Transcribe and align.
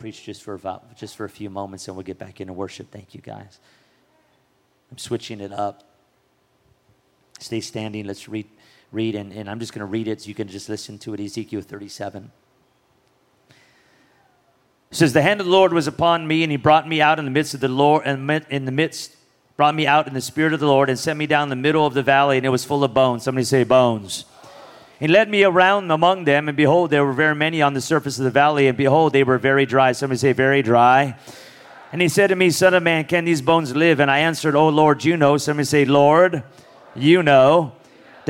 preach 0.00 0.24
just 0.24 0.42
for 0.42 0.54
about 0.54 0.96
just 0.96 1.16
for 1.16 1.24
a 1.24 1.30
few 1.30 1.50
moments 1.50 1.86
and 1.86 1.96
we'll 1.96 2.02
get 2.02 2.18
back 2.18 2.40
into 2.40 2.52
worship. 2.52 2.90
Thank 2.90 3.14
you 3.14 3.20
guys. 3.20 3.60
I'm 4.90 4.98
switching 4.98 5.40
it 5.40 5.52
up. 5.52 5.84
Stay 7.38 7.60
standing. 7.60 8.06
Let's 8.06 8.28
read 8.28 8.48
read 8.90 9.14
and, 9.14 9.32
and 9.32 9.48
I'm 9.48 9.60
just 9.60 9.72
going 9.72 9.80
to 9.80 9.86
read 9.86 10.08
it 10.08 10.22
so 10.22 10.28
you 10.28 10.34
can 10.34 10.48
just 10.48 10.68
listen 10.68 10.98
to 11.00 11.14
it. 11.14 11.20
Ezekiel 11.20 11.60
37. 11.60 12.32
It 14.90 14.96
says, 14.96 15.12
The 15.12 15.22
hand 15.22 15.40
of 15.40 15.46
the 15.46 15.52
Lord 15.52 15.72
was 15.72 15.86
upon 15.86 16.26
me, 16.26 16.42
and 16.42 16.50
he 16.50 16.56
brought 16.56 16.88
me 16.88 17.00
out 17.00 17.18
in 17.18 17.24
the 17.24 17.30
midst 17.30 17.54
of 17.54 17.60
the 17.60 17.68
Lord, 17.68 18.02
and 18.04 18.28
in 18.50 18.64
the 18.64 18.72
midst, 18.72 19.14
brought 19.56 19.74
me 19.74 19.86
out 19.86 20.08
in 20.08 20.14
the 20.14 20.20
spirit 20.20 20.52
of 20.52 20.58
the 20.58 20.66
Lord, 20.66 20.88
and 20.88 20.98
sent 20.98 21.16
me 21.16 21.26
down 21.26 21.48
the 21.48 21.54
middle 21.56 21.86
of 21.86 21.94
the 21.94 22.02
valley, 22.02 22.38
and 22.38 22.44
it 22.44 22.48
was 22.48 22.64
full 22.64 22.82
of 22.82 22.92
bones. 22.92 23.22
Somebody 23.22 23.44
say, 23.44 23.62
bones. 23.62 24.24
He 25.00 25.08
led 25.08 25.30
me 25.30 25.42
around 25.42 25.90
among 25.90 26.24
them, 26.24 26.46
and 26.46 26.56
behold, 26.56 26.90
there 26.90 27.04
were 27.04 27.14
very 27.14 27.34
many 27.34 27.62
on 27.62 27.72
the 27.72 27.80
surface 27.80 28.18
of 28.18 28.24
the 28.24 28.30
valley, 28.30 28.68
and 28.68 28.76
behold, 28.76 29.14
they 29.14 29.24
were 29.24 29.38
very 29.38 29.64
dry. 29.64 29.92
Somebody 29.92 30.18
say, 30.18 30.32
very 30.32 30.62
dry. 30.62 31.16
And 31.92 32.00
he 32.00 32.08
said 32.08 32.28
to 32.28 32.36
me, 32.36 32.50
Son 32.50 32.74
of 32.74 32.82
man, 32.82 33.04
can 33.04 33.24
these 33.24 33.42
bones 33.42 33.74
live? 33.74 33.98
And 33.98 34.10
I 34.10 34.18
answered, 34.18 34.54
Oh 34.54 34.68
Lord, 34.68 35.04
you 35.04 35.16
know. 35.16 35.38
Somebody 35.38 35.64
say, 35.64 35.84
Lord, 35.84 36.44
you 36.94 37.22
know. 37.22 37.72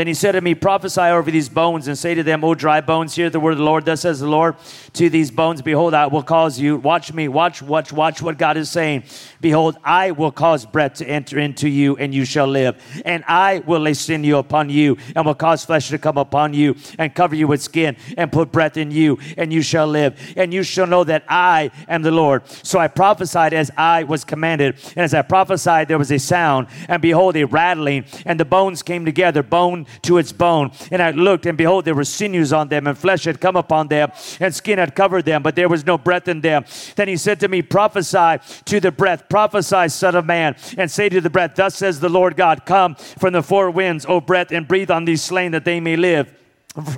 Then 0.00 0.06
he 0.06 0.14
said 0.14 0.32
to 0.32 0.40
me, 0.40 0.54
Prophesy 0.54 1.02
over 1.02 1.30
these 1.30 1.50
bones 1.50 1.86
and 1.86 1.98
say 1.98 2.14
to 2.14 2.22
them, 2.22 2.42
O 2.42 2.54
dry 2.54 2.80
bones, 2.80 3.14
hear 3.14 3.28
the 3.28 3.38
word 3.38 3.52
of 3.52 3.58
the 3.58 3.64
Lord. 3.64 3.84
Thus 3.84 4.00
says 4.00 4.18
the 4.18 4.26
Lord 4.26 4.56
to 4.94 5.10
these 5.10 5.30
bones, 5.30 5.60
Behold, 5.60 5.92
I 5.92 6.06
will 6.06 6.22
cause 6.22 6.58
you, 6.58 6.78
watch 6.78 7.12
me, 7.12 7.28
watch, 7.28 7.60
watch, 7.60 7.92
watch 7.92 8.22
what 8.22 8.38
God 8.38 8.56
is 8.56 8.70
saying. 8.70 9.02
Behold, 9.42 9.76
I 9.84 10.12
will 10.12 10.32
cause 10.32 10.64
breath 10.64 10.94
to 10.94 11.06
enter 11.06 11.38
into 11.38 11.68
you, 11.68 11.98
and 11.98 12.14
you 12.14 12.24
shall 12.24 12.46
live. 12.46 12.82
And 13.04 13.24
I 13.28 13.58
will 13.58 13.80
lay 13.80 13.92
sinew 13.92 14.38
upon 14.38 14.70
you, 14.70 14.96
and 15.14 15.26
will 15.26 15.34
cause 15.34 15.66
flesh 15.66 15.90
to 15.90 15.98
come 15.98 16.16
upon 16.16 16.54
you, 16.54 16.76
and 16.98 17.14
cover 17.14 17.34
you 17.34 17.46
with 17.46 17.60
skin, 17.60 17.94
and 18.16 18.32
put 18.32 18.50
breath 18.50 18.78
in 18.78 18.90
you, 18.90 19.18
and 19.36 19.52
you 19.52 19.60
shall 19.60 19.86
live. 19.86 20.18
And 20.34 20.54
you 20.54 20.62
shall 20.62 20.86
know 20.86 21.04
that 21.04 21.24
I 21.28 21.72
am 21.88 22.00
the 22.00 22.10
Lord. 22.10 22.48
So 22.48 22.78
I 22.78 22.88
prophesied 22.88 23.52
as 23.52 23.70
I 23.76 24.04
was 24.04 24.24
commanded. 24.24 24.76
And 24.96 25.04
as 25.04 25.12
I 25.12 25.20
prophesied, 25.20 25.88
there 25.88 25.98
was 25.98 26.10
a 26.10 26.18
sound, 26.18 26.68
and 26.88 27.02
behold, 27.02 27.36
a 27.36 27.44
rattling, 27.44 28.06
and 28.24 28.40
the 28.40 28.46
bones 28.46 28.82
came 28.82 29.04
together, 29.04 29.42
bone 29.42 29.86
to 30.02 30.18
its 30.18 30.32
bone. 30.32 30.72
And 30.90 31.02
I 31.02 31.10
looked, 31.10 31.46
and 31.46 31.56
behold, 31.56 31.84
there 31.84 31.94
were 31.94 32.04
sinews 32.04 32.52
on 32.52 32.68
them, 32.68 32.86
and 32.86 32.96
flesh 32.96 33.24
had 33.24 33.40
come 33.40 33.56
upon 33.56 33.88
them, 33.88 34.12
and 34.40 34.54
skin 34.54 34.78
had 34.78 34.94
covered 34.94 35.24
them, 35.24 35.42
but 35.42 35.56
there 35.56 35.68
was 35.68 35.86
no 35.86 35.98
breath 35.98 36.28
in 36.28 36.40
them. 36.40 36.64
Then 36.96 37.08
he 37.08 37.16
said 37.16 37.40
to 37.40 37.48
me, 37.48 37.62
Prophesy 37.62 38.38
to 38.64 38.80
the 38.80 38.92
breath, 38.92 39.28
prophesy, 39.28 39.88
Son 39.88 40.14
of 40.14 40.26
Man, 40.26 40.56
and 40.76 40.90
say 40.90 41.08
to 41.08 41.20
the 41.20 41.30
breath, 41.30 41.54
Thus 41.54 41.76
says 41.76 42.00
the 42.00 42.08
Lord 42.08 42.36
God, 42.36 42.66
Come 42.66 42.94
from 42.94 43.32
the 43.32 43.42
four 43.42 43.70
winds, 43.70 44.06
O 44.06 44.20
breath, 44.20 44.50
and 44.50 44.66
breathe 44.66 44.90
on 44.90 45.04
these 45.04 45.22
slain 45.22 45.52
that 45.52 45.64
they 45.64 45.80
may 45.80 45.96
live. 45.96 46.32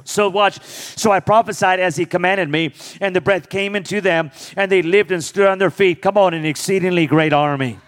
So 0.04 0.28
watch. 0.28 0.62
So 0.62 1.10
I 1.10 1.20
prophesied 1.20 1.80
as 1.80 1.96
he 1.96 2.04
commanded 2.04 2.48
me, 2.48 2.74
and 3.00 3.16
the 3.16 3.20
breath 3.20 3.48
came 3.48 3.74
into 3.74 4.00
them, 4.00 4.30
and 4.56 4.70
they 4.70 4.82
lived 4.82 5.12
and 5.12 5.24
stood 5.24 5.46
on 5.46 5.58
their 5.58 5.70
feet. 5.70 6.02
Come 6.02 6.18
on, 6.18 6.34
an 6.34 6.44
exceedingly 6.44 7.06
great 7.06 7.32
army. 7.32 7.78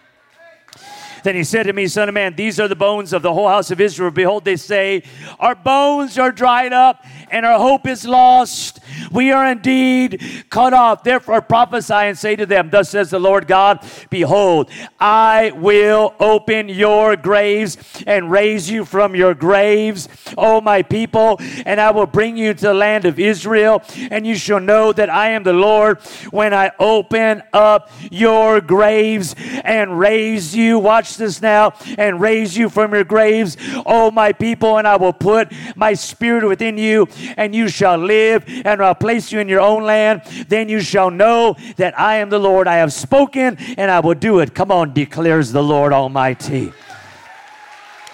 Then 1.24 1.36
he 1.36 1.42
said 1.42 1.62
to 1.64 1.72
me, 1.72 1.86
Son 1.86 2.06
of 2.06 2.14
man, 2.14 2.36
these 2.36 2.60
are 2.60 2.68
the 2.68 2.76
bones 2.76 3.14
of 3.14 3.22
the 3.22 3.32
whole 3.32 3.48
house 3.48 3.70
of 3.70 3.80
Israel. 3.80 4.10
Behold, 4.10 4.44
they 4.44 4.56
say, 4.56 5.02
Our 5.40 5.54
bones 5.54 6.18
are 6.18 6.30
dried 6.30 6.74
up, 6.74 7.02
and 7.30 7.46
our 7.46 7.58
hope 7.58 7.86
is 7.86 8.04
lost. 8.04 8.80
We 9.10 9.32
are 9.32 9.50
indeed 9.50 10.44
cut 10.50 10.74
off. 10.74 11.02
Therefore 11.02 11.40
prophesy 11.40 11.94
and 11.94 12.18
say 12.18 12.36
to 12.36 12.44
them, 12.44 12.68
Thus 12.68 12.90
says 12.90 13.08
the 13.08 13.18
Lord 13.18 13.46
God, 13.46 13.80
Behold, 14.10 14.70
I 15.00 15.52
will 15.56 16.14
open 16.20 16.68
your 16.68 17.16
graves 17.16 17.78
and 18.06 18.30
raise 18.30 18.70
you 18.70 18.84
from 18.84 19.14
your 19.14 19.32
graves, 19.32 20.10
O 20.36 20.60
my 20.60 20.82
people, 20.82 21.38
and 21.64 21.80
I 21.80 21.90
will 21.90 22.06
bring 22.06 22.36
you 22.36 22.52
to 22.52 22.60
the 22.60 22.74
land 22.74 23.06
of 23.06 23.18
Israel, 23.18 23.82
and 24.10 24.26
you 24.26 24.34
shall 24.34 24.60
know 24.60 24.92
that 24.92 25.08
I 25.08 25.30
am 25.30 25.42
the 25.42 25.54
Lord 25.54 26.02
when 26.30 26.52
I 26.52 26.70
open 26.78 27.42
up 27.54 27.90
your 28.10 28.60
graves 28.60 29.34
and 29.64 29.98
raise 29.98 30.54
you. 30.54 30.78
Watch 30.78 31.13
this 31.16 31.40
now 31.40 31.74
and 31.98 32.20
raise 32.20 32.56
you 32.56 32.68
from 32.68 32.92
your 32.92 33.04
graves, 33.04 33.56
O 33.86 34.10
my 34.10 34.32
people, 34.32 34.78
and 34.78 34.86
I 34.86 34.96
will 34.96 35.12
put 35.12 35.52
my 35.76 35.94
spirit 35.94 36.46
within 36.46 36.78
you, 36.78 37.08
and 37.36 37.54
you 37.54 37.68
shall 37.68 37.96
live, 37.96 38.44
and 38.46 38.82
I'll 38.82 38.94
place 38.94 39.32
you 39.32 39.40
in 39.40 39.48
your 39.48 39.60
own 39.60 39.84
land. 39.84 40.22
Then 40.48 40.68
you 40.68 40.80
shall 40.80 41.10
know 41.10 41.56
that 41.76 41.98
I 41.98 42.16
am 42.16 42.30
the 42.30 42.38
Lord. 42.38 42.68
I 42.68 42.76
have 42.76 42.92
spoken, 42.92 43.56
and 43.76 43.90
I 43.90 44.00
will 44.00 44.14
do 44.14 44.40
it. 44.40 44.54
Come 44.54 44.70
on, 44.70 44.92
declares 44.92 45.52
the 45.52 45.62
Lord 45.62 45.92
Almighty. 45.92 46.72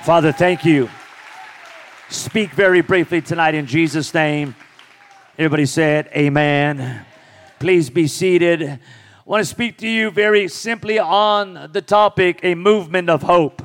Father, 0.02 0.32
thank 0.32 0.64
you. 0.64 0.88
Speak 2.08 2.50
very 2.50 2.80
briefly 2.80 3.20
tonight 3.20 3.54
in 3.54 3.66
Jesus' 3.66 4.12
name. 4.12 4.56
Everybody 5.38 5.66
said, 5.66 6.08
Amen. 6.16 7.04
Please 7.58 7.88
be 7.88 8.06
seated. 8.06 8.80
Want 9.30 9.42
to 9.42 9.48
speak 9.48 9.78
to 9.78 9.86
you 9.86 10.10
very 10.10 10.48
simply 10.48 10.98
on 10.98 11.70
the 11.72 11.80
topic 11.80 12.40
a 12.42 12.56
movement 12.56 13.08
of 13.08 13.22
hope. 13.22 13.62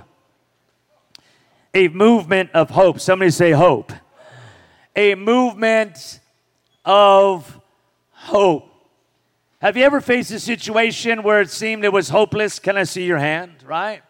A 1.73 1.87
movement 1.87 2.51
of 2.53 2.69
hope. 2.69 2.99
Somebody 2.99 3.31
say 3.31 3.49
hope. 3.49 3.91
A 4.95 5.15
movement 5.15 6.19
of 6.85 7.59
hope. 8.11 8.69
Have 9.59 9.75
you 9.75 9.83
ever 9.83 10.01
faced 10.01 10.29
a 10.29 10.39
situation 10.39 11.23
where 11.23 11.41
it 11.41 11.49
seemed 11.49 11.83
it 11.83 11.91
was 11.91 12.09
hopeless? 12.09 12.59
Can 12.59 12.77
I 12.77 12.83
see 12.83 13.05
your 13.05 13.17
hand, 13.17 13.63
right? 13.65 14.03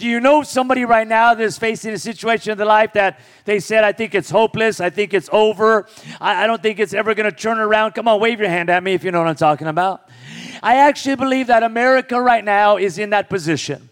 Do 0.00 0.06
you 0.06 0.18
know 0.18 0.42
somebody 0.42 0.86
right 0.86 1.06
now 1.06 1.34
that's 1.34 1.58
facing 1.58 1.92
a 1.92 1.98
situation 1.98 2.52
in 2.52 2.56
their 2.56 2.66
life 2.66 2.94
that 2.94 3.20
they 3.44 3.60
said, 3.60 3.84
I 3.84 3.92
think 3.92 4.14
it's 4.14 4.30
hopeless, 4.30 4.80
I 4.80 4.88
think 4.88 5.12
it's 5.12 5.28
over, 5.30 5.86
I, 6.18 6.44
I 6.44 6.46
don't 6.46 6.62
think 6.62 6.78
it's 6.78 6.94
ever 6.94 7.14
gonna 7.14 7.30
turn 7.30 7.58
around? 7.58 7.92
Come 7.92 8.08
on, 8.08 8.18
wave 8.18 8.40
your 8.40 8.48
hand 8.48 8.70
at 8.70 8.82
me 8.82 8.94
if 8.94 9.04
you 9.04 9.10
know 9.10 9.18
what 9.18 9.28
I'm 9.28 9.34
talking 9.34 9.66
about. 9.66 10.08
I 10.62 10.76
actually 10.76 11.16
believe 11.16 11.48
that 11.48 11.62
America 11.62 12.18
right 12.18 12.42
now 12.42 12.78
is 12.78 12.96
in 12.96 13.10
that 13.10 13.28
position. 13.28 13.89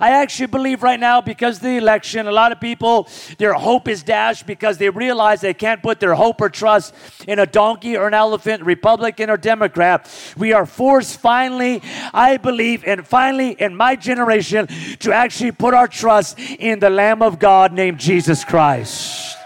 I 0.00 0.10
actually 0.10 0.46
believe 0.46 0.82
right 0.82 0.98
now 0.98 1.20
because 1.20 1.56
of 1.56 1.62
the 1.62 1.76
election, 1.76 2.26
a 2.26 2.32
lot 2.32 2.52
of 2.52 2.60
people, 2.60 3.08
their 3.38 3.54
hope 3.54 3.88
is 3.88 4.02
dashed 4.02 4.46
because 4.46 4.78
they 4.78 4.90
realize 4.90 5.40
they 5.40 5.54
can't 5.54 5.82
put 5.82 6.00
their 6.00 6.14
hope 6.14 6.40
or 6.40 6.48
trust 6.48 6.94
in 7.26 7.38
a 7.38 7.46
donkey 7.46 7.96
or 7.96 8.06
an 8.06 8.14
elephant, 8.14 8.62
Republican 8.62 9.30
or 9.30 9.36
Democrat. 9.36 10.08
We 10.36 10.52
are 10.52 10.66
forced 10.66 11.18
finally, 11.20 11.82
I 12.12 12.36
believe, 12.36 12.84
and 12.86 13.06
finally 13.06 13.52
in 13.52 13.74
my 13.74 13.96
generation 13.96 14.66
to 15.00 15.12
actually 15.12 15.52
put 15.52 15.74
our 15.74 15.88
trust 15.88 16.38
in 16.38 16.78
the 16.78 16.90
Lamb 16.90 17.22
of 17.22 17.38
God 17.38 17.72
named 17.72 17.98
Jesus 17.98 18.44
Christ. 18.44 19.36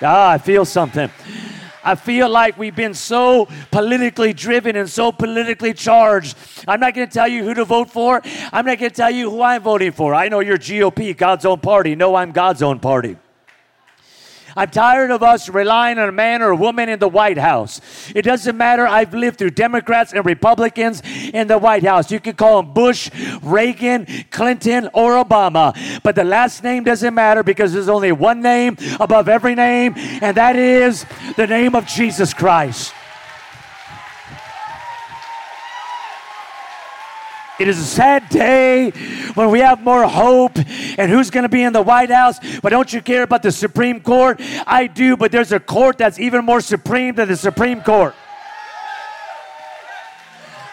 Ah, 0.00 0.30
I 0.30 0.38
feel 0.38 0.64
something. 0.64 1.10
I 1.84 1.94
feel 1.94 2.28
like 2.28 2.58
we've 2.58 2.74
been 2.74 2.94
so 2.94 3.48
politically 3.70 4.32
driven 4.32 4.76
and 4.76 4.88
so 4.88 5.12
politically 5.12 5.74
charged. 5.74 6.36
I'm 6.66 6.80
not 6.80 6.94
going 6.94 7.06
to 7.06 7.12
tell 7.12 7.28
you 7.28 7.44
who 7.44 7.54
to 7.54 7.64
vote 7.64 7.90
for. 7.90 8.20
I'm 8.52 8.64
not 8.64 8.78
going 8.78 8.90
to 8.90 8.96
tell 8.96 9.10
you 9.10 9.30
who 9.30 9.42
I'm 9.42 9.62
voting 9.62 9.92
for. 9.92 10.14
I 10.14 10.28
know 10.28 10.40
you're 10.40 10.58
GOP, 10.58 11.16
God's 11.16 11.44
own 11.44 11.60
party. 11.60 11.94
No, 11.94 12.14
I'm 12.14 12.32
God's 12.32 12.62
own 12.62 12.80
party. 12.80 13.16
I'm 14.56 14.70
tired 14.70 15.10
of 15.10 15.22
us 15.22 15.48
relying 15.48 15.98
on 15.98 16.08
a 16.08 16.12
man 16.12 16.42
or 16.42 16.50
a 16.50 16.56
woman 16.56 16.88
in 16.88 16.98
the 16.98 17.08
White 17.08 17.38
House. 17.38 17.80
It 18.14 18.22
doesn't 18.22 18.56
matter. 18.56 18.86
I've 18.86 19.14
lived 19.14 19.38
through 19.38 19.50
Democrats 19.50 20.12
and 20.12 20.24
Republicans 20.24 21.02
in 21.32 21.46
the 21.48 21.58
White 21.58 21.84
House. 21.84 22.10
You 22.10 22.20
can 22.20 22.34
call 22.34 22.62
them 22.62 22.72
Bush, 22.72 23.10
Reagan, 23.42 24.06
Clinton, 24.30 24.88
or 24.92 25.22
Obama. 25.22 25.76
But 26.02 26.14
the 26.14 26.24
last 26.24 26.62
name 26.62 26.84
doesn't 26.84 27.14
matter 27.14 27.42
because 27.42 27.72
there's 27.72 27.88
only 27.88 28.12
one 28.12 28.40
name 28.40 28.76
above 29.00 29.28
every 29.28 29.54
name, 29.54 29.94
and 29.96 30.36
that 30.36 30.56
is 30.56 31.04
the 31.36 31.46
name 31.46 31.74
of 31.74 31.86
Jesus 31.86 32.34
Christ. 32.34 32.94
It 37.58 37.66
is 37.66 37.78
a 37.80 37.84
sad 37.84 38.28
day 38.28 38.90
when 39.34 39.50
we 39.50 39.58
have 39.58 39.82
more 39.82 40.06
hope 40.06 40.56
and 40.56 41.10
who's 41.10 41.30
going 41.30 41.42
to 41.42 41.48
be 41.48 41.62
in 41.62 41.72
the 41.72 41.82
White 41.82 42.10
House. 42.10 42.38
But 42.60 42.70
don't 42.70 42.92
you 42.92 43.02
care 43.02 43.24
about 43.24 43.42
the 43.42 43.50
Supreme 43.50 44.00
Court? 44.00 44.40
I 44.64 44.86
do, 44.86 45.16
but 45.16 45.32
there's 45.32 45.50
a 45.50 45.58
court 45.58 45.98
that's 45.98 46.20
even 46.20 46.44
more 46.44 46.60
supreme 46.60 47.16
than 47.16 47.26
the 47.26 47.36
Supreme 47.36 47.80
Court. 47.82 48.14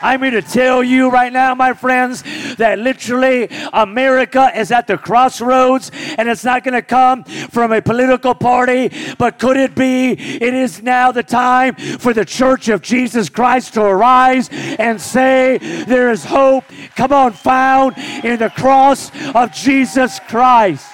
I'm 0.06 0.22
here 0.22 0.40
to 0.40 0.44
tell 0.44 0.84
you 0.84 1.10
right 1.10 1.34
now, 1.34 1.56
my 1.56 1.74
friends, 1.74 2.24
that 2.58 2.78
literally 2.78 3.48
America 3.74 4.52
is 4.56 4.72
at 4.72 4.86
the 4.86 5.00
crossroads 5.00 5.90
and 6.20 6.30
it's 6.30 6.44
not 6.44 6.64
going 6.64 6.76
to 6.76 6.84
come 6.84 7.24
from 7.24 7.72
a 7.72 7.82
political 7.82 8.36
party, 8.36 8.92
but 9.18 9.40
could 9.40 9.58
it 9.58 9.74
be? 9.74 10.12
It 10.12 10.54
is 10.54 10.84
now 10.84 11.12
the 11.12 11.24
time 11.24 11.74
for 11.74 12.14
the 12.14 12.24
church 12.24 12.70
of 12.70 12.84
Jesus 12.84 13.30
Christ 13.30 13.74
to 13.74 13.82
arise 13.82 14.48
and 14.52 15.02
say, 15.02 15.58
There 15.88 16.12
is 16.12 16.24
hope, 16.24 16.66
come 16.96 17.12
on, 17.12 17.34
found 17.34 17.98
in 17.98 18.38
the 18.38 18.52
cross 18.52 19.10
of 19.34 19.54
Jesus 19.54 20.20
Christ. 20.28 20.88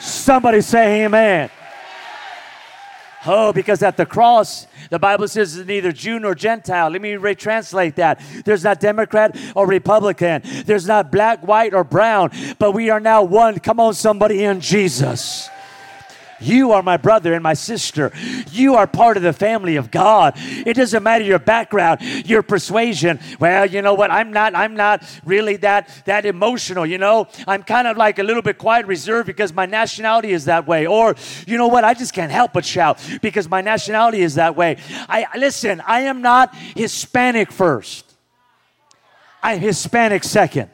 Somebody 0.00 0.62
say, 0.62 1.04
Amen. 1.04 1.48
Oh, 3.24 3.52
because 3.52 3.82
at 3.82 3.96
the 3.96 4.06
cross, 4.06 4.66
the 4.90 4.98
Bible 4.98 5.28
says 5.28 5.56
neither 5.56 5.92
Jew 5.92 6.18
nor 6.18 6.34
Gentile. 6.34 6.90
Let 6.90 7.00
me 7.00 7.12
retranslate 7.12 7.94
that. 7.96 8.20
There's 8.44 8.64
not 8.64 8.80
Democrat 8.80 9.36
or 9.54 9.66
Republican. 9.66 10.42
There's 10.66 10.86
not 10.86 11.12
black, 11.12 11.46
white, 11.46 11.72
or 11.72 11.84
brown, 11.84 12.30
but 12.58 12.72
we 12.72 12.90
are 12.90 13.00
now 13.00 13.22
one. 13.22 13.60
Come 13.60 13.78
on, 13.78 13.94
somebody 13.94 14.44
in 14.44 14.60
Jesus. 14.60 15.48
You 16.42 16.72
are 16.72 16.82
my 16.82 16.96
brother 16.96 17.34
and 17.34 17.42
my 17.42 17.54
sister. 17.54 18.12
You 18.50 18.74
are 18.74 18.86
part 18.86 19.16
of 19.16 19.22
the 19.22 19.32
family 19.32 19.76
of 19.76 19.90
God. 19.90 20.34
It 20.36 20.74
doesn't 20.74 21.02
matter 21.02 21.24
your 21.24 21.38
background, 21.38 22.00
your 22.28 22.42
persuasion. 22.42 23.20
Well, 23.38 23.66
you 23.66 23.82
know 23.82 23.94
what? 23.94 24.10
I'm 24.10 24.32
not 24.32 24.54
I'm 24.54 24.74
not 24.74 25.04
really 25.24 25.56
that 25.58 25.88
that 26.06 26.26
emotional, 26.26 26.84
you 26.84 26.98
know? 26.98 27.28
I'm 27.46 27.62
kind 27.62 27.86
of 27.86 27.96
like 27.96 28.18
a 28.18 28.22
little 28.22 28.42
bit 28.42 28.58
quiet, 28.58 28.86
reserved 28.86 29.26
because 29.26 29.52
my 29.52 29.66
nationality 29.66 30.32
is 30.32 30.46
that 30.46 30.66
way. 30.66 30.86
Or 30.86 31.14
you 31.46 31.56
know 31.56 31.68
what? 31.68 31.84
I 31.84 31.94
just 31.94 32.12
can't 32.12 32.32
help 32.32 32.52
but 32.52 32.64
shout 32.64 32.98
because 33.20 33.48
my 33.48 33.60
nationality 33.60 34.22
is 34.22 34.34
that 34.34 34.56
way. 34.56 34.78
I 35.08 35.26
listen, 35.36 35.80
I 35.86 36.02
am 36.02 36.22
not 36.22 36.54
Hispanic 36.54 37.52
first. 37.52 38.12
I'm 39.42 39.58
Hispanic 39.58 40.22
second. 40.22 40.70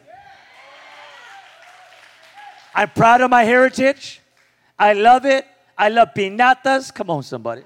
I'm 2.75 2.91
proud 2.91 3.23
of 3.23 3.31
my 3.31 3.45
heritage. 3.45 4.21
I 4.79 4.93
love 4.93 5.25
it. 5.25 5.45
I 5.79 5.89
love 5.89 6.09
piñatas. 6.15 6.93
Come 6.93 7.11
on, 7.11 7.23
somebody. 7.23 7.63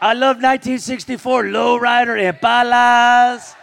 I 0.00 0.14
love 0.14 0.36
1964 0.36 1.44
lowrider 1.44 2.32
Impalas. 2.32 3.54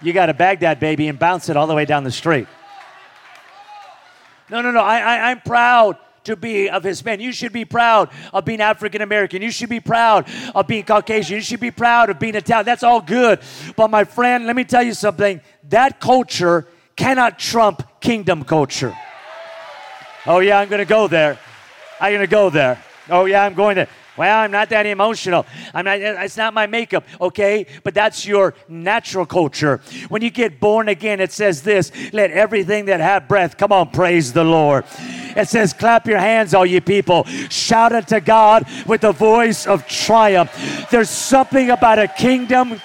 You 0.00 0.12
got 0.12 0.26
to 0.26 0.34
bag 0.34 0.60
that 0.60 0.80
baby 0.80 1.08
and 1.08 1.18
bounce 1.18 1.48
it 1.48 1.56
all 1.56 1.66
the 1.66 1.74
way 1.74 1.84
down 1.84 2.04
the 2.04 2.10
street. 2.10 2.48
No, 4.50 4.62
no, 4.62 4.70
no. 4.70 4.80
I, 4.80 4.98
I, 4.98 5.30
I'm 5.30 5.40
proud 5.40 5.98
to 6.24 6.36
be 6.36 6.70
of 6.70 6.82
his 6.82 7.04
men. 7.04 7.20
You 7.20 7.32
should 7.32 7.52
be 7.52 7.64
proud 7.64 8.10
of 8.32 8.44
being 8.44 8.60
African 8.60 9.02
American. 9.02 9.42
You 9.42 9.50
should 9.50 9.68
be 9.68 9.80
proud 9.80 10.28
of 10.54 10.66
being 10.66 10.84
Caucasian. 10.84 11.36
You 11.36 11.42
should 11.42 11.60
be 11.60 11.70
proud 11.70 12.10
of 12.10 12.18
being 12.18 12.34
Italian. 12.34 12.64
That's 12.64 12.82
all 12.82 13.00
good. 13.00 13.40
But 13.76 13.88
my 13.88 14.04
friend, 14.04 14.46
let 14.46 14.56
me 14.56 14.64
tell 14.64 14.82
you 14.82 14.94
something. 14.94 15.40
That 15.64 16.00
culture 16.00 16.66
cannot 16.96 17.38
trump 17.38 17.82
kingdom 18.00 18.44
culture. 18.44 18.96
Oh, 20.26 20.40
yeah, 20.40 20.58
I'm 20.58 20.68
going 20.68 20.80
to 20.80 20.84
go 20.84 21.08
there. 21.08 21.38
I'm 22.00 22.12
going 22.12 22.20
to 22.20 22.30
go 22.30 22.50
there. 22.50 22.82
Oh, 23.10 23.24
yeah, 23.24 23.44
I'm 23.44 23.54
going 23.54 23.76
there. 23.76 23.88
Well, 24.18 24.40
I'm 24.40 24.50
not 24.50 24.68
that 24.70 24.84
emotional. 24.84 25.46
I'm 25.72 25.84
not, 25.84 26.00
it's 26.00 26.36
not 26.36 26.52
my 26.52 26.66
makeup, 26.66 27.04
okay? 27.20 27.66
But 27.84 27.94
that's 27.94 28.26
your 28.26 28.54
natural 28.68 29.24
culture. 29.24 29.80
When 30.08 30.22
you 30.22 30.30
get 30.30 30.58
born 30.58 30.88
again, 30.88 31.20
it 31.20 31.30
says 31.30 31.62
this 31.62 31.92
let 32.12 32.32
everything 32.32 32.86
that 32.86 32.98
have 32.98 33.28
breath, 33.28 33.56
come 33.56 33.70
on, 33.70 33.90
praise 33.90 34.32
the 34.32 34.42
Lord. 34.42 34.84
It 35.36 35.48
says, 35.48 35.72
clap 35.72 36.08
your 36.08 36.18
hands, 36.18 36.52
all 36.52 36.66
you 36.66 36.80
people. 36.80 37.24
Shout 37.48 37.92
unto 37.92 38.18
God 38.18 38.66
with 38.86 39.02
the 39.02 39.12
voice 39.12 39.68
of 39.68 39.86
triumph. 39.86 40.50
There's 40.90 41.10
something 41.10 41.70
about 41.70 42.00
a 42.00 42.08
kingdom 42.08 42.80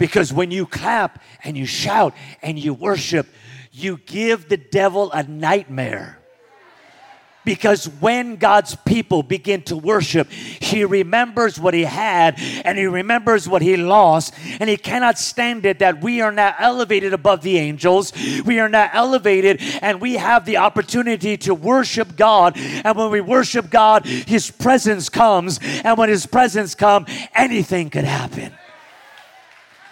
Because 0.00 0.32
when 0.32 0.50
you 0.50 0.64
clap 0.64 1.22
and 1.44 1.58
you 1.58 1.66
shout 1.66 2.14
and 2.40 2.58
you 2.58 2.72
worship, 2.72 3.26
you 3.70 3.98
give 4.06 4.48
the 4.48 4.56
devil 4.56 5.12
a 5.12 5.22
nightmare. 5.22 6.16
Because 7.44 7.86
when 7.86 8.36
God's 8.36 8.76
people 8.86 9.22
begin 9.22 9.60
to 9.64 9.76
worship, 9.76 10.30
he 10.30 10.86
remembers 10.86 11.60
what 11.60 11.74
he 11.74 11.84
had 11.84 12.36
and 12.64 12.78
he 12.78 12.86
remembers 12.86 13.46
what 13.46 13.60
he 13.60 13.76
lost, 13.76 14.32
and 14.58 14.70
he 14.70 14.78
cannot 14.78 15.18
stand 15.18 15.66
it 15.66 15.80
that 15.80 16.02
we 16.02 16.22
are 16.22 16.32
now 16.32 16.54
elevated 16.58 17.12
above 17.12 17.42
the 17.42 17.58
angels. 17.58 18.14
We 18.46 18.58
are 18.58 18.70
now 18.70 18.88
elevated 18.94 19.60
and 19.82 20.00
we 20.00 20.14
have 20.14 20.46
the 20.46 20.56
opportunity 20.56 21.36
to 21.38 21.54
worship 21.54 22.16
God. 22.16 22.56
And 22.56 22.96
when 22.96 23.10
we 23.10 23.20
worship 23.20 23.68
God, 23.68 24.06
his 24.06 24.50
presence 24.50 25.10
comes, 25.10 25.60
and 25.84 25.98
when 25.98 26.08
his 26.08 26.24
presence 26.24 26.74
comes, 26.74 27.08
anything 27.34 27.90
could 27.90 28.04
happen. 28.04 28.54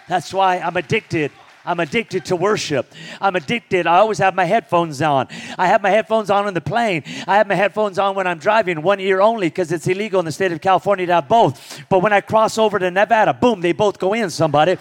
That's 0.09 0.33
why 0.33 0.59
I'm 0.59 0.75
addicted 0.75 1.31
I'm 1.65 1.79
addicted 1.79 2.25
to 2.25 2.35
worship. 2.35 2.91
I'm 3.21 3.35
addicted. 3.35 3.85
I 3.85 3.97
always 3.97 4.17
have 4.19 4.33
my 4.33 4.45
headphones 4.45 5.01
on. 5.01 5.27
I 5.57 5.67
have 5.67 5.83
my 5.83 5.91
headphones 5.91 6.29
on 6.31 6.47
in 6.47 6.55
the 6.55 6.61
plane. 6.61 7.03
I 7.27 7.35
have 7.35 7.47
my 7.47 7.53
headphones 7.53 7.99
on 7.99 8.15
when 8.15 8.25
I'm 8.27 8.39
driving, 8.39 8.81
one 8.81 8.99
ear 8.99 9.21
only, 9.21 9.47
because 9.47 9.71
it's 9.71 9.85
illegal 9.85 10.19
in 10.19 10.25
the 10.25 10.31
state 10.31 10.51
of 10.51 10.61
California 10.61 11.05
to 11.05 11.13
have 11.13 11.27
both. 11.27 11.83
But 11.89 11.99
when 11.99 12.13
I 12.13 12.21
cross 12.21 12.57
over 12.57 12.79
to 12.79 12.89
Nevada, 12.89 13.33
boom, 13.33 13.61
they 13.61 13.73
both 13.73 13.99
go 13.99 14.13
in, 14.13 14.29
somebody. 14.29 14.77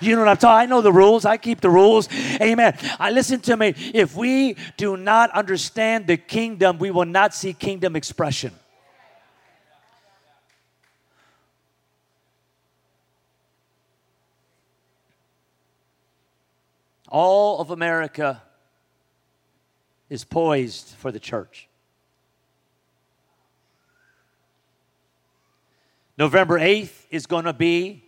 You 0.00 0.14
know 0.14 0.20
what 0.20 0.28
I'm 0.28 0.36
talking? 0.36 0.62
I 0.62 0.66
know 0.66 0.82
the 0.82 0.92
rules. 0.92 1.24
I 1.24 1.38
keep 1.38 1.60
the 1.60 1.70
rules. 1.70 2.08
Amen. 2.40 2.76
I 3.00 3.10
listen 3.10 3.40
to 3.40 3.56
me. 3.56 3.74
If 3.94 4.14
we 4.14 4.56
do 4.76 4.96
not 4.96 5.30
understand 5.30 6.06
the 6.06 6.18
kingdom, 6.18 6.78
we 6.78 6.90
will 6.90 7.06
not 7.06 7.34
see 7.34 7.52
kingdom 7.52 7.96
expression. 7.96 8.52
All 17.08 17.60
of 17.60 17.70
America 17.70 18.42
is 20.10 20.24
poised 20.24 20.94
for 20.96 21.10
the 21.10 21.20
church. 21.20 21.68
November 26.16 26.58
8th 26.58 27.06
is 27.10 27.26
going 27.26 27.44
to 27.44 27.52
be 27.52 28.02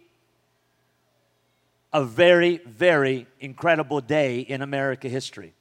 a 1.93 2.05
very, 2.05 2.58
very 2.67 3.26
incredible 3.38 4.00
day 4.00 4.41
in 4.41 4.62
America 4.62 5.08
history. 5.08 5.55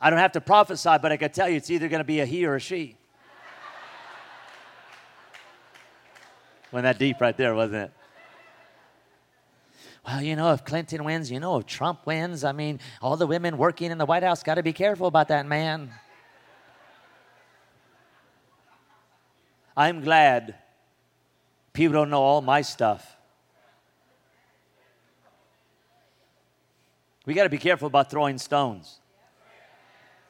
I 0.00 0.10
don't 0.10 0.18
have 0.18 0.32
to 0.32 0.40
prophesy, 0.40 0.96
but 1.00 1.12
I 1.12 1.16
can 1.16 1.30
tell 1.30 1.48
you 1.48 1.56
it's 1.56 1.70
either 1.70 1.88
going 1.88 2.00
to 2.00 2.04
be 2.04 2.20
a 2.20 2.26
he 2.26 2.46
or 2.46 2.56
a 2.56 2.60
she. 2.60 2.96
Went 6.72 6.82
that 6.84 6.98
deep 6.98 7.20
right 7.20 7.36
there, 7.36 7.54
wasn't 7.54 7.84
it? 7.84 7.92
Well, 10.06 10.22
you 10.22 10.36
know, 10.36 10.52
if 10.52 10.64
Clinton 10.64 11.02
wins, 11.02 11.32
you 11.32 11.40
know, 11.40 11.56
if 11.58 11.66
Trump 11.66 12.06
wins, 12.06 12.44
I 12.44 12.52
mean, 12.52 12.78
all 13.02 13.16
the 13.16 13.26
women 13.26 13.58
working 13.58 13.90
in 13.90 13.98
the 13.98 14.06
White 14.06 14.22
House 14.22 14.42
got 14.42 14.54
to 14.54 14.62
be 14.62 14.72
careful 14.72 15.08
about 15.08 15.28
that 15.28 15.46
man. 15.46 15.90
I'm 19.76 20.00
glad 20.02 20.54
people 21.72 21.94
don't 21.94 22.08
know 22.08 22.22
all 22.22 22.40
my 22.40 22.62
stuff. 22.62 23.16
We 27.26 27.34
got 27.34 27.42
to 27.42 27.50
be 27.50 27.58
careful 27.58 27.88
about 27.88 28.08
throwing 28.08 28.38
stones 28.38 29.00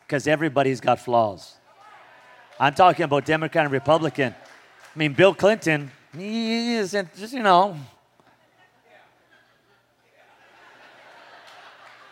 because 0.01 0.27
everybody's 0.27 0.81
got 0.81 1.01
flaws. 1.01 1.55
I'm 2.59 2.75
talking 2.75 3.05
about 3.05 3.27
Democrat 3.27 3.67
and 3.67 3.73
Republican. 3.73 4.35
I 4.35 4.99
mean, 4.99 5.13
Bill 5.13 5.35
Clinton, 5.35 5.93
he 6.17 6.77
isn't 6.77 7.15
just, 7.15 7.35
you 7.35 7.43
know, 7.43 7.77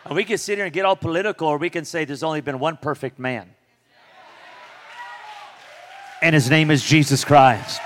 And 0.04 0.14
we 0.14 0.24
can 0.24 0.36
sit 0.36 0.58
here 0.58 0.66
and 0.66 0.72
get 0.72 0.84
all 0.84 0.96
political, 0.96 1.48
or 1.48 1.56
we 1.56 1.70
can 1.70 1.84
say 1.84 2.04
there's 2.04 2.22
only 2.22 2.42
been 2.42 2.58
one 2.58 2.76
perfect 2.76 3.18
man. 3.18 3.48
And 6.20 6.34
his 6.34 6.50
name 6.50 6.70
is 6.70 6.82
Jesus 6.82 7.24
Christ. 7.24 7.80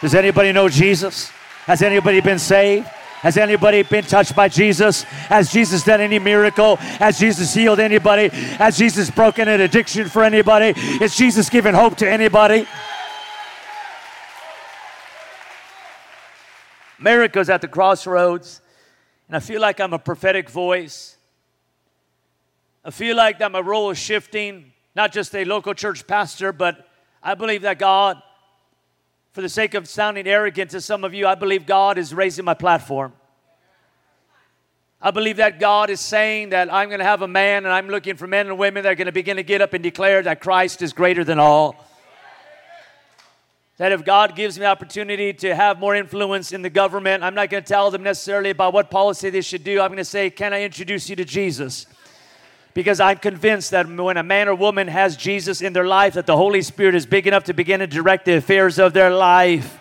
Does 0.00 0.14
anybody 0.14 0.52
know 0.52 0.68
Jesus? 0.68 1.28
Has 1.64 1.82
anybody 1.82 2.20
been 2.20 2.38
saved? 2.38 2.86
Has 2.86 3.36
anybody 3.36 3.82
been 3.82 4.04
touched 4.04 4.36
by 4.36 4.48
Jesus? 4.48 5.02
Has 5.02 5.50
Jesus 5.50 5.82
done 5.82 6.00
any 6.00 6.18
miracle? 6.18 6.76
Has 6.76 7.18
Jesus 7.18 7.52
healed 7.52 7.80
anybody? 7.80 8.28
Has 8.28 8.76
Jesus 8.76 9.10
broken 9.10 9.48
an 9.48 9.62
addiction 9.62 10.08
for 10.08 10.22
anybody? 10.22 10.78
Is 11.00 11.16
Jesus 11.16 11.48
giving 11.48 11.74
hope 11.74 11.96
to 11.96 12.08
anybody? 12.08 12.66
America's 17.00 17.50
at 17.50 17.60
the 17.60 17.68
crossroads. 17.68 18.60
And 19.28 19.36
I 19.36 19.40
feel 19.40 19.60
like 19.60 19.80
I'm 19.80 19.92
a 19.92 19.98
prophetic 19.98 20.48
voice. 20.48 21.16
I 22.84 22.90
feel 22.90 23.16
like 23.16 23.38
that 23.40 23.50
my 23.50 23.60
role 23.60 23.90
is 23.90 23.98
shifting, 23.98 24.72
not 24.94 25.12
just 25.12 25.34
a 25.34 25.44
local 25.44 25.74
church 25.74 26.06
pastor, 26.06 26.52
but 26.52 26.88
I 27.22 27.34
believe 27.34 27.62
that 27.62 27.78
God, 27.78 28.22
for 29.32 29.42
the 29.42 29.48
sake 29.48 29.74
of 29.74 29.88
sounding 29.88 30.26
arrogant 30.28 30.70
to 30.70 30.80
some 30.80 31.02
of 31.02 31.12
you, 31.12 31.26
I 31.26 31.34
believe 31.34 31.66
God 31.66 31.98
is 31.98 32.14
raising 32.14 32.44
my 32.44 32.54
platform. 32.54 33.12
I 35.00 35.10
believe 35.10 35.36
that 35.36 35.60
God 35.60 35.90
is 35.90 36.00
saying 36.00 36.50
that 36.50 36.72
I'm 36.72 36.88
going 36.88 37.00
to 37.00 37.04
have 37.04 37.22
a 37.22 37.28
man 37.28 37.64
and 37.64 37.72
I'm 37.72 37.88
looking 37.88 38.16
for 38.16 38.26
men 38.26 38.46
and 38.46 38.58
women 38.58 38.82
that 38.82 38.92
are 38.92 38.94
going 38.94 39.06
to 39.06 39.12
begin 39.12 39.36
to 39.36 39.42
get 39.42 39.60
up 39.60 39.72
and 39.74 39.82
declare 39.82 40.22
that 40.22 40.40
Christ 40.40 40.82
is 40.82 40.92
greater 40.92 41.22
than 41.22 41.38
all. 41.38 41.85
That 43.78 43.92
if 43.92 44.04
God 44.04 44.34
gives 44.34 44.58
me 44.58 44.64
opportunity 44.64 45.34
to 45.34 45.54
have 45.54 45.78
more 45.78 45.94
influence 45.94 46.52
in 46.52 46.62
the 46.62 46.70
government, 46.70 47.22
I'm 47.22 47.34
not 47.34 47.50
going 47.50 47.62
to 47.62 47.68
tell 47.68 47.90
them 47.90 48.02
necessarily 48.02 48.50
about 48.50 48.72
what 48.72 48.90
policy 48.90 49.28
they 49.28 49.42
should 49.42 49.64
do. 49.64 49.80
I'm 49.80 49.88
going 49.88 49.98
to 49.98 50.04
say, 50.04 50.30
Can 50.30 50.54
I 50.54 50.62
introduce 50.62 51.10
you 51.10 51.16
to 51.16 51.24
Jesus? 51.26 51.86
Because 52.72 53.00
I'm 53.00 53.18
convinced 53.18 53.70
that 53.72 53.86
when 53.86 54.16
a 54.16 54.22
man 54.22 54.48
or 54.48 54.54
woman 54.54 54.88
has 54.88 55.16
Jesus 55.16 55.62
in 55.62 55.72
their 55.72 55.86
life, 55.86 56.14
that 56.14 56.26
the 56.26 56.36
Holy 56.36 56.62
Spirit 56.62 56.94
is 56.94 57.06
big 57.06 57.26
enough 57.26 57.44
to 57.44 57.54
begin 57.54 57.80
to 57.80 57.86
direct 57.86 58.24
the 58.26 58.36
affairs 58.36 58.78
of 58.78 58.92
their 58.92 59.10
life. 59.10 59.78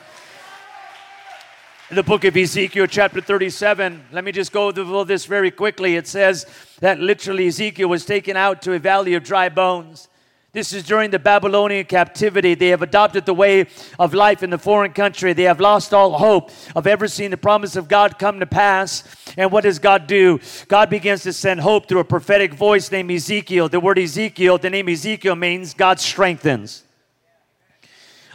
In 1.89 1.95
the 1.95 2.03
book 2.03 2.23
of 2.23 2.35
Ezekiel, 2.35 2.87
chapter 2.87 3.21
37, 3.21 4.05
let 4.11 4.23
me 4.23 4.31
just 4.31 4.51
go 4.51 4.71
through 4.71 5.05
this 5.05 5.25
very 5.25 5.51
quickly. 5.51 5.95
It 5.95 6.07
says 6.07 6.45
that 6.79 6.99
literally 6.99 7.47
Ezekiel 7.47 7.89
was 7.89 8.05
taken 8.05 8.35
out 8.35 8.61
to 8.63 8.73
a 8.73 8.79
valley 8.79 9.13
of 9.13 9.23
dry 9.23 9.49
bones. 9.49 10.07
This 10.55 10.71
is 10.71 10.83
during 10.85 11.11
the 11.11 11.19
Babylonian 11.19 11.83
captivity. 11.83 12.55
They 12.55 12.69
have 12.69 12.81
adopted 12.81 13.25
the 13.25 13.33
way 13.33 13.67
of 13.99 14.13
life 14.13 14.41
in 14.41 14.51
the 14.51 14.57
foreign 14.57 14.93
country. 14.93 15.33
They 15.33 15.43
have 15.43 15.59
lost 15.59 15.93
all 15.93 16.17
hope 16.17 16.49
of 16.77 16.87
ever 16.87 17.09
seeing 17.09 17.31
the 17.31 17.35
promise 17.35 17.75
of 17.75 17.89
God 17.89 18.17
come 18.17 18.39
to 18.39 18.45
pass. 18.45 19.03
And 19.35 19.51
what 19.51 19.65
does 19.65 19.79
God 19.79 20.07
do? 20.07 20.39
God 20.69 20.89
begins 20.89 21.23
to 21.23 21.33
send 21.33 21.59
hope 21.59 21.89
through 21.89 21.99
a 21.99 22.05
prophetic 22.05 22.53
voice 22.53 22.89
named 22.89 23.11
Ezekiel. 23.11 23.67
The 23.67 23.81
word 23.81 23.99
Ezekiel, 23.99 24.57
the 24.57 24.69
name 24.69 24.87
Ezekiel 24.87 25.35
means 25.35 25.73
God 25.73 25.99
strengthens. 25.99 26.85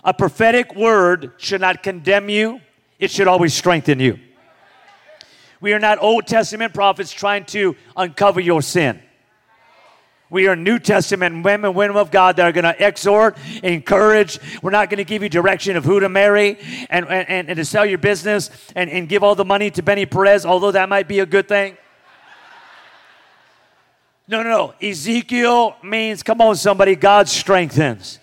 A 0.05 0.13
prophetic 0.13 0.77
word 0.77 1.33
should 1.39 1.63
not 1.63 1.83
condemn 1.83 2.29
you, 2.29 2.61
it 2.99 3.11
should 3.11 3.29
always 3.29 3.55
strengthen 3.55 3.99
you. 3.99 4.19
We 5.63 5.73
are 5.73 5.81
not 5.81 5.97
Old 6.03 6.27
Testament 6.27 6.75
prophets 6.75 7.13
trying 7.13 7.47
to 7.47 7.77
uncover 7.97 8.41
your 8.41 8.61
sin. 8.61 9.01
We 10.31 10.47
are 10.47 10.55
New 10.55 10.79
Testament 10.79 11.45
women 11.45 11.75
women 11.75 11.97
of 11.97 12.13
God 12.13 12.37
that 12.37 12.47
are 12.47 12.53
going 12.53 12.65
to 12.65 12.87
exhort, 12.87 13.37
encourage. 13.65 14.39
We're 14.63 14.71
not 14.71 14.89
going 14.89 14.99
to 14.99 15.05
give 15.05 15.25
you 15.25 15.29
direction 15.29 15.77
of 15.77 15.85
who 15.85 15.99
to 15.99 16.09
marry 16.09 16.57
and, 16.89 17.05
and, 17.09 17.49
and 17.49 17.57
to 17.57 17.65
sell 17.65 17.85
your 17.85 17.99
business 17.99 18.49
and, 18.77 18.89
and 18.89 19.09
give 19.09 19.25
all 19.25 19.35
the 19.35 19.45
money 19.45 19.73
to 19.73 19.83
Benny 19.83 20.07
Perez, 20.07 20.47
although 20.47 20.71
that 20.71 20.89
might 20.89 21.09
be 21.09 21.19
a 21.19 21.27
good 21.27 21.49
thing. 21.49 21.77
No, 24.29 24.45
no, 24.45 24.49
no. 24.49 24.75
Ezekiel 24.81 25.75
means, 25.83 26.23
come 26.23 26.41
on, 26.41 26.55
somebody, 26.55 26.95
God 26.95 27.29
strengthens 27.29 28.20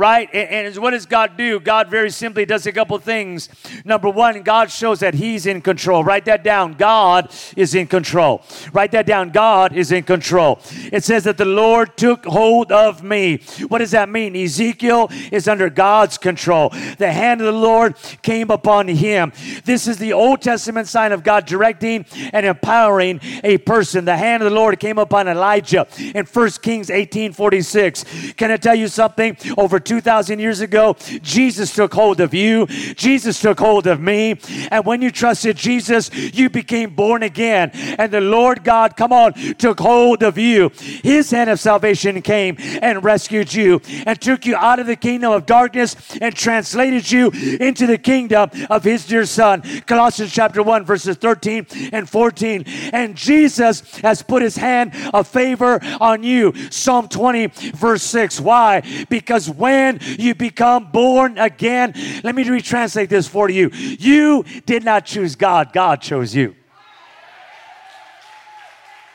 right? 0.00 0.30
And, 0.32 0.66
and, 0.66 0.76
what 0.78 0.92
does 0.92 1.04
God 1.04 1.36
do? 1.36 1.60
God 1.60 1.90
very 1.90 2.08
simply 2.08 2.46
does 2.46 2.66
a 2.66 2.72
couple 2.72 2.96
things. 2.98 3.50
Number 3.84 4.08
one, 4.08 4.40
God 4.42 4.70
shows 4.70 5.00
that 5.00 5.12
He's 5.12 5.44
in 5.44 5.60
control. 5.60 6.02
Write 6.02 6.24
that 6.24 6.42
down. 6.42 6.72
God 6.72 7.30
is 7.54 7.74
in 7.74 7.86
control. 7.86 8.42
Write 8.72 8.92
that 8.92 9.04
down. 9.04 9.28
God 9.28 9.74
is 9.76 9.92
in 9.92 10.04
control. 10.04 10.58
It 10.90 11.04
says 11.04 11.24
that 11.24 11.36
the 11.36 11.44
Lord 11.44 11.98
took 11.98 12.24
hold 12.24 12.72
of 12.72 13.02
me. 13.02 13.42
What 13.68 13.78
does 13.78 13.90
that 13.90 14.08
mean? 14.08 14.34
Ezekiel 14.34 15.10
is 15.30 15.46
under 15.46 15.68
God's 15.68 16.16
control. 16.16 16.70
The 16.96 17.12
hand 17.12 17.42
of 17.42 17.46
the 17.46 17.60
Lord 17.60 17.94
came 18.22 18.50
upon 18.50 18.88
him. 18.88 19.32
This 19.66 19.86
is 19.86 19.98
the 19.98 20.14
Old 20.14 20.40
Testament 20.40 20.88
sign 20.88 21.12
of 21.12 21.22
God 21.22 21.44
directing 21.44 22.06
and 22.32 22.46
empowering 22.46 23.20
a 23.44 23.58
person. 23.58 24.06
The 24.06 24.16
hand 24.16 24.42
of 24.42 24.48
the 24.48 24.56
Lord 24.56 24.80
came 24.80 24.96
upon 24.96 25.28
Elijah 25.28 25.86
in 25.98 26.24
1 26.24 26.50
Kings 26.62 26.88
18 26.88 27.34
46. 27.34 28.32
Can 28.38 28.50
I 28.50 28.56
tell 28.56 28.74
you 28.74 28.88
something? 28.88 29.36
Over 29.58 29.78
2,000 29.90 30.38
years 30.38 30.60
ago, 30.60 30.94
Jesus 31.20 31.74
took 31.74 31.92
hold 31.92 32.20
of 32.20 32.32
you. 32.32 32.64
Jesus 32.94 33.40
took 33.40 33.58
hold 33.58 33.88
of 33.88 34.00
me. 34.00 34.38
And 34.70 34.86
when 34.86 35.02
you 35.02 35.10
trusted 35.10 35.56
Jesus, 35.56 36.14
you 36.14 36.48
became 36.48 36.94
born 36.94 37.24
again. 37.24 37.72
And 37.98 38.12
the 38.12 38.20
Lord 38.20 38.62
God, 38.62 38.96
come 38.96 39.12
on, 39.12 39.32
took 39.32 39.80
hold 39.80 40.22
of 40.22 40.38
you. 40.38 40.70
His 41.02 41.28
hand 41.32 41.50
of 41.50 41.58
salvation 41.58 42.22
came 42.22 42.54
and 42.60 43.02
rescued 43.02 43.52
you 43.52 43.80
and 44.06 44.20
took 44.20 44.46
you 44.46 44.54
out 44.54 44.78
of 44.78 44.86
the 44.86 44.94
kingdom 44.94 45.32
of 45.32 45.44
darkness 45.44 45.96
and 46.20 46.36
translated 46.36 47.10
you 47.10 47.32
into 47.60 47.88
the 47.88 47.98
kingdom 47.98 48.48
of 48.70 48.84
his 48.84 49.04
dear 49.04 49.24
son. 49.24 49.62
Colossians 49.86 50.32
chapter 50.32 50.62
1, 50.62 50.84
verses 50.84 51.16
13 51.16 51.66
and 51.92 52.08
14. 52.08 52.62
And 52.92 53.16
Jesus 53.16 53.96
has 54.02 54.22
put 54.22 54.40
his 54.42 54.54
hand 54.54 54.92
of 55.12 55.26
favor 55.26 55.80
on 56.00 56.22
you. 56.22 56.52
Psalm 56.70 57.08
20, 57.08 57.46
verse 57.74 58.04
6. 58.04 58.38
Why? 58.38 58.82
Because 59.08 59.50
when 59.50 59.69
when 59.70 60.00
you 60.18 60.34
become 60.34 60.90
born 60.90 61.38
again. 61.38 61.94
Let 62.24 62.34
me 62.34 62.44
retranslate 62.44 63.08
this 63.08 63.28
for 63.28 63.48
you. 63.48 63.70
You 63.72 64.44
did 64.66 64.84
not 64.84 65.06
choose 65.06 65.36
God, 65.36 65.72
God 65.72 66.00
chose 66.00 66.34
you. 66.34 66.56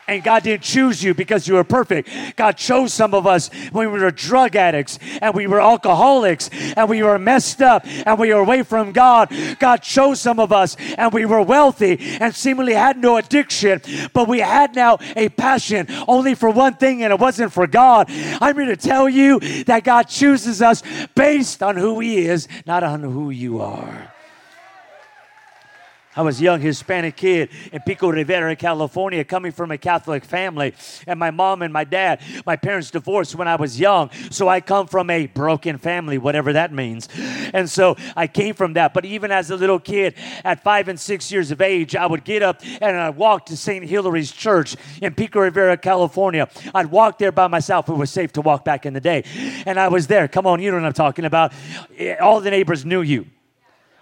And 0.08 0.22
God 0.22 0.44
didn't 0.44 0.62
choose 0.62 1.02
you 1.02 1.14
because 1.14 1.48
you 1.48 1.54
were 1.54 1.64
perfect. 1.64 2.08
God 2.36 2.52
chose 2.52 2.92
some 2.92 3.14
of 3.14 3.26
us 3.26 3.50
when 3.72 3.92
we 3.92 4.00
were 4.00 4.10
drug 4.10 4.54
addicts 4.54 4.98
and 5.20 5.34
we 5.34 5.46
were 5.46 5.60
alcoholics 5.60 6.48
and 6.76 6.88
we 6.88 7.02
were 7.02 7.18
messed 7.18 7.60
up 7.60 7.84
and 7.84 8.18
we 8.18 8.32
were 8.32 8.40
away 8.40 8.62
from 8.62 8.92
God. 8.92 9.32
God 9.58 9.78
chose 9.78 10.20
some 10.20 10.38
of 10.38 10.52
us 10.52 10.76
and 10.96 11.12
we 11.12 11.24
were 11.24 11.42
wealthy 11.42 11.98
and 12.20 12.34
seemingly 12.34 12.74
had 12.74 12.98
no 12.98 13.16
addiction, 13.16 13.80
but 14.12 14.28
we 14.28 14.40
had 14.40 14.74
now 14.74 14.98
a 15.16 15.28
passion 15.30 15.86
only 16.06 16.34
for 16.34 16.50
one 16.50 16.74
thing 16.74 17.02
and 17.02 17.12
it 17.12 17.18
wasn't 17.18 17.52
for 17.52 17.66
God. 17.66 18.06
I'm 18.08 18.56
here 18.56 18.66
to 18.66 18.76
tell 18.76 19.08
you 19.08 19.40
that 19.64 19.84
God 19.84 20.04
chooses 20.04 20.62
us 20.62 20.82
based 21.14 21.62
on 21.62 21.76
who 21.76 22.00
He 22.00 22.26
is, 22.26 22.48
not 22.64 22.84
on 22.84 23.02
who 23.02 23.30
you 23.30 23.60
are. 23.60 24.12
I 26.16 26.22
was 26.22 26.40
a 26.40 26.44
young 26.44 26.60
Hispanic 26.60 27.14
kid 27.14 27.50
in 27.72 27.82
Pico 27.82 28.10
Rivera, 28.10 28.56
California, 28.56 29.22
coming 29.22 29.52
from 29.52 29.70
a 29.70 29.76
Catholic 29.76 30.24
family. 30.24 30.74
And 31.06 31.20
my 31.20 31.30
mom 31.30 31.60
and 31.60 31.72
my 31.72 31.84
dad, 31.84 32.22
my 32.46 32.56
parents 32.56 32.90
divorced 32.90 33.34
when 33.34 33.46
I 33.46 33.56
was 33.56 33.78
young. 33.78 34.10
So 34.30 34.48
I 34.48 34.62
come 34.62 34.86
from 34.86 35.10
a 35.10 35.26
broken 35.26 35.76
family, 35.76 36.16
whatever 36.16 36.54
that 36.54 36.72
means. 36.72 37.08
And 37.52 37.68
so 37.68 37.96
I 38.16 38.26
came 38.26 38.54
from 38.54 38.72
that. 38.74 38.94
But 38.94 39.04
even 39.04 39.30
as 39.30 39.50
a 39.50 39.56
little 39.56 39.78
kid, 39.78 40.14
at 40.42 40.62
five 40.62 40.88
and 40.88 40.98
six 40.98 41.30
years 41.30 41.50
of 41.50 41.60
age, 41.60 41.94
I 41.94 42.06
would 42.06 42.24
get 42.24 42.42
up 42.42 42.62
and 42.80 42.96
I'd 42.96 43.16
walk 43.16 43.46
to 43.46 43.56
St. 43.56 43.84
Hilary's 43.84 44.32
Church 44.32 44.74
in 45.02 45.14
Pico 45.14 45.40
Rivera, 45.40 45.76
California. 45.76 46.48
I'd 46.74 46.86
walk 46.86 47.18
there 47.18 47.32
by 47.32 47.46
myself. 47.46 47.90
It 47.90 47.92
was 47.92 48.10
safe 48.10 48.32
to 48.32 48.40
walk 48.40 48.64
back 48.64 48.86
in 48.86 48.94
the 48.94 49.00
day. 49.00 49.24
And 49.66 49.78
I 49.78 49.88
was 49.88 50.06
there. 50.06 50.28
Come 50.28 50.46
on, 50.46 50.62
you 50.62 50.70
know 50.70 50.78
what 50.78 50.86
I'm 50.86 50.92
talking 50.94 51.26
about. 51.26 51.52
All 52.20 52.40
the 52.40 52.50
neighbors 52.50 52.86
knew 52.86 53.02
you. 53.02 53.26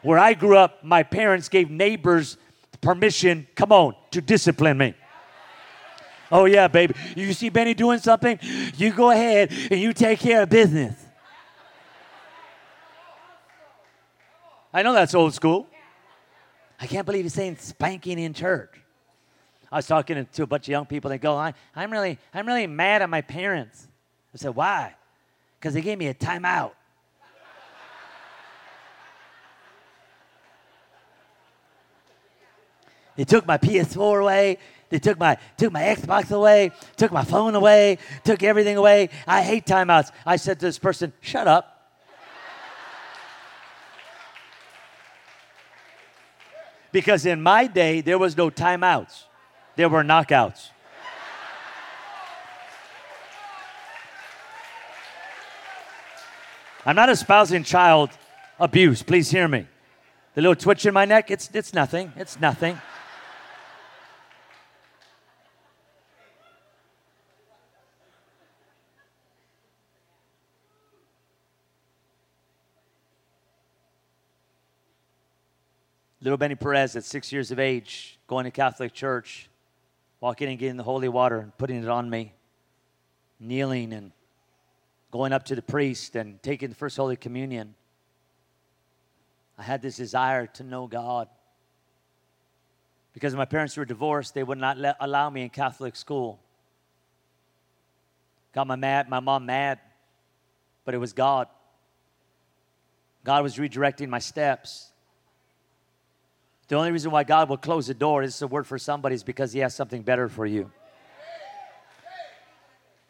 Where 0.04 0.18
I 0.18 0.34
grew 0.34 0.56
up, 0.58 0.84
my 0.84 1.02
parents 1.02 1.48
gave 1.48 1.70
neighbors 1.70 2.36
permission, 2.82 3.46
come 3.54 3.72
on, 3.72 3.94
to 4.10 4.20
discipline 4.20 4.76
me. 4.76 4.94
Oh, 6.30 6.44
yeah, 6.44 6.68
baby. 6.68 6.94
You 7.16 7.32
see 7.32 7.48
Benny 7.48 7.72
doing 7.72 7.98
something? 7.98 8.38
You 8.76 8.92
go 8.92 9.10
ahead 9.10 9.50
and 9.70 9.80
you 9.80 9.92
take 9.94 10.20
care 10.20 10.42
of 10.42 10.50
business. 10.50 10.94
I 14.74 14.82
know 14.82 14.92
that's 14.92 15.14
old 15.14 15.32
school. 15.32 15.68
I 16.78 16.86
can't 16.86 17.06
believe 17.06 17.24
he's 17.24 17.32
saying 17.32 17.56
spanking 17.60 18.18
in 18.18 18.34
church. 18.34 18.78
I 19.72 19.76
was 19.76 19.86
talking 19.86 20.26
to 20.30 20.42
a 20.42 20.46
bunch 20.46 20.64
of 20.66 20.72
young 20.72 20.84
people. 20.84 21.08
They 21.08 21.18
go, 21.18 21.34
I, 21.34 21.54
am 21.74 21.90
really, 21.90 22.18
I'm 22.34 22.46
really 22.46 22.66
mad 22.66 23.00
at 23.00 23.08
my 23.08 23.22
parents. 23.22 23.88
I 24.34 24.36
said, 24.36 24.54
why? 24.54 24.94
Because 25.58 25.72
they 25.72 25.80
gave 25.80 25.96
me 25.96 26.08
a 26.08 26.14
timeout. 26.14 26.72
They 33.16 33.24
took 33.24 33.46
my 33.46 33.58
PS4 33.58 34.22
away. 34.22 34.58
They 34.90 34.98
took 34.98 35.18
my 35.18 35.38
took 35.56 35.72
my 35.72 35.82
Xbox 35.82 36.30
away, 36.30 36.70
took 36.96 37.10
my 37.10 37.24
phone 37.24 37.54
away, 37.54 37.98
took 38.22 38.42
everything 38.42 38.76
away. 38.76 39.08
I 39.26 39.42
hate 39.42 39.66
timeouts. 39.66 40.12
I 40.24 40.36
said 40.36 40.60
to 40.60 40.66
this 40.66 40.78
person, 40.78 41.12
"Shut 41.20 41.48
up." 41.48 41.74
because 46.94 47.26
in 47.26 47.42
my 47.42 47.66
day 47.66 48.00
there 48.00 48.18
was 48.18 48.36
no 48.36 48.48
timeouts. 48.50 49.24
There 49.74 49.88
were 49.88 50.04
knockouts. 50.04 50.70
I'm 56.86 56.94
not 56.94 57.08
espousing 57.08 57.64
child 57.64 58.10
abuse. 58.60 59.02
Please 59.02 59.28
hear 59.28 59.48
me. 59.48 59.66
The 60.36 60.42
little 60.42 60.54
twitch 60.54 60.86
in 60.86 60.94
my 60.94 61.04
neck, 61.04 61.32
it's, 61.32 61.50
it's 61.52 61.74
nothing. 61.74 62.12
It's 62.14 62.38
nothing. 62.38 62.78
Little 76.24 76.38
Benny 76.38 76.54
Perez 76.54 76.96
at 76.96 77.04
six 77.04 77.30
years 77.32 77.50
of 77.50 77.58
age, 77.58 78.18
going 78.26 78.44
to 78.44 78.50
Catholic 78.50 78.94
church, 78.94 79.50
walking 80.20 80.48
and 80.48 80.58
getting 80.58 80.78
the 80.78 80.82
holy 80.82 81.10
water 81.10 81.38
and 81.38 81.56
putting 81.58 81.82
it 81.82 81.88
on 81.90 82.08
me, 82.08 82.32
kneeling 83.38 83.92
and 83.92 84.10
going 85.10 85.34
up 85.34 85.44
to 85.44 85.54
the 85.54 85.60
priest 85.60 86.16
and 86.16 86.42
taking 86.42 86.70
the 86.70 86.74
first 86.74 86.96
Holy 86.96 87.16
Communion. 87.16 87.74
I 89.58 89.64
had 89.64 89.82
this 89.82 89.98
desire 89.98 90.46
to 90.46 90.62
know 90.62 90.86
God. 90.86 91.28
Because 93.12 93.34
my 93.36 93.44
parents 93.44 93.76
were 93.76 93.84
divorced, 93.84 94.32
they 94.32 94.42
would 94.42 94.56
not 94.56 94.78
let, 94.78 94.96
allow 95.00 95.28
me 95.28 95.42
in 95.42 95.50
Catholic 95.50 95.94
school. 95.94 96.40
Got 98.54 98.66
my 98.66 98.76
mad, 98.76 99.10
my 99.10 99.20
mom 99.20 99.44
mad, 99.44 99.78
but 100.86 100.94
it 100.94 100.98
was 100.98 101.12
God. 101.12 101.48
God 103.24 103.42
was 103.42 103.56
redirecting 103.56 104.08
my 104.08 104.20
steps. 104.20 104.90
The 106.68 106.76
only 106.76 106.92
reason 106.92 107.10
why 107.10 107.24
God 107.24 107.48
will 107.48 107.56
close 107.56 107.86
the 107.86 107.94
door, 107.94 108.22
is 108.22 108.40
a 108.40 108.46
word 108.46 108.66
for 108.66 108.78
somebody, 108.78 109.14
is 109.14 109.22
because 109.22 109.52
He 109.52 109.60
has 109.60 109.74
something 109.74 110.02
better 110.02 110.28
for 110.28 110.46
you. 110.46 110.70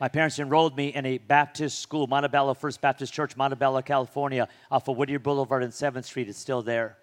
My 0.00 0.08
parents 0.08 0.38
enrolled 0.38 0.76
me 0.76 0.88
in 0.88 1.06
a 1.06 1.18
Baptist 1.18 1.78
school, 1.78 2.06
Montebello 2.06 2.54
First 2.54 2.80
Baptist 2.80 3.12
Church, 3.12 3.36
Montebello, 3.36 3.80
California, 3.82 4.48
off 4.70 4.88
of 4.88 4.96
Whittier 4.96 5.20
Boulevard 5.20 5.62
and 5.62 5.72
7th 5.72 6.04
Street. 6.04 6.28
It's 6.28 6.38
still 6.38 6.62
there. 6.62 6.98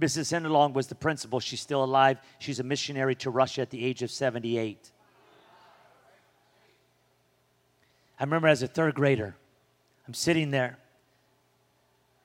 Mrs. 0.00 0.32
Hendelong 0.32 0.72
was 0.72 0.88
the 0.88 0.94
principal. 0.94 1.40
She's 1.40 1.60
still 1.60 1.84
alive. 1.84 2.18
She's 2.38 2.58
a 2.58 2.64
missionary 2.64 3.14
to 3.16 3.30
Russia 3.30 3.62
at 3.62 3.70
the 3.70 3.84
age 3.84 4.02
of 4.02 4.10
78. 4.10 4.90
I 8.18 8.24
remember 8.24 8.48
as 8.48 8.62
a 8.62 8.66
third 8.66 8.94
grader, 8.94 9.36
I'm 10.06 10.14
sitting 10.14 10.50
there, 10.50 10.78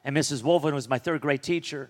and 0.04 0.16
Mrs. 0.18 0.42
Wolfen 0.42 0.74
was 0.74 0.90
my 0.90 0.98
third 0.98 1.22
grade 1.22 1.44
teacher. 1.44 1.90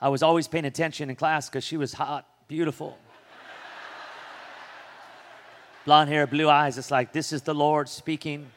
I 0.00 0.08
was 0.08 0.22
always 0.22 0.48
paying 0.48 0.64
attention 0.64 1.10
in 1.10 1.16
class 1.16 1.48
because 1.48 1.62
she 1.62 1.76
was 1.76 1.92
hot, 1.92 2.26
beautiful. 2.48 2.98
Blonde 5.84 6.10
hair, 6.10 6.26
blue 6.26 6.48
eyes. 6.48 6.78
It's 6.78 6.90
like, 6.90 7.12
this 7.12 7.32
is 7.32 7.42
the 7.42 7.54
Lord 7.54 7.88
speaking. 7.88 8.50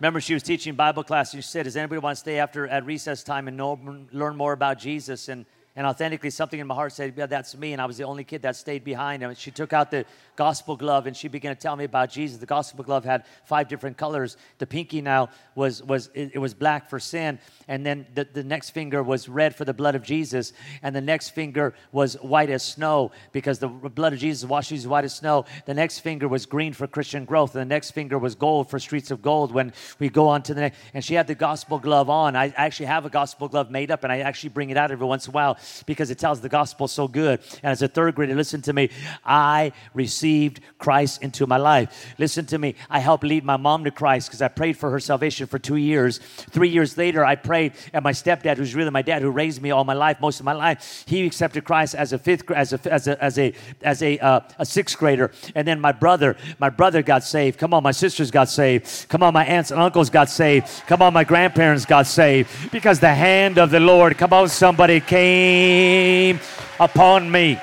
Remember, 0.00 0.20
she 0.20 0.34
was 0.34 0.42
teaching 0.42 0.74
Bible 0.74 1.04
class, 1.04 1.32
and 1.32 1.42
she 1.42 1.48
said, 1.48 1.64
Does 1.64 1.76
anybody 1.76 2.00
want 2.00 2.16
to 2.16 2.20
stay 2.20 2.38
after 2.38 2.66
at 2.66 2.84
recess 2.84 3.22
time 3.22 3.48
and 3.48 3.56
know, 3.56 3.78
learn 4.12 4.36
more 4.36 4.52
about 4.52 4.78
Jesus? 4.78 5.28
And 5.28 5.46
and 5.76 5.88
authentically, 5.88 6.30
something 6.30 6.60
in 6.60 6.68
my 6.68 6.74
heart 6.74 6.92
said, 6.92 7.14
Yeah, 7.16 7.26
that's 7.26 7.56
me. 7.56 7.72
And 7.72 7.82
I 7.82 7.86
was 7.86 7.96
the 7.96 8.04
only 8.04 8.22
kid 8.22 8.42
that 8.42 8.54
stayed 8.54 8.84
behind. 8.84 9.24
And 9.24 9.36
she 9.36 9.50
took 9.50 9.72
out 9.72 9.90
the 9.90 10.04
gospel 10.36 10.76
glove 10.76 11.08
and 11.08 11.16
she 11.16 11.26
began 11.26 11.54
to 11.54 11.60
tell 11.60 11.74
me 11.74 11.82
about 11.82 12.10
Jesus. 12.10 12.38
The 12.38 12.46
gospel 12.46 12.84
glove 12.84 13.04
had 13.04 13.24
five 13.44 13.66
different 13.66 13.96
colors. 13.96 14.36
The 14.58 14.68
pinky 14.68 15.00
now 15.00 15.30
was, 15.56 15.82
was 15.82 16.10
it, 16.14 16.30
it 16.34 16.38
was 16.38 16.54
black 16.54 16.88
for 16.88 17.00
sin. 17.00 17.40
And 17.66 17.84
then 17.84 18.06
the, 18.14 18.24
the 18.24 18.44
next 18.44 18.70
finger 18.70 19.02
was 19.02 19.28
red 19.28 19.56
for 19.56 19.64
the 19.64 19.74
blood 19.74 19.96
of 19.96 20.04
Jesus. 20.04 20.52
And 20.80 20.94
the 20.94 21.00
next 21.00 21.30
finger 21.30 21.74
was 21.90 22.14
white 22.22 22.50
as 22.50 22.62
snow 22.62 23.10
because 23.32 23.58
the 23.58 23.66
blood 23.66 24.12
of 24.12 24.20
Jesus 24.20 24.48
washes 24.48 24.86
white 24.86 25.04
as 25.04 25.16
snow. 25.16 25.44
The 25.66 25.74
next 25.74 26.00
finger 26.00 26.28
was 26.28 26.46
green 26.46 26.72
for 26.72 26.86
Christian 26.86 27.24
growth. 27.24 27.52
And 27.56 27.62
the 27.62 27.74
next 27.74 27.90
finger 27.90 28.16
was 28.16 28.36
gold 28.36 28.70
for 28.70 28.78
streets 28.78 29.10
of 29.10 29.22
gold 29.22 29.52
when 29.52 29.72
we 29.98 30.08
go 30.08 30.28
on 30.28 30.44
to 30.44 30.54
the 30.54 30.60
next. 30.60 30.78
And 30.94 31.04
she 31.04 31.14
had 31.14 31.26
the 31.26 31.34
gospel 31.34 31.80
glove 31.80 32.08
on. 32.08 32.36
I 32.36 32.54
actually 32.56 32.86
have 32.86 33.04
a 33.04 33.10
gospel 33.10 33.48
glove 33.48 33.72
made 33.72 33.90
up 33.90 34.04
and 34.04 34.12
I 34.12 34.20
actually 34.20 34.50
bring 34.50 34.70
it 34.70 34.76
out 34.76 34.92
every 34.92 35.06
once 35.06 35.26
in 35.26 35.32
a 35.32 35.34
while 35.34 35.58
because 35.86 36.10
it 36.10 36.18
tells 36.18 36.40
the 36.40 36.48
gospel 36.48 36.88
so 36.88 37.08
good. 37.08 37.40
And 37.62 37.72
as 37.72 37.82
a 37.82 37.88
third 37.88 38.14
grader, 38.14 38.34
listen 38.34 38.62
to 38.62 38.72
me. 38.72 38.90
I 39.24 39.72
received 39.92 40.60
Christ 40.78 41.22
into 41.22 41.46
my 41.46 41.56
life. 41.56 42.14
Listen 42.18 42.46
to 42.46 42.58
me. 42.58 42.74
I 42.90 42.98
helped 42.98 43.24
lead 43.24 43.44
my 43.44 43.56
mom 43.56 43.84
to 43.84 43.90
Christ 43.90 44.28
because 44.28 44.42
I 44.42 44.48
prayed 44.48 44.76
for 44.76 44.90
her 44.90 45.00
salvation 45.00 45.46
for 45.46 45.58
two 45.58 45.76
years. 45.76 46.18
Three 46.50 46.68
years 46.68 46.96
later, 46.96 47.24
I 47.24 47.36
prayed, 47.36 47.72
and 47.92 48.02
my 48.02 48.12
stepdad, 48.12 48.56
who's 48.56 48.74
really 48.74 48.90
my 48.90 49.02
dad, 49.02 49.22
who 49.22 49.30
raised 49.30 49.62
me 49.62 49.70
all 49.70 49.84
my 49.84 49.94
life, 49.94 50.20
most 50.20 50.40
of 50.40 50.46
my 50.46 50.52
life, 50.52 51.04
he 51.06 51.24
accepted 51.26 51.64
Christ 51.64 51.94
as 51.94 52.12
a 52.12 52.18
fifth, 52.18 52.50
as 52.50 52.72
a, 52.72 52.92
as 52.92 53.08
a, 53.08 53.24
as 53.24 53.38
a, 53.38 53.54
as 53.82 54.02
a, 54.02 54.18
uh, 54.18 54.40
a 54.58 54.66
sixth 54.66 54.98
grader. 54.98 55.30
And 55.54 55.66
then 55.66 55.80
my 55.80 55.92
brother, 55.92 56.36
my 56.58 56.70
brother 56.70 57.02
got 57.02 57.24
saved. 57.24 57.58
Come 57.58 57.74
on, 57.74 57.82
my 57.82 57.92
sisters 57.92 58.30
got 58.30 58.48
saved. 58.48 59.08
Come 59.08 59.22
on, 59.22 59.32
my 59.32 59.44
aunts 59.44 59.70
and 59.70 59.80
uncles 59.80 60.10
got 60.10 60.28
saved. 60.28 60.68
Come 60.86 61.02
on, 61.02 61.12
my 61.12 61.24
grandparents 61.24 61.84
got 61.84 62.06
saved 62.06 62.50
because 62.72 63.00
the 63.00 63.14
hand 63.14 63.58
of 63.58 63.70
the 63.70 63.80
Lord, 63.80 64.18
come 64.18 64.32
on, 64.32 64.48
somebody 64.48 65.00
came 65.00 65.53
came 65.54 66.40
upon 66.80 67.30
me. 67.30 67.58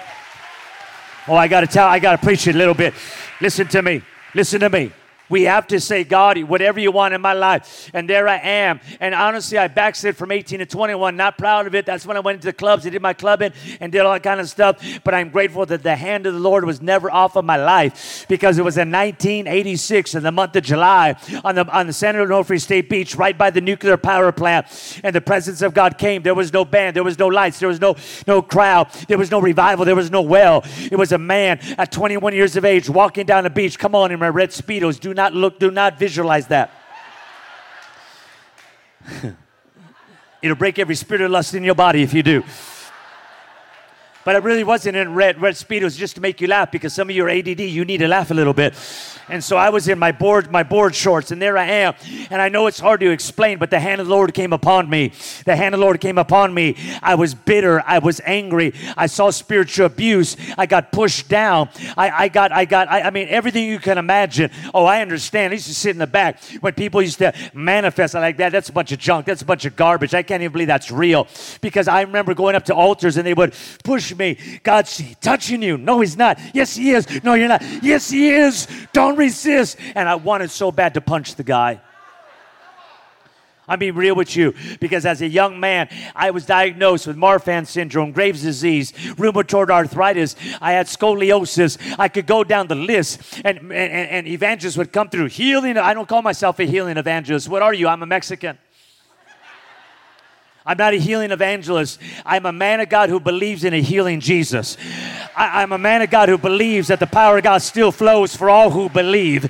Oh, 1.27 1.35
I 1.35 1.47
got 1.47 1.61
to 1.61 1.67
tell, 1.67 1.87
I 1.87 1.99
got 1.99 2.13
to 2.13 2.25
preach 2.25 2.47
it 2.47 2.55
a 2.55 2.57
little 2.57 2.73
bit. 2.73 2.93
Listen 3.41 3.67
to 3.67 3.81
me. 3.81 4.01
Listen 4.33 4.61
to 4.61 4.69
me. 4.69 4.91
We 5.31 5.43
have 5.43 5.65
to 5.67 5.79
say, 5.79 6.03
God, 6.03 6.37
whatever 6.43 6.79
you 6.79 6.91
want 6.91 7.13
in 7.13 7.21
my 7.21 7.33
life. 7.33 7.89
And 7.93 8.07
there 8.07 8.27
I 8.27 8.37
am. 8.37 8.81
And 8.99 9.15
honestly, 9.15 9.57
I 9.57 9.69
backslid 9.69 10.17
from 10.17 10.31
18 10.31 10.59
to 10.59 10.65
21. 10.65 11.15
Not 11.15 11.37
proud 11.37 11.67
of 11.67 11.73
it. 11.73 11.85
That's 11.85 12.05
when 12.05 12.17
I 12.17 12.19
went 12.19 12.35
into 12.35 12.47
the 12.47 12.53
clubs 12.53 12.85
and 12.85 12.91
did 12.91 13.01
my 13.01 13.13
clubbing 13.13 13.53
and 13.79 13.91
did 13.91 14.01
all 14.01 14.11
that 14.11 14.23
kind 14.23 14.41
of 14.41 14.49
stuff. 14.49 14.83
But 15.05 15.13
I'm 15.13 15.29
grateful 15.29 15.65
that 15.67 15.83
the 15.83 15.95
hand 15.95 16.27
of 16.27 16.33
the 16.33 16.39
Lord 16.39 16.65
was 16.65 16.81
never 16.81 17.09
off 17.09 17.37
of 17.37 17.45
my 17.45 17.55
life 17.55 18.25
because 18.27 18.57
it 18.57 18.65
was 18.65 18.77
in 18.77 18.91
1986 18.91 20.15
in 20.15 20.23
the 20.23 20.31
month 20.31 20.55
of 20.57 20.63
July 20.63 21.15
on 21.45 21.55
the, 21.55 21.65
on 21.71 21.87
the 21.87 21.93
San 21.93 22.15
Onofre 22.15 22.59
State 22.59 22.89
Beach 22.89 23.15
right 23.15 23.37
by 23.37 23.49
the 23.49 23.61
nuclear 23.61 23.95
power 23.95 24.33
plant. 24.33 24.67
And 25.01 25.15
the 25.15 25.21
presence 25.21 25.61
of 25.61 25.73
God 25.73 25.97
came. 25.97 26.23
There 26.23 26.35
was 26.35 26.51
no 26.51 26.65
band. 26.65 26.97
There 26.97 27.05
was 27.05 27.17
no 27.17 27.27
lights. 27.27 27.59
There 27.59 27.69
was 27.69 27.79
no, 27.79 27.95
no 28.27 28.41
crowd. 28.41 28.91
There 29.07 29.17
was 29.17 29.31
no 29.31 29.39
revival. 29.39 29.85
There 29.85 29.95
was 29.95 30.11
no 30.11 30.21
well. 30.21 30.65
It 30.91 30.97
was 30.97 31.13
a 31.13 31.17
man 31.17 31.59
at 31.77 31.91
21 31.93 32.33
years 32.33 32.57
of 32.57 32.65
age 32.65 32.89
walking 32.89 33.25
down 33.25 33.45
the 33.45 33.49
beach. 33.49 33.79
Come 33.79 33.95
on 33.95 34.11
in 34.11 34.19
my 34.19 34.27
red 34.27 34.49
Speedos. 34.49 34.99
Do 34.99 35.13
not 35.13 35.20
not 35.21 35.33
look, 35.35 35.59
do 35.59 35.69
not 35.69 35.99
visualize 35.99 36.47
that. 36.47 36.71
It'll 40.41 40.55
break 40.55 40.79
every 40.79 40.95
spirit 40.95 41.21
of 41.21 41.29
lust 41.29 41.53
in 41.53 41.63
your 41.63 41.75
body 41.75 42.01
if 42.01 42.11
you 42.11 42.23
do. 42.23 42.43
But 44.23 44.35
it 44.35 44.43
really 44.43 44.63
wasn't 44.63 44.97
in 44.97 45.13
red, 45.15 45.41
red 45.41 45.55
speedos 45.55 45.97
just 45.97 46.15
to 46.15 46.21
make 46.21 46.41
you 46.41 46.47
laugh 46.47 46.71
because 46.71 46.93
some 46.93 47.09
of 47.09 47.15
you 47.15 47.25
are 47.25 47.29
ADD. 47.29 47.59
You 47.59 47.85
need 47.85 47.97
to 47.99 48.07
laugh 48.07 48.31
a 48.31 48.33
little 48.33 48.53
bit. 48.53 48.75
And 49.31 49.41
so 49.41 49.55
I 49.55 49.69
was 49.69 49.87
in 49.87 49.97
my 49.97 50.11
board, 50.11 50.51
my 50.51 50.63
board 50.63 50.93
shorts, 50.93 51.31
and 51.31 51.41
there 51.41 51.57
I 51.57 51.65
am. 51.65 51.93
And 52.29 52.41
I 52.41 52.49
know 52.49 52.67
it's 52.67 52.79
hard 52.79 52.99
to 52.99 53.09
explain, 53.11 53.59
but 53.59 53.69
the 53.69 53.79
hand 53.79 54.01
of 54.01 54.07
the 54.07 54.13
Lord 54.13 54.33
came 54.33 54.51
upon 54.51 54.89
me. 54.89 55.13
The 55.45 55.55
hand 55.55 55.73
of 55.73 55.79
the 55.79 55.85
Lord 55.85 56.01
came 56.01 56.17
upon 56.17 56.53
me. 56.53 56.75
I 57.01 57.15
was 57.15 57.33
bitter. 57.33 57.81
I 57.85 57.99
was 57.99 58.19
angry. 58.25 58.73
I 58.97 59.07
saw 59.07 59.29
spiritual 59.29 59.85
abuse. 59.85 60.35
I 60.57 60.65
got 60.65 60.91
pushed 60.91 61.29
down. 61.29 61.69
I, 61.97 62.09
I 62.09 62.27
got, 62.27 62.51
I 62.51 62.65
got, 62.65 62.89
I, 62.89 63.03
I 63.03 63.09
mean, 63.09 63.27
everything 63.29 63.65
you 63.69 63.79
can 63.79 63.97
imagine. 63.97 64.51
Oh, 64.73 64.83
I 64.83 65.01
understand. 65.01 65.51
I 65.51 65.53
used 65.53 65.67
to 65.67 65.75
sit 65.75 65.91
in 65.91 65.99
the 65.99 66.07
back 66.07 66.43
when 66.59 66.73
people 66.73 67.01
used 67.01 67.19
to 67.19 67.33
manifest 67.53 68.13
like 68.15 68.37
that. 68.37 68.51
That's 68.51 68.69
a 68.69 68.73
bunch 68.73 68.91
of 68.91 68.99
junk. 68.99 69.25
That's 69.27 69.41
a 69.41 69.45
bunch 69.45 69.63
of 69.63 69.77
garbage. 69.77 70.13
I 70.13 70.23
can't 70.23 70.43
even 70.43 70.51
believe 70.51 70.67
that's 70.67 70.91
real. 70.91 71.27
Because 71.61 71.87
I 71.87 72.01
remember 72.01 72.33
going 72.33 72.55
up 72.55 72.65
to 72.65 72.75
altars 72.75 73.15
and 73.15 73.25
they 73.25 73.33
would 73.33 73.53
push 73.83 74.10
me. 74.15 74.37
God's 74.63 75.01
touching 75.21 75.61
you. 75.61 75.77
No, 75.77 76.01
He's 76.01 76.17
not. 76.17 76.39
Yes, 76.53 76.75
He 76.75 76.91
is. 76.91 77.23
No, 77.23 77.33
you're 77.33 77.47
not. 77.47 77.61
Yes, 77.81 78.09
He 78.09 78.29
is. 78.29 78.67
Don't 78.93 79.17
resist. 79.17 79.77
And 79.95 80.07
I 80.07 80.15
wanted 80.15 80.51
so 80.51 80.71
bad 80.71 80.93
to 80.95 81.01
punch 81.01 81.35
the 81.35 81.43
guy. 81.43 81.81
I'm 83.71 83.79
being 83.79 83.95
real 83.95 84.15
with 84.15 84.35
you 84.35 84.53
because 84.81 85.05
as 85.05 85.21
a 85.21 85.27
young 85.27 85.57
man, 85.59 85.87
I 86.13 86.31
was 86.31 86.45
diagnosed 86.45 87.07
with 87.07 87.15
Marfan 87.15 87.65
syndrome, 87.65 88.11
Graves' 88.11 88.41
disease, 88.41 88.91
rheumatoid 88.91 89.69
arthritis. 89.69 90.35
I 90.59 90.73
had 90.73 90.87
scoliosis. 90.87 91.77
I 91.97 92.09
could 92.09 92.27
go 92.27 92.43
down 92.43 92.67
the 92.67 92.75
list, 92.75 93.41
and, 93.45 93.59
and, 93.59 93.71
and 93.71 94.27
evangelists 94.27 94.75
would 94.75 94.91
come 94.91 95.07
through. 95.07 95.27
Healing, 95.27 95.77
I 95.77 95.93
don't 95.93 96.09
call 96.09 96.21
myself 96.21 96.59
a 96.59 96.65
healing 96.65 96.97
evangelist. 96.97 97.47
What 97.47 97.61
are 97.61 97.73
you? 97.73 97.87
I'm 97.87 98.03
a 98.03 98.05
Mexican. 98.05 98.57
I'm 100.65 100.77
not 100.77 100.93
a 100.93 100.97
healing 100.97 101.31
evangelist. 101.31 101.99
I'm 102.25 102.45
a 102.45 102.51
man 102.51 102.81
of 102.81 102.89
God 102.89 103.09
who 103.09 103.19
believes 103.19 103.63
in 103.63 103.73
a 103.73 103.81
healing 103.81 104.19
Jesus. 104.19 104.77
I, 105.35 105.63
am 105.63 105.71
a 105.71 105.77
man 105.77 106.01
of 106.01 106.11
God 106.11 106.29
who 106.29 106.37
believes 106.37 106.89
that 106.89 106.99
the 106.99 107.07
power 107.07 107.37
of 107.37 107.43
God 107.43 107.61
still 107.63 107.91
flows 107.91 108.35
for 108.35 108.49
all 108.49 108.69
who 108.69 108.89
believe. 108.89 109.47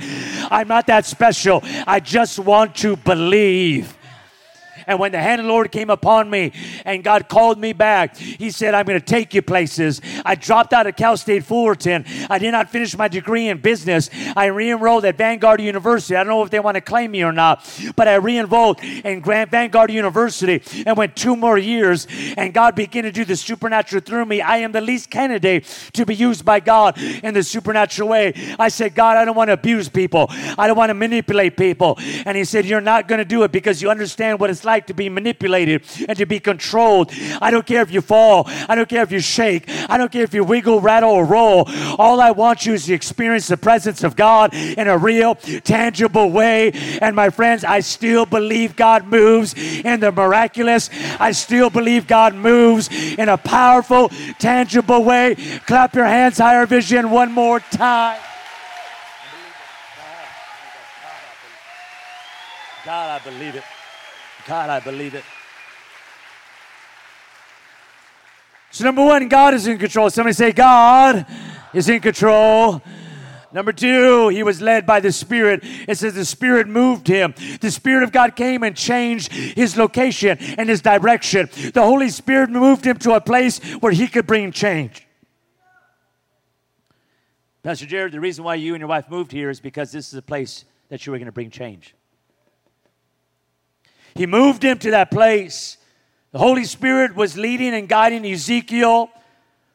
I'm 0.49 0.67
not 0.67 0.87
that 0.87 1.05
special. 1.05 1.61
I 1.85 1.99
just 1.99 2.39
want 2.39 2.75
to 2.77 2.95
believe. 2.95 3.97
And 4.91 4.99
when 4.99 5.13
the 5.13 5.21
hand 5.21 5.39
of 5.39 5.45
the 5.45 5.51
Lord 5.53 5.71
came 5.71 5.89
upon 5.89 6.29
me 6.29 6.51
and 6.83 7.01
God 7.01 7.29
called 7.29 7.57
me 7.57 7.71
back, 7.71 8.17
He 8.17 8.51
said, 8.51 8.73
I'm 8.73 8.85
going 8.85 8.99
to 8.99 9.05
take 9.05 9.33
you 9.33 9.41
places. 9.41 10.01
I 10.25 10.35
dropped 10.35 10.73
out 10.73 10.85
of 10.85 10.97
Cal 10.97 11.15
State 11.15 11.45
Fullerton. 11.45 12.03
I 12.29 12.37
did 12.39 12.51
not 12.51 12.69
finish 12.69 12.97
my 12.97 13.07
degree 13.07 13.47
in 13.47 13.59
business. 13.59 14.09
I 14.35 14.47
re 14.47 14.69
enrolled 14.69 15.05
at 15.05 15.15
Vanguard 15.17 15.61
University. 15.61 16.17
I 16.17 16.25
don't 16.25 16.33
know 16.33 16.43
if 16.43 16.49
they 16.49 16.59
want 16.59 16.75
to 16.75 16.81
claim 16.81 17.11
me 17.11 17.23
or 17.23 17.31
not, 17.31 17.65
but 17.95 18.09
I 18.09 18.15
re 18.15 18.37
enrolled 18.37 18.83
in 18.83 19.21
Grant 19.21 19.49
Vanguard 19.49 19.91
University 19.91 20.61
and 20.85 20.97
went 20.97 21.15
two 21.15 21.37
more 21.37 21.57
years. 21.57 22.05
And 22.35 22.53
God 22.53 22.75
began 22.75 23.03
to 23.03 23.13
do 23.13 23.23
the 23.23 23.37
supernatural 23.37 24.01
through 24.01 24.25
me. 24.25 24.41
I 24.41 24.57
am 24.57 24.73
the 24.73 24.81
least 24.81 25.09
candidate 25.09 25.63
to 25.93 26.05
be 26.05 26.15
used 26.15 26.43
by 26.43 26.59
God 26.59 26.97
in 26.97 27.33
the 27.33 27.43
supernatural 27.43 28.09
way. 28.09 28.33
I 28.59 28.67
said, 28.67 28.93
God, 28.93 29.15
I 29.15 29.23
don't 29.23 29.37
want 29.37 29.47
to 29.47 29.53
abuse 29.53 29.87
people, 29.87 30.27
I 30.29 30.67
don't 30.67 30.77
want 30.77 30.89
to 30.89 30.95
manipulate 30.95 31.55
people. 31.55 31.95
And 32.25 32.35
He 32.35 32.43
said, 32.43 32.65
You're 32.65 32.81
not 32.81 33.07
going 33.07 33.19
to 33.19 33.25
do 33.25 33.43
it 33.43 33.53
because 33.53 33.81
you 33.81 33.89
understand 33.89 34.37
what 34.41 34.49
it's 34.49 34.65
like 34.65 34.80
like 34.81 34.87
to 34.87 34.93
be 34.95 35.09
manipulated 35.09 35.83
and 36.09 36.17
to 36.17 36.25
be 36.25 36.39
controlled. 36.39 37.11
I 37.39 37.51
don't 37.51 37.67
care 37.67 37.83
if 37.83 37.91
you 37.91 38.01
fall. 38.01 38.45
I 38.67 38.73
don't 38.73 38.89
care 38.89 39.03
if 39.03 39.11
you 39.11 39.19
shake. 39.19 39.69
I 39.87 39.95
don't 39.95 40.11
care 40.11 40.23
if 40.23 40.33
you 40.33 40.43
wiggle, 40.43 40.81
rattle, 40.81 41.11
or 41.11 41.23
roll. 41.23 41.69
All 41.99 42.19
I 42.19 42.31
want 42.31 42.65
you 42.65 42.73
is 42.73 42.87
to 42.87 42.93
experience 42.93 43.47
the 43.47 43.57
presence 43.57 44.03
of 44.03 44.15
God 44.15 44.55
in 44.55 44.87
a 44.87 44.97
real, 44.97 45.35
tangible 45.35 46.31
way. 46.31 46.71
And 46.99 47.15
my 47.15 47.29
friends, 47.29 47.63
I 47.63 47.81
still 47.81 48.25
believe 48.25 48.75
God 48.75 49.05
moves 49.05 49.53
in 49.55 49.99
the 49.99 50.11
miraculous. 50.11 50.89
I 51.19 51.31
still 51.31 51.69
believe 51.69 52.07
God 52.07 52.33
moves 52.33 52.89
in 52.91 53.29
a 53.29 53.37
powerful, 53.37 54.09
tangible 54.39 55.03
way. 55.03 55.35
Clap 55.67 55.93
your 55.93 56.05
hands, 56.05 56.39
higher 56.39 56.65
vision, 56.65 57.11
one 57.11 57.31
more 57.31 57.59
time. 57.59 58.19
God, 62.83 63.21
I 63.21 63.23
believe 63.23 63.53
it. 63.53 63.63
God, 64.47 64.69
I 64.69 64.79
believe 64.79 65.13
it. 65.15 65.23
So, 68.71 68.85
number 68.85 69.03
one, 69.03 69.27
God 69.27 69.53
is 69.53 69.67
in 69.67 69.77
control. 69.77 70.09
Somebody 70.09 70.33
say, 70.33 70.51
God 70.53 71.25
is 71.73 71.89
in 71.89 71.99
control. 71.99 72.81
Number 73.53 73.73
two, 73.73 74.29
he 74.29 74.43
was 74.43 74.61
led 74.61 74.85
by 74.85 75.01
the 75.01 75.11
Spirit. 75.11 75.59
It 75.63 75.97
says 75.97 76.13
the 76.13 76.23
Spirit 76.23 76.67
moved 76.67 77.07
him. 77.07 77.33
The 77.59 77.69
Spirit 77.69 78.03
of 78.03 78.13
God 78.13 78.35
came 78.37 78.63
and 78.63 78.75
changed 78.75 79.31
his 79.33 79.75
location 79.75 80.37
and 80.57 80.69
his 80.69 80.81
direction. 80.81 81.49
The 81.73 81.81
Holy 81.83 82.09
Spirit 82.09 82.49
moved 82.49 82.85
him 82.85 82.97
to 82.99 83.13
a 83.13 83.21
place 83.21 83.59
where 83.81 83.91
he 83.91 84.07
could 84.07 84.25
bring 84.25 84.53
change. 84.53 85.05
Pastor 87.61 87.85
Jared, 87.85 88.13
the 88.13 88.19
reason 88.19 88.43
why 88.45 88.55
you 88.55 88.73
and 88.73 88.79
your 88.79 88.87
wife 88.87 89.09
moved 89.09 89.31
here 89.31 89.49
is 89.49 89.59
because 89.59 89.91
this 89.91 90.07
is 90.07 90.13
a 90.13 90.21
place 90.21 90.65
that 90.89 91.05
you 91.05 91.11
were 91.11 91.17
going 91.17 91.27
to 91.27 91.31
bring 91.31 91.49
change. 91.49 91.93
He 94.15 94.25
moved 94.25 94.63
him 94.63 94.77
to 94.79 94.91
that 94.91 95.11
place. 95.11 95.77
The 96.31 96.39
Holy 96.39 96.65
Spirit 96.65 97.15
was 97.15 97.37
leading 97.37 97.73
and 97.73 97.89
guiding 97.89 98.25
Ezekiel, 98.25 99.09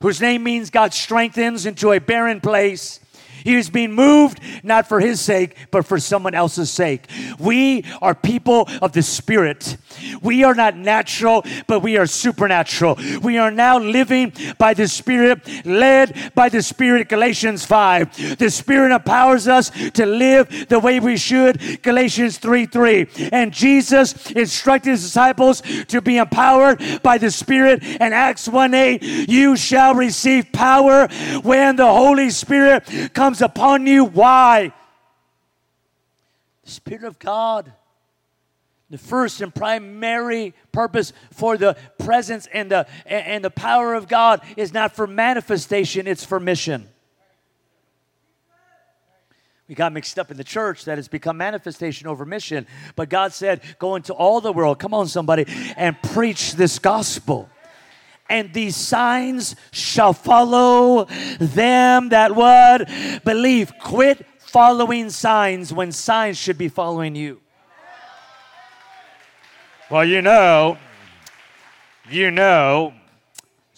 whose 0.00 0.20
name 0.20 0.42
means 0.42 0.70
God 0.70 0.94
strengthens, 0.94 1.66
into 1.66 1.92
a 1.92 1.98
barren 1.98 2.40
place. 2.40 3.00
He 3.46 3.54
was 3.54 3.70
being 3.70 3.92
moved 3.92 4.40
not 4.64 4.88
for 4.88 4.98
his 4.98 5.20
sake, 5.20 5.56
but 5.70 5.86
for 5.86 6.00
someone 6.00 6.34
else's 6.34 6.68
sake. 6.68 7.08
We 7.38 7.84
are 8.02 8.12
people 8.12 8.68
of 8.82 8.90
the 8.90 9.02
Spirit. 9.02 9.76
We 10.20 10.42
are 10.42 10.54
not 10.54 10.76
natural, 10.76 11.44
but 11.68 11.78
we 11.78 11.96
are 11.96 12.06
supernatural. 12.06 12.98
We 13.22 13.38
are 13.38 13.52
now 13.52 13.78
living 13.78 14.32
by 14.58 14.74
the 14.74 14.88
Spirit, 14.88 15.46
led 15.64 16.32
by 16.34 16.48
the 16.48 16.60
Spirit, 16.60 17.08
Galatians 17.08 17.64
5. 17.64 18.38
The 18.38 18.50
Spirit 18.50 18.92
empowers 18.92 19.46
us 19.46 19.70
to 19.92 20.06
live 20.06 20.68
the 20.68 20.80
way 20.80 20.98
we 20.98 21.16
should, 21.16 21.82
Galatians 21.82 22.38
3 22.38 22.66
3. 22.66 23.30
And 23.32 23.52
Jesus 23.52 24.32
instructed 24.32 24.90
his 24.90 25.02
disciples 25.02 25.62
to 25.86 26.02
be 26.02 26.18
empowered 26.18 26.82
by 27.04 27.16
the 27.18 27.30
Spirit. 27.30 27.80
And 28.00 28.12
Acts 28.12 28.48
1 28.48 28.74
8, 28.74 29.28
you 29.28 29.54
shall 29.54 29.94
receive 29.94 30.50
power 30.50 31.06
when 31.44 31.76
the 31.76 31.86
Holy 31.86 32.30
Spirit 32.30 33.12
comes 33.36 33.42
upon 33.42 33.86
you. 33.86 34.04
Why? 34.04 34.72
The 36.64 36.70
Spirit 36.70 37.04
of 37.04 37.18
God 37.18 37.72
the 38.88 38.98
first 38.98 39.40
and 39.40 39.52
primary 39.52 40.54
purpose 40.70 41.12
for 41.32 41.56
the 41.56 41.76
presence 41.98 42.46
and 42.52 42.70
the, 42.70 42.86
and 43.04 43.44
the 43.44 43.50
power 43.50 43.94
of 43.94 44.06
God 44.06 44.40
is 44.56 44.72
not 44.72 44.94
for 44.94 45.08
manifestation, 45.08 46.06
it's 46.06 46.24
for 46.24 46.38
mission. 46.38 46.88
We 49.66 49.74
got 49.74 49.92
mixed 49.92 50.20
up 50.20 50.30
in 50.30 50.36
the 50.36 50.44
church 50.44 50.84
that 50.84 50.98
has 50.98 51.08
become 51.08 51.36
manifestation 51.36 52.06
over 52.06 52.24
mission. 52.24 52.68
But 52.94 53.08
God 53.08 53.32
said, 53.32 53.60
Go 53.80 53.96
into 53.96 54.14
all 54.14 54.40
the 54.40 54.52
world, 54.52 54.78
come 54.78 54.94
on, 54.94 55.08
somebody, 55.08 55.46
and 55.76 56.00
preach 56.00 56.52
this 56.52 56.78
gospel. 56.78 57.48
And 58.28 58.52
these 58.52 58.76
signs 58.76 59.54
shall 59.70 60.12
follow 60.12 61.06
them 61.38 62.08
that 62.08 62.34
would 62.34 62.88
believe. 63.24 63.72
Quit 63.78 64.26
following 64.38 65.10
signs 65.10 65.72
when 65.72 65.92
signs 65.92 66.38
should 66.38 66.58
be 66.58 66.68
following 66.68 67.14
you. 67.14 67.40
Well, 69.90 70.04
you 70.04 70.22
know, 70.22 70.78
you 72.10 72.32
know, 72.32 72.92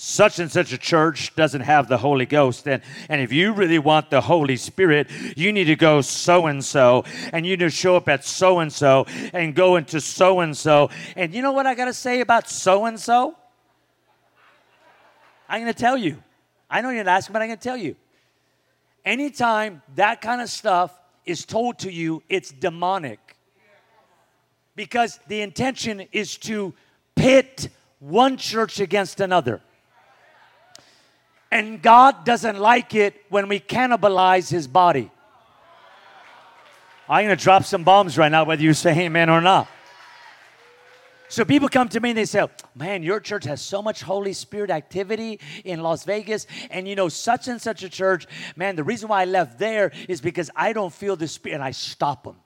such 0.01 0.39
and 0.39 0.51
such 0.51 0.73
a 0.73 0.79
church 0.79 1.35
doesn't 1.35 1.63
have 1.63 1.89
the 1.89 1.99
Holy 1.99 2.25
Ghost. 2.25 2.69
And, 2.69 2.83
and 3.09 3.21
if 3.21 3.33
you 3.33 3.53
really 3.53 3.81
want 3.81 4.11
the 4.11 4.21
Holy 4.21 4.57
Spirit, 4.57 5.11
you 5.37 5.53
need 5.53 5.65
to 5.65 5.77
go 5.77 6.01
so 6.01 6.47
and 6.47 6.65
so, 6.65 7.05
and 7.33 7.45
you 7.45 7.57
need 7.57 7.65
to 7.65 7.71
show 7.71 7.97
up 7.97 8.09
at 8.09 8.25
so 8.25 8.61
and 8.61 8.73
so, 8.73 9.07
and 9.33 9.55
go 9.55 9.77
into 9.77 10.01
so 10.01 10.41
and 10.41 10.57
so. 10.57 10.89
And 11.17 11.35
you 11.35 11.43
know 11.43 11.53
what 11.53 11.67
I 11.67 11.75
got 11.75 11.87
to 11.87 11.93
say 11.93 12.21
about 12.21 12.49
so 12.49 12.87
and 12.87 12.99
so? 12.99 13.35
I'm 15.49 15.63
going 15.63 15.73
to 15.73 15.79
tell 15.79 15.97
you. 15.97 16.23
I 16.71 16.81
know 16.81 16.91
you're 16.91 17.05
not 17.05 17.17
asking, 17.17 17.33
but 17.33 17.43
I'm 17.43 17.49
going 17.49 17.59
to 17.59 17.65
tell 17.65 17.77
you. 17.77 17.97
Anytime 19.05 19.83
that 19.95 20.21
kind 20.21 20.43
of 20.43 20.51
stuff 20.51 20.93
is 21.25 21.45
told 21.47 21.79
to 21.81 21.93
you, 21.93 22.23
it's 22.29 22.51
demonic 22.51 23.37
because 24.77 25.19
the 25.29 25.41
intention 25.41 26.07
is 26.13 26.37
to 26.37 26.75
pit 27.17 27.69
one 28.01 28.37
church 28.37 28.81
against 28.81 29.21
another. 29.21 29.61
And 31.51 31.81
God 31.81 32.25
doesn't 32.25 32.59
like 32.59 32.95
it 32.95 33.15
when 33.29 33.49
we 33.49 33.59
cannibalize 33.59 34.51
his 34.51 34.69
body. 34.69 35.11
I'm 37.09 37.25
going 37.25 37.37
to 37.37 37.43
drop 37.43 37.65
some 37.65 37.85
bombs 37.85 38.19
right 38.19 38.31
now, 38.31 38.45
whether 38.45 38.63
you 38.63 38.75
say 38.75 39.07
amen 39.07 39.31
or 39.31 39.41
not. 39.41 39.67
So 41.29 41.45
people 41.45 41.69
come 41.69 41.91
to 41.91 42.01
me 42.01 42.11
and 42.11 42.19
they 42.19 42.25
say, 42.25 42.47
Man, 42.75 43.03
your 43.03 43.21
church 43.21 43.45
has 43.45 43.61
so 43.61 43.83
much 43.83 44.03
Holy 44.03 44.33
Spirit 44.33 44.71
activity 44.71 45.41
in 45.65 45.83
Las 45.83 46.05
Vegas. 46.05 46.47
And 46.71 46.89
you 46.89 46.97
know, 46.97 47.09
such 47.09 47.49
and 47.49 47.61
such 47.61 47.83
a 47.83 47.89
church, 47.89 48.27
man, 48.57 48.77
the 48.77 48.85
reason 48.85 49.09
why 49.09 49.23
I 49.23 49.25
left 49.27 49.59
there 49.59 49.93
is 50.09 50.23
because 50.23 50.51
I 50.57 50.73
don't 50.73 50.93
feel 50.93 51.17
the 51.17 51.29
Spirit. 51.29 51.57
And 51.57 51.65
I 51.65 51.73
stop 51.73 52.25
them. 52.25 52.37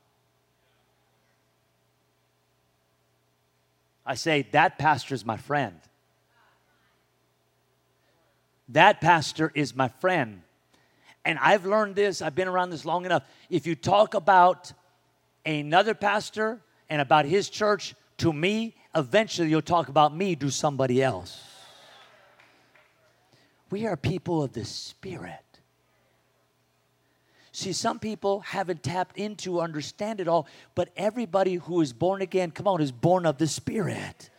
I 4.05 4.17
say, 4.17 4.49
that 4.51 4.79
pastor 4.79 5.15
is 5.15 5.25
my 5.25 5.37
friend. 5.37 5.77
That 8.71 9.01
pastor 9.01 9.53
is 9.55 9.77
my 9.77 9.89
friend. 9.89 10.43
And 11.25 11.39
I've 11.39 11.67
learned 11.67 11.95
this, 11.95 12.21
I've 12.21 12.35
been 12.35 12.49
around 12.49 12.71
this 12.71 12.85
long 12.85 13.05
enough. 13.05 13.23
If 13.49 13.65
you 13.65 13.77
talk 13.77 14.15
about 14.15 14.73
another 15.47 15.95
pastor 15.95 16.61
and 16.91 17.01
about 17.01 17.27
his 17.27 17.49
church 17.49 17.95
to 18.23 18.33
me, 18.33 18.77
eventually 18.95 19.49
you'll 19.49 19.61
talk 19.61 19.89
about 19.89 20.17
me 20.17 20.37
to 20.37 20.49
somebody 20.49 21.03
else. 21.03 21.43
We 23.69 23.85
are 23.85 23.97
people 23.97 24.45
of 24.45 24.53
the 24.53 24.65
Spirit. 24.65 25.41
See, 27.51 27.73
some 27.73 27.99
people 27.99 28.39
haven't 28.39 28.85
tapped 28.85 29.19
into, 29.19 29.61
understand 29.61 30.21
it 30.21 30.29
all, 30.29 30.47
but 30.77 30.91
everybody 30.97 31.57
who 31.57 31.81
is 31.81 31.93
born 31.93 32.23
again, 32.23 32.53
come 32.53 32.69
on, 32.69 32.81
is 32.81 32.93
born 32.93 33.27
of 33.27 33.39
the 33.39 33.49
Spirit. 33.49 34.31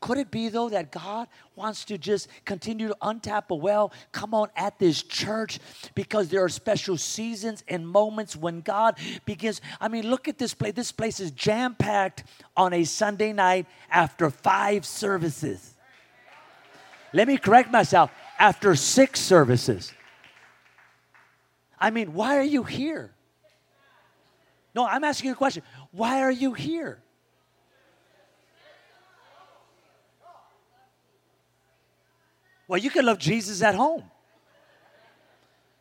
Could 0.00 0.18
it 0.18 0.30
be, 0.30 0.48
though, 0.48 0.68
that 0.68 0.92
God 0.92 1.26
wants 1.56 1.84
to 1.86 1.98
just 1.98 2.28
continue 2.44 2.88
to 2.88 2.96
untap 3.02 3.50
a 3.50 3.54
well, 3.54 3.92
come 4.12 4.32
on, 4.32 4.48
at 4.54 4.78
this 4.78 5.02
church 5.02 5.58
because 5.94 6.28
there 6.28 6.44
are 6.44 6.48
special 6.48 6.96
seasons 6.96 7.64
and 7.66 7.86
moments 7.86 8.36
when 8.36 8.60
God 8.60 8.96
begins? 9.24 9.60
I 9.80 9.88
mean, 9.88 10.08
look 10.08 10.28
at 10.28 10.38
this 10.38 10.54
place. 10.54 10.74
This 10.74 10.92
place 10.92 11.18
is 11.18 11.32
jam 11.32 11.74
packed 11.74 12.24
on 12.56 12.72
a 12.72 12.84
Sunday 12.84 13.32
night 13.32 13.66
after 13.90 14.30
five 14.30 14.86
services. 14.86 15.74
Let 17.12 17.26
me 17.26 17.36
correct 17.36 17.72
myself 17.72 18.10
after 18.38 18.76
six 18.76 19.20
services. 19.20 19.92
I 21.80 21.90
mean, 21.90 22.14
why 22.14 22.36
are 22.36 22.42
you 22.42 22.62
here? 22.62 23.12
No, 24.74 24.86
I'm 24.86 25.02
asking 25.02 25.28
you 25.28 25.32
a 25.32 25.36
question. 25.36 25.64
Why 25.90 26.20
are 26.20 26.30
you 26.30 26.52
here? 26.52 27.00
Well, 32.68 32.78
you 32.78 32.90
can 32.90 33.04
love 33.04 33.18
Jesus 33.18 33.62
at 33.62 33.74
home. 33.74 34.04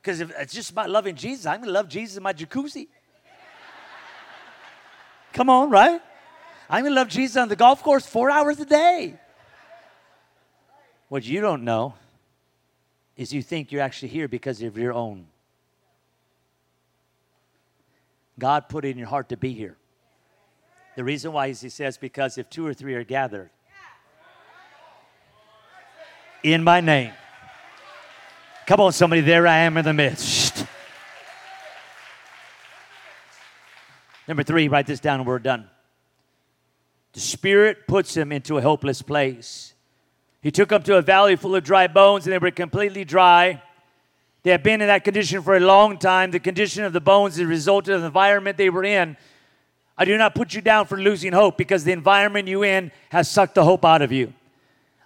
Because 0.02 0.22
if 0.22 0.32
it's 0.40 0.54
just 0.54 0.72
about 0.72 0.90
loving 0.90 1.16
Jesus, 1.16 1.46
I'm 1.46 1.58
going 1.58 1.68
to 1.68 1.74
love 1.74 1.90
Jesus 1.90 2.18
in 2.18 2.24
my 2.24 2.34
jacuzzi. 2.34 2.88
Come 5.34 5.50
on, 5.50 5.70
right? 5.70 6.02
I'm 6.70 6.84
going 6.84 6.94
to 6.94 7.00
love 7.00 7.10
Jesus 7.10 7.38
on 7.38 7.50
the 7.50 7.56
golf 7.56 7.84
course 7.84 8.08
four 8.08 8.32
hours 8.32 8.60
a 8.60 8.66
day. 8.66 9.20
What 11.10 11.26
you 11.26 11.42
don't 11.42 11.64
know 11.64 11.94
is 13.16 13.34
you 13.34 13.42
think 13.42 13.72
you're 13.72 13.82
actually 13.82 14.10
here 14.10 14.28
because 14.28 14.62
of 14.62 14.78
your 14.78 14.94
own 14.94 15.28
God 18.40 18.70
put 18.70 18.86
it 18.86 18.90
in 18.90 18.98
your 18.98 19.08
heart 19.08 19.30
to 19.30 19.38
be 19.38 19.54
here. 19.54 19.78
The 20.96 21.04
reason 21.04 21.32
why 21.32 21.48
is 21.48 21.62
he 21.62 21.70
says, 21.70 21.98
because 21.98 22.38
if 22.38 22.50
two 22.50 22.66
or 22.66 22.74
three 22.74 22.94
are 22.96 23.04
gathered 23.04 23.50
in 26.44 26.64
my 26.64 26.82
name. 26.82 27.14
Come 28.66 28.82
on, 28.82 28.92
somebody, 28.92 29.22
there 29.22 29.48
I 29.48 29.60
am 29.60 29.78
in 29.78 29.86
the 29.86 29.94
midst. 29.94 30.66
Number 34.28 34.44
three, 34.44 34.68
write 34.68 34.88
this 34.88 35.00
down 35.00 35.22
and 35.22 35.28
we're 35.28 35.40
done. 35.40 35.70
The 37.14 37.22
Spirit 37.22 37.88
puts 37.88 38.16
him 38.16 38.32
into 38.32 38.58
a 38.58 38.62
hopeless 38.62 39.02
place. 39.02 39.74
He 40.42 40.52
took 40.52 40.72
him 40.72 40.84
to 40.84 40.98
a 40.98 41.02
valley 41.02 41.36
full 41.36 41.56
of 41.56 41.64
dry 41.64 41.88
bones, 41.88 42.26
and 42.26 42.34
they 42.34 42.38
were 42.38 42.52
completely 42.52 43.06
dry. 43.06 43.62
They 44.44 44.52
had 44.52 44.64
been 44.64 44.82
in 44.82 44.88
that 44.88 45.04
condition 45.04 45.42
for 45.42 45.56
a 45.56 45.60
long 45.60 45.98
time. 45.98 46.32
The 46.32 46.40
condition 46.40 46.84
of 46.84 46.94
the 46.94 47.02
bones 47.02 47.36
is 47.36 47.40
a 47.42 47.48
result 47.48 47.88
of 47.88 48.02
the 48.02 48.08
environment 48.08 48.58
they 48.58 48.70
were 48.70 48.84
in. 48.84 49.18
I 49.98 50.06
do 50.06 50.18
not 50.18 50.36
put 50.36 50.54
you 50.54 50.62
down 50.62 50.86
for 50.86 50.98
losing 50.98 51.34
hope 51.34 51.58
because 51.58 51.84
the 51.84 51.92
environment 51.92 52.48
you 52.48 52.64
in 52.64 52.92
has 53.10 53.30
sucked 53.30 53.56
the 53.56 53.64
hope 53.64 53.84
out 53.84 54.02
of 54.02 54.12
you. 54.12 54.34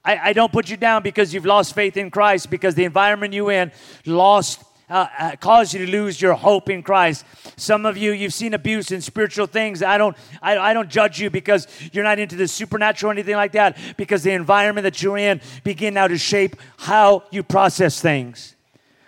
I, 0.03 0.29
I 0.29 0.33
don't 0.33 0.51
put 0.51 0.69
you 0.69 0.77
down 0.77 1.03
because 1.03 1.33
you've 1.33 1.45
lost 1.45 1.75
faith 1.75 1.95
in 1.97 2.09
Christ 2.09 2.49
because 2.49 2.75
the 2.75 2.85
environment 2.85 3.33
you 3.33 3.49
in 3.49 3.71
lost 4.05 4.63
uh, 4.89 5.07
uh, 5.17 5.35
caused 5.37 5.73
you 5.73 5.85
to 5.85 5.89
lose 5.91 6.21
your 6.21 6.33
hope 6.33 6.69
in 6.69 6.83
Christ. 6.83 7.23
Some 7.55 7.85
of 7.85 7.95
you, 7.95 8.11
you've 8.11 8.33
seen 8.33 8.53
abuse 8.53 8.91
in 8.91 8.99
spiritual 8.99 9.45
things. 9.45 9.81
I 9.81 9.97
don't, 9.97 10.17
I, 10.41 10.57
I 10.57 10.73
don't 10.73 10.89
judge 10.89 11.17
you 11.17 11.29
because 11.29 11.65
you're 11.93 12.03
not 12.03 12.19
into 12.19 12.35
the 12.35 12.47
supernatural 12.47 13.11
or 13.11 13.13
anything 13.13 13.37
like 13.37 13.53
that. 13.53 13.77
Because 13.95 14.23
the 14.23 14.33
environment 14.33 14.83
that 14.83 15.01
you're 15.01 15.17
in 15.17 15.39
begin 15.63 15.93
now 15.93 16.09
to 16.09 16.17
shape 16.17 16.57
how 16.77 17.23
you 17.31 17.41
process 17.41 18.01
things. 18.01 18.55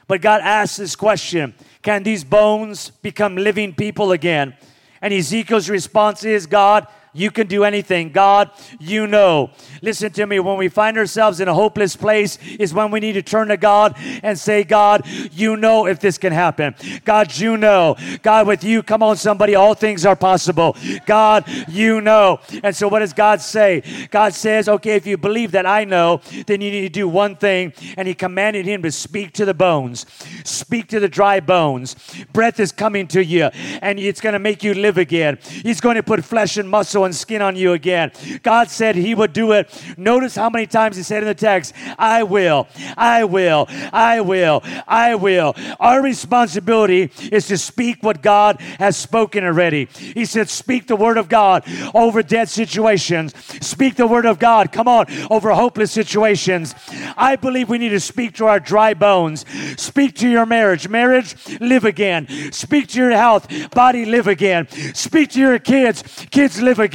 But 0.07 0.21
God 0.21 0.39
asks 0.41 0.77
this 0.77 0.95
question 0.95 1.53
Can 1.81 2.03
these 2.03 2.23
bones 2.23 2.91
become 3.01 3.35
living 3.35 3.73
people 3.75 4.13
again? 4.13 4.55
And 5.01 5.13
Ezekiel's 5.13 5.69
response 5.69 6.23
is 6.23 6.45
God, 6.47 6.87
you 7.13 7.31
can 7.31 7.47
do 7.47 7.63
anything. 7.63 8.11
God, 8.11 8.51
you 8.79 9.07
know. 9.07 9.51
Listen 9.81 10.11
to 10.13 10.25
me. 10.25 10.39
When 10.39 10.57
we 10.57 10.69
find 10.69 10.97
ourselves 10.97 11.39
in 11.39 11.47
a 11.47 11.53
hopeless 11.53 11.95
place, 11.95 12.37
is 12.59 12.73
when 12.73 12.91
we 12.91 12.99
need 12.99 13.13
to 13.13 13.21
turn 13.21 13.49
to 13.49 13.57
God 13.57 13.95
and 14.23 14.37
say, 14.37 14.63
God, 14.63 15.05
you 15.31 15.55
know 15.55 15.85
if 15.85 15.99
this 15.99 16.17
can 16.17 16.33
happen. 16.33 16.75
God, 17.05 17.35
you 17.37 17.57
know. 17.57 17.95
God, 18.21 18.47
with 18.47 18.63
you, 18.63 18.83
come 18.83 19.03
on, 19.03 19.17
somebody, 19.17 19.55
all 19.55 19.75
things 19.75 20.05
are 20.05 20.15
possible. 20.15 20.75
God, 21.05 21.45
you 21.67 22.01
know. 22.01 22.39
And 22.63 22.75
so, 22.75 22.87
what 22.87 22.99
does 22.99 23.13
God 23.13 23.41
say? 23.41 23.83
God 24.09 24.33
says, 24.33 24.67
okay, 24.67 24.95
if 24.95 25.05
you 25.05 25.17
believe 25.17 25.51
that 25.51 25.65
I 25.65 25.83
know, 25.83 26.21
then 26.47 26.61
you 26.61 26.71
need 26.71 26.81
to 26.81 26.89
do 26.89 27.07
one 27.07 27.35
thing. 27.35 27.73
And 27.97 28.07
He 28.07 28.13
commanded 28.13 28.65
him 28.65 28.81
to 28.83 28.91
speak 28.91 29.33
to 29.33 29.45
the 29.45 29.53
bones, 29.53 30.05
speak 30.43 30.87
to 30.87 30.99
the 30.99 31.09
dry 31.09 31.39
bones. 31.39 31.95
Breath 32.31 32.59
is 32.59 32.71
coming 32.71 33.07
to 33.07 33.23
you, 33.23 33.45
and 33.81 33.99
it's 33.99 34.21
going 34.21 34.33
to 34.33 34.39
make 34.39 34.63
you 34.63 34.73
live 34.73 34.97
again. 34.97 35.37
He's 35.43 35.81
going 35.81 35.95
to 35.95 36.03
put 36.03 36.23
flesh 36.23 36.57
and 36.57 36.69
muscle 36.69 37.02
and 37.05 37.15
skin 37.15 37.41
on 37.41 37.55
you 37.55 37.73
again. 37.73 38.11
God 38.41 38.69
said 38.69 38.95
He 38.95 39.15
would 39.15 39.33
do 39.33 39.51
it. 39.51 39.69
Notice 39.97 40.35
how 40.35 40.49
many 40.49 40.67
times 40.67 40.97
He 40.97 41.03
said 41.03 41.23
in 41.23 41.27
the 41.27 41.35
text, 41.35 41.73
I 41.97 42.23
will, 42.23 42.67
I 42.97 43.23
will, 43.23 43.67
I 43.91 44.21
will, 44.21 44.61
I 44.87 45.15
will. 45.15 45.55
Our 45.79 46.01
responsibility 46.01 47.11
is 47.31 47.47
to 47.47 47.57
speak 47.57 48.03
what 48.03 48.21
God 48.21 48.59
has 48.79 48.97
spoken 48.97 49.43
already. 49.43 49.85
He 49.93 50.25
said, 50.25 50.49
Speak 50.49 50.87
the 50.87 50.95
word 50.95 51.17
of 51.17 51.29
God 51.29 51.63
over 51.93 52.23
dead 52.23 52.49
situations. 52.49 53.35
Speak 53.65 53.95
the 53.95 54.07
word 54.07 54.25
of 54.25 54.39
God, 54.39 54.71
come 54.71 54.87
on, 54.87 55.05
over 55.29 55.51
hopeless 55.51 55.91
situations. 55.91 56.75
I 57.17 57.35
believe 57.35 57.69
we 57.69 57.77
need 57.77 57.89
to 57.89 57.99
speak 57.99 58.35
to 58.35 58.45
our 58.45 58.59
dry 58.59 58.93
bones. 58.93 59.45
Speak 59.77 60.15
to 60.15 60.29
your 60.29 60.45
marriage. 60.45 60.87
Marriage, 60.87 61.35
live 61.59 61.85
again. 61.85 62.27
Speak 62.51 62.87
to 62.89 62.99
your 62.99 63.11
health. 63.11 63.47
Body, 63.71 64.05
live 64.05 64.27
again. 64.27 64.67
Speak 64.93 65.31
to 65.31 65.39
your 65.39 65.59
kids. 65.59 66.03
Kids, 66.31 66.61
live 66.61 66.79
again. 66.79 66.92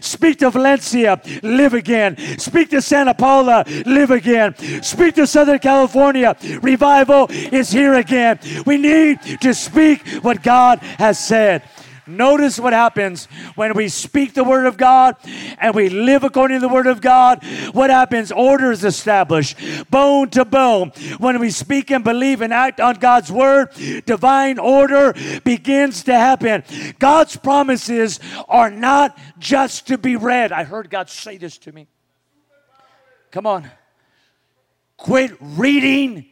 Speak 0.00 0.38
to 0.38 0.50
Valencia. 0.50 1.20
Live 1.42 1.74
again. 1.74 2.16
Speak 2.38 2.70
to 2.70 2.82
Santa 2.82 3.14
Paula. 3.14 3.64
Live 3.86 4.10
again. 4.10 4.54
Speak 4.82 5.14
to 5.14 5.26
Southern 5.26 5.58
California. 5.58 6.36
Revival 6.62 7.26
is 7.30 7.70
here 7.70 7.94
again. 7.94 8.38
We 8.66 8.76
need 8.76 9.20
to 9.40 9.54
speak 9.54 10.06
what 10.22 10.42
God 10.42 10.78
has 10.98 11.18
said. 11.18 11.62
Notice 12.16 12.58
what 12.58 12.72
happens 12.72 13.26
when 13.54 13.74
we 13.74 13.88
speak 13.88 14.34
the 14.34 14.44
Word 14.44 14.66
of 14.66 14.76
God 14.76 15.16
and 15.58 15.74
we 15.74 15.88
live 15.88 16.24
according 16.24 16.60
to 16.60 16.66
the 16.66 16.72
Word 16.72 16.86
of 16.86 17.00
God. 17.00 17.44
What 17.72 17.90
happens? 17.90 18.32
Order 18.32 18.72
is 18.72 18.84
established, 18.84 19.56
bone 19.90 20.30
to 20.30 20.44
bone. 20.44 20.90
When 21.18 21.38
we 21.38 21.50
speak 21.50 21.90
and 21.90 22.04
believe 22.04 22.40
and 22.40 22.52
act 22.52 22.80
on 22.80 22.96
God's 22.96 23.30
Word, 23.30 23.70
divine 24.06 24.58
order 24.58 25.14
begins 25.44 26.02
to 26.04 26.14
happen. 26.14 26.64
God's 26.98 27.36
promises 27.36 28.20
are 28.48 28.70
not 28.70 29.18
just 29.38 29.86
to 29.88 29.98
be 29.98 30.16
read. 30.16 30.52
I 30.52 30.64
heard 30.64 30.90
God 30.90 31.08
say 31.08 31.36
this 31.36 31.58
to 31.58 31.72
me. 31.72 31.86
Come 33.30 33.46
on. 33.46 33.70
Quit 34.96 35.36
reading 35.40 36.26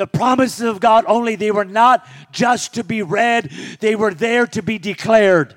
the 0.00 0.06
promises 0.06 0.62
of 0.62 0.80
God 0.80 1.04
only. 1.06 1.36
They 1.36 1.50
were 1.50 1.66
not 1.66 2.06
just 2.32 2.72
to 2.74 2.82
be 2.82 3.02
read, 3.02 3.50
they 3.80 3.94
were 3.94 4.14
there 4.14 4.46
to 4.46 4.62
be 4.62 4.78
declared. 4.78 5.54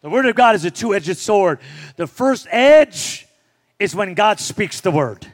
The 0.00 0.08
Word 0.08 0.26
of 0.26 0.36
God 0.36 0.54
is 0.54 0.64
a 0.64 0.70
two 0.70 0.94
edged 0.94 1.16
sword. 1.16 1.58
The 1.96 2.06
first 2.06 2.46
edge 2.52 3.26
is 3.80 3.96
when 3.96 4.14
God 4.14 4.38
speaks 4.38 4.80
the 4.80 4.92
Word. 4.92 5.26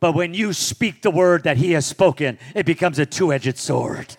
But 0.00 0.14
when 0.14 0.32
you 0.32 0.54
speak 0.54 1.02
the 1.02 1.10
Word 1.10 1.44
that 1.44 1.58
He 1.58 1.72
has 1.72 1.84
spoken, 1.84 2.38
it 2.54 2.64
becomes 2.64 2.98
a 2.98 3.04
two 3.04 3.30
edged 3.30 3.58
sword. 3.58 4.16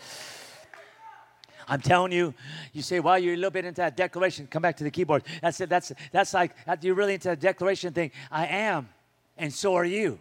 I'm 1.70 1.82
telling 1.82 2.12
you, 2.12 2.34
you 2.74 2.82
say, 2.82 3.00
well, 3.00 3.20
you're 3.20 3.36
a 3.36 3.38
little 3.38 3.52
bit 3.52 3.64
into 3.64 3.82
that 3.82 3.96
declaration. 3.96 4.48
Come 4.48 4.64
back 4.64 4.76
to 4.78 4.84
the 4.84 4.90
keyboard. 4.90 5.24
That's 5.42 5.62
it. 5.62 5.70
That's, 5.70 5.92
that's 6.12 6.34
like, 6.34 6.56
uh, 6.68 6.76
you're 6.82 6.96
really 6.96 7.14
into 7.14 7.30
the 7.30 7.36
declaration 7.36 7.94
thing. 7.94 8.12
I 8.32 8.48
am, 8.48 8.90
and 9.38 9.54
so 9.54 9.76
are 9.76 9.86
you. 9.86 10.20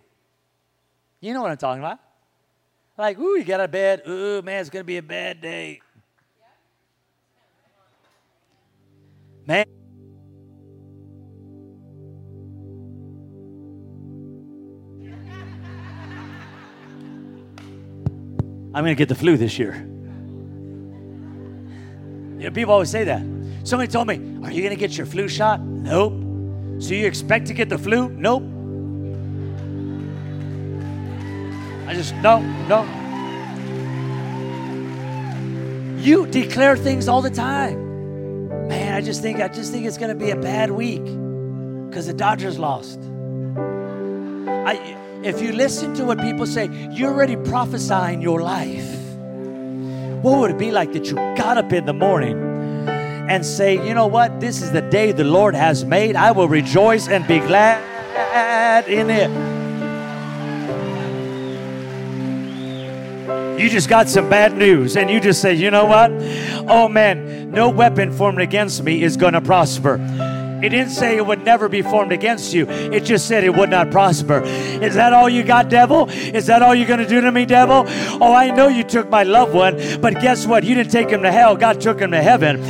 You 1.20 1.32
know 1.32 1.42
what 1.42 1.50
I'm 1.50 1.56
talking 1.56 1.82
about. 1.82 1.98
Like, 2.98 3.18
ooh, 3.18 3.38
you 3.38 3.44
got 3.44 3.60
a 3.60 3.68
bed. 3.68 4.02
Ooh, 4.06 4.42
man, 4.42 4.60
it's 4.60 4.70
going 4.70 4.82
to 4.82 4.86
be 4.86 4.98
a 4.98 5.02
bad 5.02 5.40
day. 5.40 5.80
Man. 9.46 9.64
I'm 18.74 18.84
going 18.84 18.94
to 18.94 18.98
get 18.98 19.08
the 19.08 19.14
flu 19.14 19.36
this 19.36 19.58
year. 19.58 19.97
You 22.38 22.44
know, 22.44 22.50
people 22.50 22.72
always 22.72 22.90
say 22.90 23.04
that. 23.04 23.22
Somebody 23.64 23.90
told 23.90 24.06
me, 24.06 24.14
Are 24.44 24.52
you 24.52 24.62
going 24.62 24.74
to 24.74 24.80
get 24.80 24.96
your 24.96 25.06
flu 25.06 25.28
shot? 25.28 25.60
Nope. 25.60 26.12
So 26.80 26.94
you 26.94 27.06
expect 27.06 27.48
to 27.48 27.54
get 27.54 27.68
the 27.68 27.78
flu? 27.78 28.08
Nope. 28.08 28.44
I 31.88 31.94
just, 31.94 32.14
no, 32.16 32.40
no. 32.68 32.84
You 35.98 36.26
declare 36.26 36.76
things 36.76 37.08
all 37.08 37.22
the 37.22 37.30
time. 37.30 38.68
Man, 38.68 38.94
I 38.94 39.00
just 39.00 39.20
think, 39.20 39.40
I 39.40 39.48
just 39.48 39.72
think 39.72 39.86
it's 39.86 39.98
going 39.98 40.16
to 40.16 40.24
be 40.24 40.30
a 40.30 40.36
bad 40.36 40.70
week 40.70 41.02
because 41.02 42.06
the 42.06 42.12
Dodgers 42.12 42.58
lost. 42.58 43.00
I, 44.46 44.96
if 45.24 45.42
you 45.42 45.52
listen 45.52 45.94
to 45.94 46.04
what 46.04 46.20
people 46.20 46.46
say, 46.46 46.68
you're 46.92 47.12
already 47.12 47.36
prophesying 47.36 48.22
your 48.22 48.42
life. 48.42 48.97
What 50.28 50.40
would 50.40 50.50
it 50.50 50.58
be 50.58 50.70
like 50.70 50.92
that 50.92 51.06
you 51.06 51.14
got 51.14 51.56
up 51.56 51.72
in 51.72 51.86
the 51.86 51.94
morning 51.94 52.36
and 53.30 53.46
say, 53.46 53.82
you 53.86 53.94
know 53.94 54.06
what? 54.06 54.40
This 54.40 54.60
is 54.60 54.70
the 54.72 54.82
day 54.82 55.10
the 55.10 55.24
Lord 55.24 55.54
has 55.54 55.86
made. 55.86 56.16
I 56.16 56.32
will 56.32 56.48
rejoice 56.48 57.08
and 57.08 57.26
be 57.26 57.38
glad 57.38 58.86
in 58.88 59.08
it. 59.08 59.30
You 63.58 63.70
just 63.70 63.88
got 63.88 64.10
some 64.10 64.28
bad 64.28 64.54
news, 64.54 64.98
and 64.98 65.08
you 65.08 65.18
just 65.18 65.40
say, 65.40 65.54
you 65.54 65.70
know 65.70 65.86
what? 65.86 66.10
Oh 66.68 66.88
man, 66.88 67.50
no 67.50 67.70
weapon 67.70 68.12
formed 68.12 68.42
against 68.42 68.82
me 68.84 69.02
is 69.02 69.16
going 69.16 69.32
to 69.32 69.40
prosper. 69.40 69.96
It 70.62 70.70
didn't 70.70 70.90
say 70.90 71.16
it 71.16 71.26
would 71.26 71.44
never 71.44 71.68
be 71.68 71.82
formed 71.82 72.12
against 72.12 72.52
you. 72.52 72.66
It 72.68 73.04
just 73.04 73.26
said 73.26 73.44
it 73.44 73.54
would 73.54 73.70
not 73.70 73.90
prosper. 73.90 74.42
Is 74.42 74.94
that 74.94 75.12
all 75.12 75.28
you 75.28 75.44
got, 75.44 75.68
devil? 75.68 76.08
Is 76.10 76.46
that 76.46 76.62
all 76.62 76.74
you're 76.74 76.88
going 76.88 77.00
to 77.00 77.08
do 77.08 77.20
to 77.20 77.30
me, 77.30 77.46
devil? 77.46 77.84
Oh, 78.20 78.34
I 78.34 78.50
know 78.50 78.68
you 78.68 78.84
took 78.84 79.08
my 79.08 79.22
loved 79.22 79.54
one, 79.54 80.00
but 80.00 80.20
guess 80.20 80.46
what? 80.46 80.64
You 80.64 80.74
didn't 80.74 80.92
take 80.92 81.10
him 81.10 81.22
to 81.22 81.32
hell. 81.32 81.56
God 81.56 81.80
took 81.80 82.00
him 82.00 82.10
to 82.10 82.22
heaven. 82.22 82.60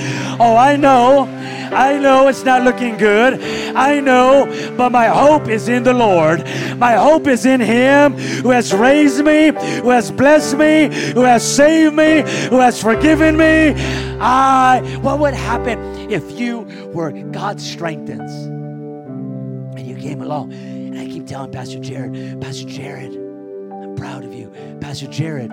Oh, 0.40 0.56
I 0.56 0.76
know. 0.76 1.26
I 1.72 1.98
know 1.98 2.28
it's 2.28 2.44
not 2.44 2.62
looking 2.62 2.96
good. 2.96 3.40
I 3.76 4.00
know, 4.00 4.46
but 4.76 4.90
my 4.90 5.06
hope 5.06 5.48
is 5.48 5.68
in 5.68 5.82
the 5.82 5.92
Lord. 5.92 6.44
My 6.78 6.94
hope 6.94 7.26
is 7.26 7.44
in 7.44 7.60
Him 7.60 8.14
who 8.14 8.50
has 8.50 8.72
raised 8.72 9.24
me, 9.24 9.48
who 9.82 9.90
has 9.90 10.10
blessed 10.10 10.56
me, 10.56 10.88
who 11.12 11.22
has 11.22 11.44
saved 11.44 11.94
me, 11.94 12.22
who 12.48 12.58
has 12.58 12.82
forgiven 12.82 13.36
me. 13.36 13.74
I, 14.20 14.80
what 15.02 15.18
would 15.18 15.34
happen 15.34 15.97
if 16.08 16.38
you 16.38 16.60
were 16.92 17.10
God 17.12 17.60
strengthens 17.60 18.32
and 18.32 19.86
you 19.86 19.96
came 19.96 20.22
along? 20.22 20.52
And 20.52 20.98
I 20.98 21.06
keep 21.06 21.26
telling 21.26 21.52
Pastor 21.52 21.78
Jared, 21.78 22.40
Pastor 22.40 22.66
Jared, 22.66 23.12
I'm 23.12 23.94
proud 23.96 24.24
of 24.24 24.34
you. 24.34 24.50
Pastor 24.80 25.06
Jared, 25.06 25.52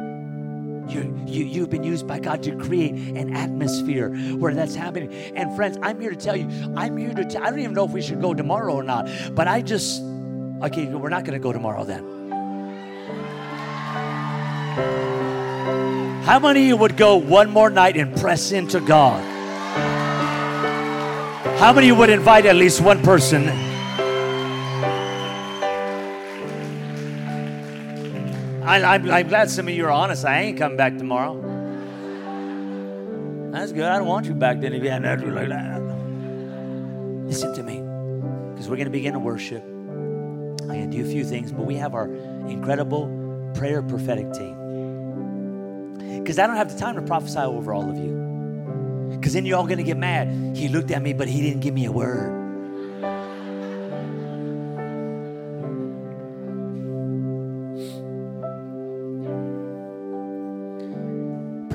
you 0.88 1.16
you, 1.26 1.46
you've 1.46 1.70
been 1.70 1.84
used 1.84 2.08
by 2.08 2.20
God 2.20 2.44
to 2.44 2.56
create 2.56 2.94
an 2.94 3.36
atmosphere 3.36 4.10
where 4.38 4.54
that's 4.54 4.76
happening. 4.76 5.14
And 5.36 5.56
friends, 5.56 5.78
I'm 5.82 6.00
here 6.00 6.12
to 6.12 6.16
tell 6.16 6.36
you, 6.36 6.48
I'm 6.76 6.96
here 6.98 7.14
to 7.14 7.26
tell, 7.26 7.44
I 7.44 7.50
don't 7.50 7.60
even 7.60 7.74
know 7.74 7.86
if 7.86 7.92
we 7.92 8.02
should 8.02 8.22
go 8.22 8.34
tomorrow 8.34 8.74
or 8.74 8.84
not, 8.84 9.10
but 9.34 9.48
I 9.48 9.62
just, 9.62 10.02
okay, 10.64 10.86
we're 10.86 11.10
not 11.10 11.26
going 11.26 11.34
to 11.34 11.44
go 11.44 11.52
tomorrow 11.52 11.84
then. 11.84 12.04
How 16.24 16.40
many 16.40 16.62
of 16.62 16.68
you 16.68 16.78
would 16.78 16.98
go 16.98 17.18
one 17.18 17.52
more 17.52 17.70
night 17.70 17.98
and 17.98 18.16
press 18.18 18.52
into 18.52 18.80
God? 18.80 19.35
How 21.58 21.72
many 21.72 21.92
would 21.92 22.10
invite 22.10 22.46
at 22.46 22.58
least 22.58 22.82
one 22.82 23.02
person? 23.02 23.48
I, 28.68 28.96
am 28.96 29.28
glad 29.28 29.50
some 29.50 29.70
of 29.70 29.74
you 29.74 29.86
are 29.86 29.92
honest. 29.92 30.26
I 30.26 30.42
ain't 30.42 30.58
coming 30.58 30.76
back 30.76 30.98
tomorrow. 30.98 31.42
That's 33.52 33.72
good. 33.72 33.86
I 33.86 33.98
don't 33.98 34.08
want 34.08 34.26
you 34.26 34.34
back 34.34 34.60
then 34.60 34.74
if 34.74 34.84
you 34.84 34.90
had 34.90 35.04
an 35.04 35.06
attitude 35.06 35.34
like 35.34 35.48
that. 35.48 35.82
Listen 37.26 37.56
to 37.56 37.64
me, 37.64 37.78
because 38.52 38.68
we're 38.68 38.76
going 38.76 38.86
to 38.86 38.92
begin 38.92 39.14
to 39.14 39.20
worship. 39.20 39.64
I'm 39.64 40.68
going 40.68 40.92
to 40.92 40.98
do 40.98 41.06
a 41.06 41.10
few 41.10 41.24
things, 41.24 41.54
but 41.54 41.66
we 41.66 41.76
have 41.76 41.96
our 41.96 42.14
incredible 42.48 43.52
prayer 43.56 43.82
prophetic 43.82 44.34
team. 44.34 44.56
Because 46.20 46.38
I 46.38 46.48
don't 46.48 46.58
have 46.58 46.74
the 46.74 46.78
time 46.78 46.96
to 46.96 47.02
prophesy 47.02 47.40
over 47.40 47.74
all 47.74 47.90
of 47.90 47.98
you. 47.98 48.25
Because 49.18 49.34
then 49.34 49.46
you're 49.46 49.58
all 49.58 49.66
going 49.66 49.78
to 49.78 49.84
get 49.84 49.98
mad. 49.98 50.56
He 50.56 50.68
looked 50.68 50.92
at 50.92 51.02
me, 51.02 51.14
but 51.14 51.28
he 51.28 51.42
didn't 51.42 51.62
give 51.62 51.74
me 51.74 51.86
a 51.86 51.92
word. 51.92 52.46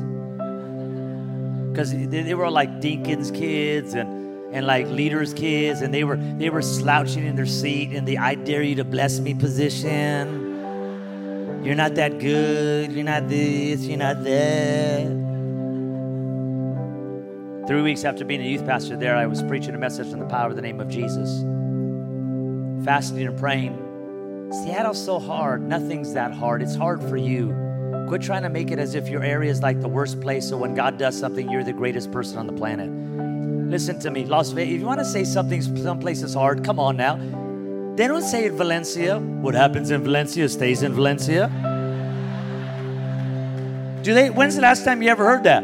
Because 1.70 1.92
they 1.92 2.34
were 2.34 2.50
like 2.50 2.80
deacons' 2.80 3.30
kids 3.30 3.94
and 3.94 4.24
and 4.54 4.66
like 4.66 4.86
leaders' 4.86 5.34
kids, 5.34 5.80
and 5.80 5.92
they 5.92 6.04
were 6.04 6.16
they 6.16 6.48
were 6.48 6.62
slouching 6.62 7.26
in 7.26 7.34
their 7.34 7.44
seat 7.44 7.92
in 7.92 8.04
the 8.04 8.18
I 8.18 8.36
dare 8.36 8.62
you 8.62 8.76
to 8.76 8.84
bless 8.84 9.18
me 9.18 9.34
position. 9.34 10.52
You're 11.64 11.74
not 11.74 11.96
that 11.96 12.20
good. 12.20 12.92
You're 12.92 13.04
not 13.04 13.28
this. 13.28 13.84
You're 13.84 13.98
not 13.98 14.22
that. 14.22 15.24
Three 17.66 17.82
weeks 17.82 18.04
after 18.04 18.24
being 18.24 18.42
a 18.42 18.44
youth 18.44 18.64
pastor 18.64 18.96
there, 18.96 19.16
I 19.16 19.26
was 19.26 19.42
preaching 19.42 19.74
a 19.74 19.78
message 19.78 20.12
on 20.12 20.20
the 20.20 20.26
power 20.26 20.50
of 20.50 20.56
the 20.56 20.62
name 20.62 20.80
of 20.80 20.88
Jesus. 20.88 21.42
Fasting 22.84 23.26
and 23.26 23.38
praying. 23.38 24.50
Seattle's 24.64 25.02
so 25.02 25.18
hard. 25.18 25.62
Nothing's 25.62 26.12
that 26.12 26.32
hard. 26.32 26.62
It's 26.62 26.76
hard 26.76 27.02
for 27.02 27.16
you. 27.16 27.63
Quit 28.08 28.20
trying 28.22 28.42
to 28.42 28.50
make 28.50 28.70
it 28.70 28.78
as 28.78 28.94
if 28.94 29.08
your 29.08 29.22
area 29.22 29.50
is 29.50 29.62
like 29.62 29.80
the 29.80 29.88
worst 29.88 30.20
place, 30.20 30.48
so 30.48 30.58
when 30.58 30.74
God 30.74 30.98
does 30.98 31.18
something, 31.18 31.50
you're 31.50 31.64
the 31.64 31.72
greatest 31.72 32.12
person 32.12 32.38
on 32.38 32.46
the 32.46 32.52
planet. 32.52 32.90
Listen 33.70 33.98
to 34.00 34.10
me, 34.10 34.24
Las 34.26 34.50
Vegas. 34.50 34.74
If 34.74 34.80
you 34.80 34.86
want 34.86 35.00
to 35.00 35.06
say 35.06 35.24
something, 35.24 35.62
someplace 35.62 36.22
is 36.22 36.34
hard, 36.34 36.62
come 36.62 36.78
on 36.78 36.96
now. 36.96 37.16
They 37.96 38.06
don't 38.06 38.22
say 38.22 38.46
in 38.46 38.56
Valencia, 38.56 39.18
what 39.18 39.54
happens 39.54 39.90
in 39.90 40.02
Valencia 40.02 40.48
stays 40.48 40.82
in 40.82 40.92
Valencia. 40.92 41.48
Do 44.02 44.12
they? 44.12 44.28
When's 44.28 44.56
the 44.56 44.62
last 44.62 44.84
time 44.84 45.00
you 45.00 45.08
ever 45.08 45.24
heard 45.24 45.44
that? 45.44 45.62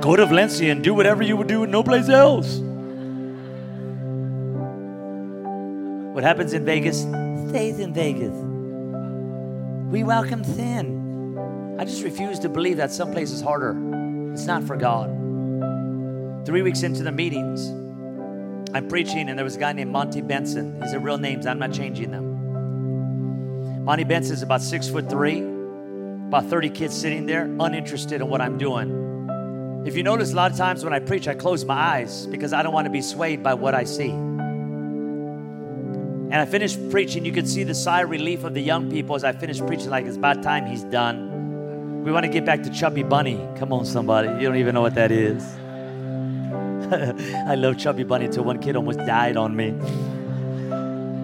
Go 0.00 0.16
to 0.16 0.24
Valencia 0.24 0.72
and 0.72 0.82
do 0.82 0.94
whatever 0.94 1.22
you 1.22 1.36
would 1.36 1.48
do 1.48 1.64
in 1.64 1.70
no 1.70 1.82
place 1.82 2.08
else. 2.08 2.58
What 6.14 6.24
happens 6.24 6.54
in 6.54 6.64
Vegas 6.64 7.02
stays 7.50 7.78
in 7.78 7.92
Vegas. 7.92 8.34
We 9.92 10.02
welcome 10.02 10.42
sin. 10.44 11.05
I 11.78 11.84
just 11.84 12.02
refuse 12.02 12.38
to 12.38 12.48
believe 12.48 12.78
that 12.78 12.90
some 12.90 13.12
place 13.12 13.30
is 13.30 13.42
harder. 13.42 13.76
It's 14.32 14.46
not 14.46 14.64
for 14.64 14.76
God. 14.76 15.10
Three 16.46 16.62
weeks 16.62 16.82
into 16.82 17.02
the 17.02 17.12
meetings, 17.12 17.68
I'm 18.74 18.88
preaching, 18.88 19.28
and 19.28 19.38
there 19.38 19.44
was 19.44 19.56
a 19.56 19.58
guy 19.58 19.72
named 19.72 19.92
Monty 19.92 20.22
Benson. 20.22 20.80
These 20.80 20.94
are 20.94 20.98
real 20.98 21.18
names, 21.18 21.46
I'm 21.46 21.58
not 21.58 21.72
changing 21.72 22.12
them. 22.12 23.84
Monty 23.84 24.04
Benson 24.04 24.32
is 24.32 24.42
about 24.42 24.62
six 24.62 24.88
foot 24.88 25.10
three, 25.10 25.40
about 25.40 26.46
30 26.46 26.70
kids 26.70 26.98
sitting 26.98 27.26
there, 27.26 27.44
uninterested 27.44 28.22
in 28.22 28.28
what 28.28 28.40
I'm 28.40 28.56
doing. 28.56 29.84
If 29.86 29.96
you 29.96 30.02
notice, 30.02 30.32
a 30.32 30.36
lot 30.36 30.50
of 30.50 30.56
times 30.56 30.82
when 30.82 30.94
I 30.94 30.98
preach, 30.98 31.28
I 31.28 31.34
close 31.34 31.64
my 31.64 31.74
eyes 31.74 32.26
because 32.26 32.54
I 32.54 32.62
don't 32.62 32.72
want 32.72 32.86
to 32.86 32.90
be 32.90 33.02
swayed 33.02 33.42
by 33.42 33.52
what 33.52 33.74
I 33.74 33.84
see. 33.84 34.10
And 36.30 36.34
I 36.34 36.46
finished 36.46 36.90
preaching. 36.90 37.26
You 37.26 37.32
could 37.32 37.46
see 37.48 37.64
the 37.64 37.74
sigh 37.74 38.00
of 38.00 38.10
relief 38.10 38.44
of 38.44 38.54
the 38.54 38.62
young 38.62 38.90
people 38.90 39.14
as 39.14 39.24
I 39.24 39.32
finished 39.32 39.64
preaching, 39.66 39.90
like 39.90 40.06
it's 40.06 40.16
about 40.16 40.42
time 40.42 40.64
he's 40.66 40.82
done. 40.84 41.35
We 42.06 42.12
want 42.12 42.24
to 42.24 42.30
get 42.30 42.44
back 42.44 42.62
to 42.62 42.70
Chubby 42.70 43.02
Bunny. 43.02 43.44
Come 43.56 43.72
on, 43.72 43.84
somebody. 43.84 44.28
You 44.28 44.46
don't 44.46 44.58
even 44.58 44.76
know 44.76 44.80
what 44.80 44.94
that 44.94 45.10
is. 45.10 45.42
I 47.48 47.56
love 47.56 47.78
Chubby 47.78 48.04
Bunny 48.04 48.26
until 48.26 48.44
one 48.44 48.62
kid 48.62 48.76
almost 48.76 49.00
died 49.00 49.36
on 49.36 49.56
me. 49.56 49.72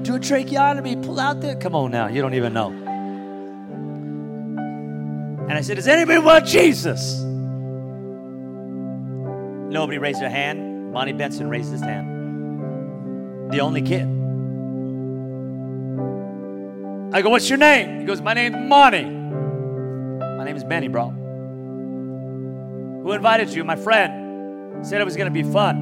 Do 0.02 0.16
a 0.16 0.18
tracheotomy, 0.18 0.96
pull 0.96 1.20
out 1.20 1.40
there. 1.40 1.54
Come 1.54 1.76
on 1.76 1.92
now, 1.92 2.08
you 2.08 2.20
don't 2.20 2.34
even 2.34 2.52
know. 2.52 2.70
And 5.48 5.52
I 5.52 5.60
said, 5.60 5.76
Does 5.76 5.86
anybody 5.86 6.18
want 6.18 6.46
Jesus? 6.46 7.20
Nobody 9.70 9.98
raised 9.98 10.20
their 10.20 10.30
hand. 10.30 10.92
Monty 10.92 11.12
Benson 11.12 11.48
raised 11.48 11.70
his 11.70 11.80
hand. 11.80 13.52
The 13.52 13.60
only 13.60 13.82
kid. 13.82 14.08
I 17.14 17.22
go, 17.22 17.30
What's 17.30 17.48
your 17.48 17.58
name? 17.58 18.00
He 18.00 18.04
goes, 18.04 18.20
My 18.20 18.34
name's 18.34 18.68
Monty. 18.68 19.21
My 20.42 20.46
name 20.46 20.56
is 20.56 20.64
Benny, 20.64 20.88
bro. 20.88 21.10
Who 23.04 23.12
invited 23.12 23.50
you? 23.50 23.62
My 23.62 23.76
friend. 23.76 24.84
Said 24.84 25.00
it 25.00 25.04
was 25.04 25.16
going 25.16 25.32
to 25.32 25.32
be 25.32 25.44
fun. 25.44 25.76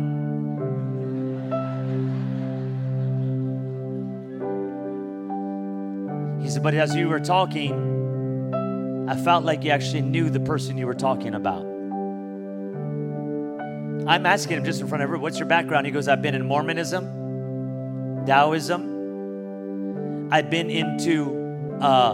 He 6.43 6.51
said, 6.51 6.63
but 6.63 6.75
as 6.75 6.95
you 6.95 7.09
were 7.09 7.21
talking, 7.21 7.73
I 9.09 9.17
felt 9.17 9.47
like 9.47 9.65
you 9.65 9.71
actually 9.71 10.03
knew 10.03 10.29
the 10.29 10.41
person 10.41 10.77
you 10.77 10.87
were 10.87 10.93
talking 10.93 11.35
about. 11.35 11.65
I'm 14.07 14.27
asking 14.27 14.59
him 14.59 14.65
just 14.67 14.83
in 14.83 14.89
front 14.89 15.03
of 15.03 15.07
everyone, 15.07 15.23
what's 15.23 15.39
your 15.39 15.49
background? 15.49 15.87
He 15.87 15.91
goes, 15.91 16.07
I've 16.07 16.21
been 16.21 16.35
in 16.35 16.47
Mormonism, 16.47 18.27
Taoism. 18.27 20.29
I've 20.31 20.51
been 20.51 20.69
into 20.69 21.79
uh, 21.81 22.13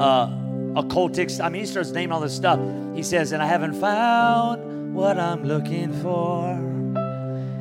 uh, 0.00 0.45
occultics. 0.76 1.42
I 1.42 1.48
mean, 1.48 1.62
he 1.62 1.66
starts 1.66 1.90
naming 1.90 2.12
all 2.12 2.20
this 2.20 2.36
stuff. 2.36 2.60
He 2.94 3.02
says, 3.02 3.32
and 3.32 3.42
I 3.42 3.46
haven't 3.46 3.74
found 3.80 4.94
what 4.94 5.18
I'm 5.18 5.42
looking 5.44 5.92
for. 6.02 6.50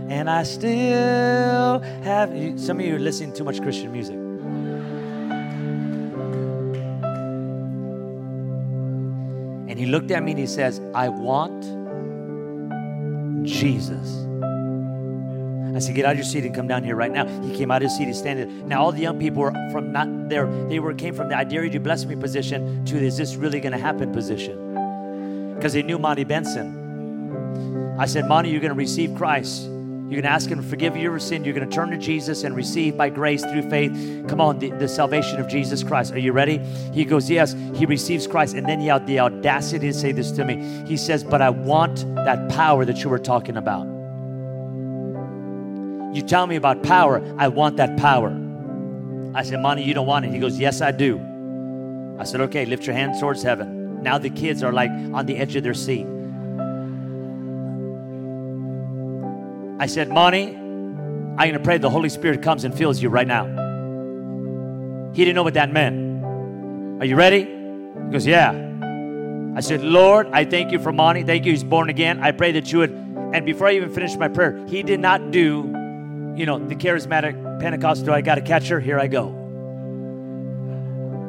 And 0.09 0.29
I 0.29 0.43
still 0.43 1.79
have. 2.03 2.29
Some 2.59 2.79
of 2.79 2.85
you 2.85 2.95
are 2.95 2.99
listening 2.99 3.31
to 3.31 3.37
too 3.39 3.43
much 3.43 3.61
Christian 3.61 3.91
music. 3.91 4.15
And 9.67 9.79
he 9.79 9.87
looked 9.87 10.11
at 10.11 10.21
me 10.21 10.31
and 10.31 10.39
he 10.39 10.45
says, 10.45 10.79
I 10.93 11.09
want 11.09 11.63
Jesus. 13.45 14.24
I 15.75 15.79
said, 15.79 15.95
get 15.95 16.05
out 16.05 16.11
of 16.11 16.17
your 16.17 16.25
seat 16.25 16.45
and 16.45 16.55
come 16.55 16.67
down 16.67 16.83
here 16.83 16.95
right 16.95 17.11
now. 17.11 17.25
He 17.41 17.55
came 17.55 17.71
out 17.71 17.81
of 17.81 17.89
his 17.89 17.97
seat, 17.97 18.07
he's 18.07 18.17
standing. 18.17 18.67
Now 18.67 18.81
all 18.81 18.91
the 18.91 19.01
young 19.01 19.19
people 19.19 19.41
were 19.41 19.51
from 19.71 19.91
not 19.91 20.29
there, 20.29 20.47
they 20.67 20.79
were 20.79 20.93
came 20.93 21.13
from 21.13 21.29
the 21.29 21.37
I 21.37 21.43
dare 21.43 21.65
you 21.65 21.71
to 21.71 21.79
bless 21.79 22.05
me 22.05 22.15
position 22.15 22.85
to 22.85 22.97
is 22.97 23.17
this 23.17 23.35
really 23.35 23.59
gonna 23.59 23.77
happen 23.77 24.13
position? 24.13 25.53
Because 25.55 25.73
they 25.73 25.83
knew 25.83 25.97
Monty 25.97 26.23
Benson. 26.23 26.85
I 27.97 28.05
said, 28.07 28.27
Monty, 28.27 28.49
you're 28.49 28.59
going 28.59 28.73
to 28.73 28.77
receive 28.77 29.15
Christ. 29.15 29.63
You're 29.63 30.21
going 30.21 30.23
to 30.23 30.29
ask 30.29 30.49
Him 30.49 30.61
to 30.61 30.67
forgive 30.67 30.95
you 30.97 31.03
your 31.03 31.17
sin. 31.17 31.45
You're 31.45 31.53
going 31.53 31.67
to 31.67 31.73
turn 31.73 31.91
to 31.91 31.97
Jesus 31.97 32.43
and 32.43 32.55
receive 32.55 32.97
by 32.97 33.09
grace 33.09 33.43
through 33.43 33.69
faith. 33.69 33.91
Come 34.27 34.41
on, 34.41 34.59
the, 34.59 34.69
the 34.71 34.87
salvation 34.87 35.39
of 35.39 35.47
Jesus 35.47 35.81
Christ. 35.81 36.11
Are 36.13 36.19
you 36.19 36.33
ready? 36.33 36.57
He 36.93 37.05
goes, 37.05 37.29
Yes. 37.29 37.55
He 37.73 37.85
receives 37.85 38.27
Christ. 38.27 38.53
And 38.55 38.67
then 38.67 38.81
he 38.81 38.87
had 38.87 39.07
the 39.07 39.19
audacity 39.19 39.87
to 39.87 39.93
say 39.93 40.11
this 40.11 40.31
to 40.31 40.43
me. 40.43 40.83
He 40.85 40.97
says, 40.97 41.23
But 41.23 41.41
I 41.41 41.49
want 41.49 42.05
that 42.15 42.49
power 42.49 42.83
that 42.85 43.03
you 43.03 43.09
were 43.09 43.19
talking 43.19 43.55
about. 43.55 43.94
You 46.15 46.21
tell 46.21 46.47
me 46.47 46.55
about 46.55 46.81
power. 46.81 47.21
I 47.37 47.49
want 47.49 47.75
that 47.75 47.97
power. 47.97 48.29
I 49.35 49.43
said, 49.43 49.61
Monty, 49.61 49.83
you 49.83 49.93
don't 49.93 50.07
want 50.07 50.23
it. 50.23 50.31
He 50.31 50.39
goes, 50.39 50.57
Yes, 50.57 50.79
I 50.79 50.91
do. 50.91 51.19
I 52.17 52.23
said, 52.23 52.39
Okay, 52.39 52.65
lift 52.65 52.87
your 52.87 52.95
hand 52.95 53.19
towards 53.19 53.43
heaven. 53.43 54.01
Now 54.01 54.17
the 54.17 54.29
kids 54.29 54.63
are 54.63 54.71
like 54.71 54.89
on 54.89 55.25
the 55.25 55.35
edge 55.35 55.57
of 55.57 55.63
their 55.63 55.73
seat. 55.73 56.07
I 59.77 59.87
said, 59.87 60.07
Monty, 60.07 60.55
I'm 60.55 61.35
going 61.35 61.51
to 61.51 61.59
pray 61.59 61.79
the 61.79 61.89
Holy 61.89 62.07
Spirit 62.07 62.41
comes 62.41 62.63
and 62.63 62.73
fills 62.73 63.01
you 63.01 63.09
right 63.09 63.27
now. 63.27 63.43
He 65.13 65.25
didn't 65.25 65.35
know 65.35 65.43
what 65.43 65.55
that 65.55 65.69
meant. 65.69 66.23
Are 67.01 67.05
you 67.05 67.17
ready? 67.17 67.41
He 67.41 68.11
goes, 68.11 68.25
Yeah. 68.25 68.51
I 69.53 69.59
said, 69.59 69.81
Lord, 69.83 70.29
I 70.31 70.45
thank 70.45 70.71
you 70.71 70.79
for 70.79 70.93
Monty. 70.93 71.23
Thank 71.23 71.45
you. 71.45 71.51
He's 71.51 71.65
born 71.65 71.89
again. 71.89 72.21
I 72.21 72.31
pray 72.31 72.53
that 72.53 72.71
you 72.71 72.79
would. 72.79 72.91
And 72.91 73.45
before 73.45 73.67
I 73.67 73.73
even 73.73 73.93
finished 73.93 74.17
my 74.17 74.29
prayer, 74.29 74.65
he 74.67 74.81
did 74.81 75.01
not 75.01 75.31
do, 75.31 75.63
you 76.35 76.45
know, 76.45 76.59
the 76.59 76.75
charismatic 76.75 77.59
Pentecostal, 77.59 78.13
I 78.13 78.21
got 78.21 78.35
to 78.35 78.41
catch 78.41 78.67
her, 78.67 78.79
here 78.79 78.99
I 78.99 79.07
go. 79.07 79.41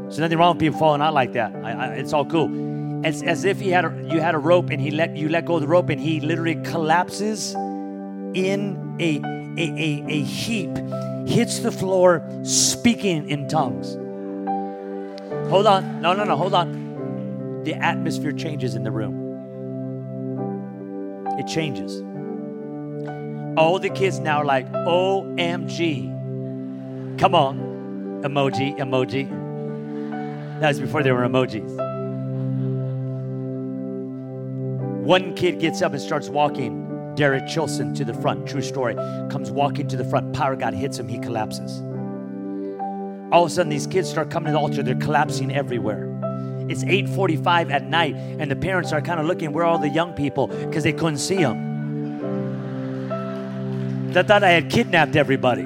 There's 0.03 0.19
nothing 0.19 0.39
wrong 0.39 0.55
with 0.55 0.61
people 0.61 0.79
falling 0.79 1.01
out 1.01 1.15
like 1.15 1.33
that. 1.33 1.55
I, 1.57 1.73
I, 1.73 1.87
it's 1.95 2.13
all 2.13 2.25
cool. 2.25 3.05
It's 3.05 3.23
as 3.23 3.45
if 3.45 3.61
he 3.61 3.71
had 3.71 3.85
a, 3.85 4.09
you 4.11 4.21
had 4.21 4.35
a 4.35 4.39
rope 4.39 4.71
and 4.71 4.81
he 4.81 4.91
let 4.91 5.17
you 5.17 5.29
let 5.29 5.47
go 5.47 5.57
of 5.57 5.61
the 5.61 5.69
rope 5.69 5.91
and 5.91 6.01
he 6.01 6.21
literally 6.21 6.57
collapses 6.57 7.55
in 8.35 8.97
a, 9.01 9.21
a, 9.59 9.71
a, 9.71 10.05
a 10.09 10.23
heap, 10.23 10.71
hits 11.27 11.61
the 11.61 11.73
floor, 11.73 12.23
speaking 12.43 13.29
in 13.29 13.49
tongues. 13.49 13.95
Hold 15.51 15.67
on. 15.67 16.01
No, 16.01 16.13
no, 16.13 16.25
no. 16.25 16.37
Hold 16.37 16.55
on. 16.55 17.63
The 17.65 17.75
atmosphere 17.75 18.33
changes 18.33 18.75
in 18.75 18.83
the 18.83 18.91
room. 18.91 19.23
It 21.39 21.47
changes. 21.47 22.03
All 23.57 23.79
the 23.79 23.89
kids 23.89 24.19
now 24.21 24.39
are 24.39 24.45
like, 24.45 24.71
OMG. 24.71 26.13
Come 27.19 27.35
on. 27.35 27.59
Emoji, 28.23 28.77
emoji. 28.79 29.31
That 30.61 30.69
was 30.69 30.81
before 30.81 31.03
there 31.03 31.15
were 31.15 31.27
emojis. 31.27 31.71
One 35.05 35.35
kid 35.35 35.59
gets 35.61 35.83
up 35.83 35.93
and 35.93 36.01
starts 36.01 36.29
walking. 36.29 37.15
Derek 37.15 37.45
Chilson 37.45 37.95
to 37.97 38.05
the 38.05 38.13
front. 38.13 38.47
True 38.47 38.61
story. 38.61 38.95
Comes 39.31 39.51
walking 39.51 39.89
to 39.89 39.97
the 39.97 40.05
front. 40.05 40.35
Power 40.35 40.57
God 40.57 40.75
hits 40.75 40.99
him. 40.99 41.09
He 41.09 41.19
collapses. 41.19 41.81
All 43.33 43.45
of 43.45 43.51
a 43.51 43.55
sudden, 43.55 43.71
these 43.71 43.87
kids 43.87 44.11
start 44.11 44.31
coming 44.31 44.49
to 44.49 44.53
the 44.53 44.59
altar. 44.59 44.83
They're 44.83 44.95
collapsing 44.97 45.51
everywhere. 45.55 46.13
It's 46.69 46.85
8:45 46.85 47.71
at 47.71 47.89
night, 47.89 48.17
and 48.17 48.51
the 48.51 48.57
parents 48.57 48.93
are 48.93 49.01
kind 49.01 49.19
of 49.19 49.27
looking. 49.27 49.53
Where 49.53 49.65
are 49.65 49.69
all 49.69 49.79
the 49.79 49.89
young 49.89 50.13
people? 50.13 50.49
Because 50.49 50.83
they 50.83 50.93
couldn't 50.93 51.19
see 51.19 51.37
them. 51.37 51.66
They 54.17 54.23
thought 54.23 54.43
I 54.43 54.53
had 54.53 54.71
kidnapped 54.71 55.15
everybody 55.15 55.65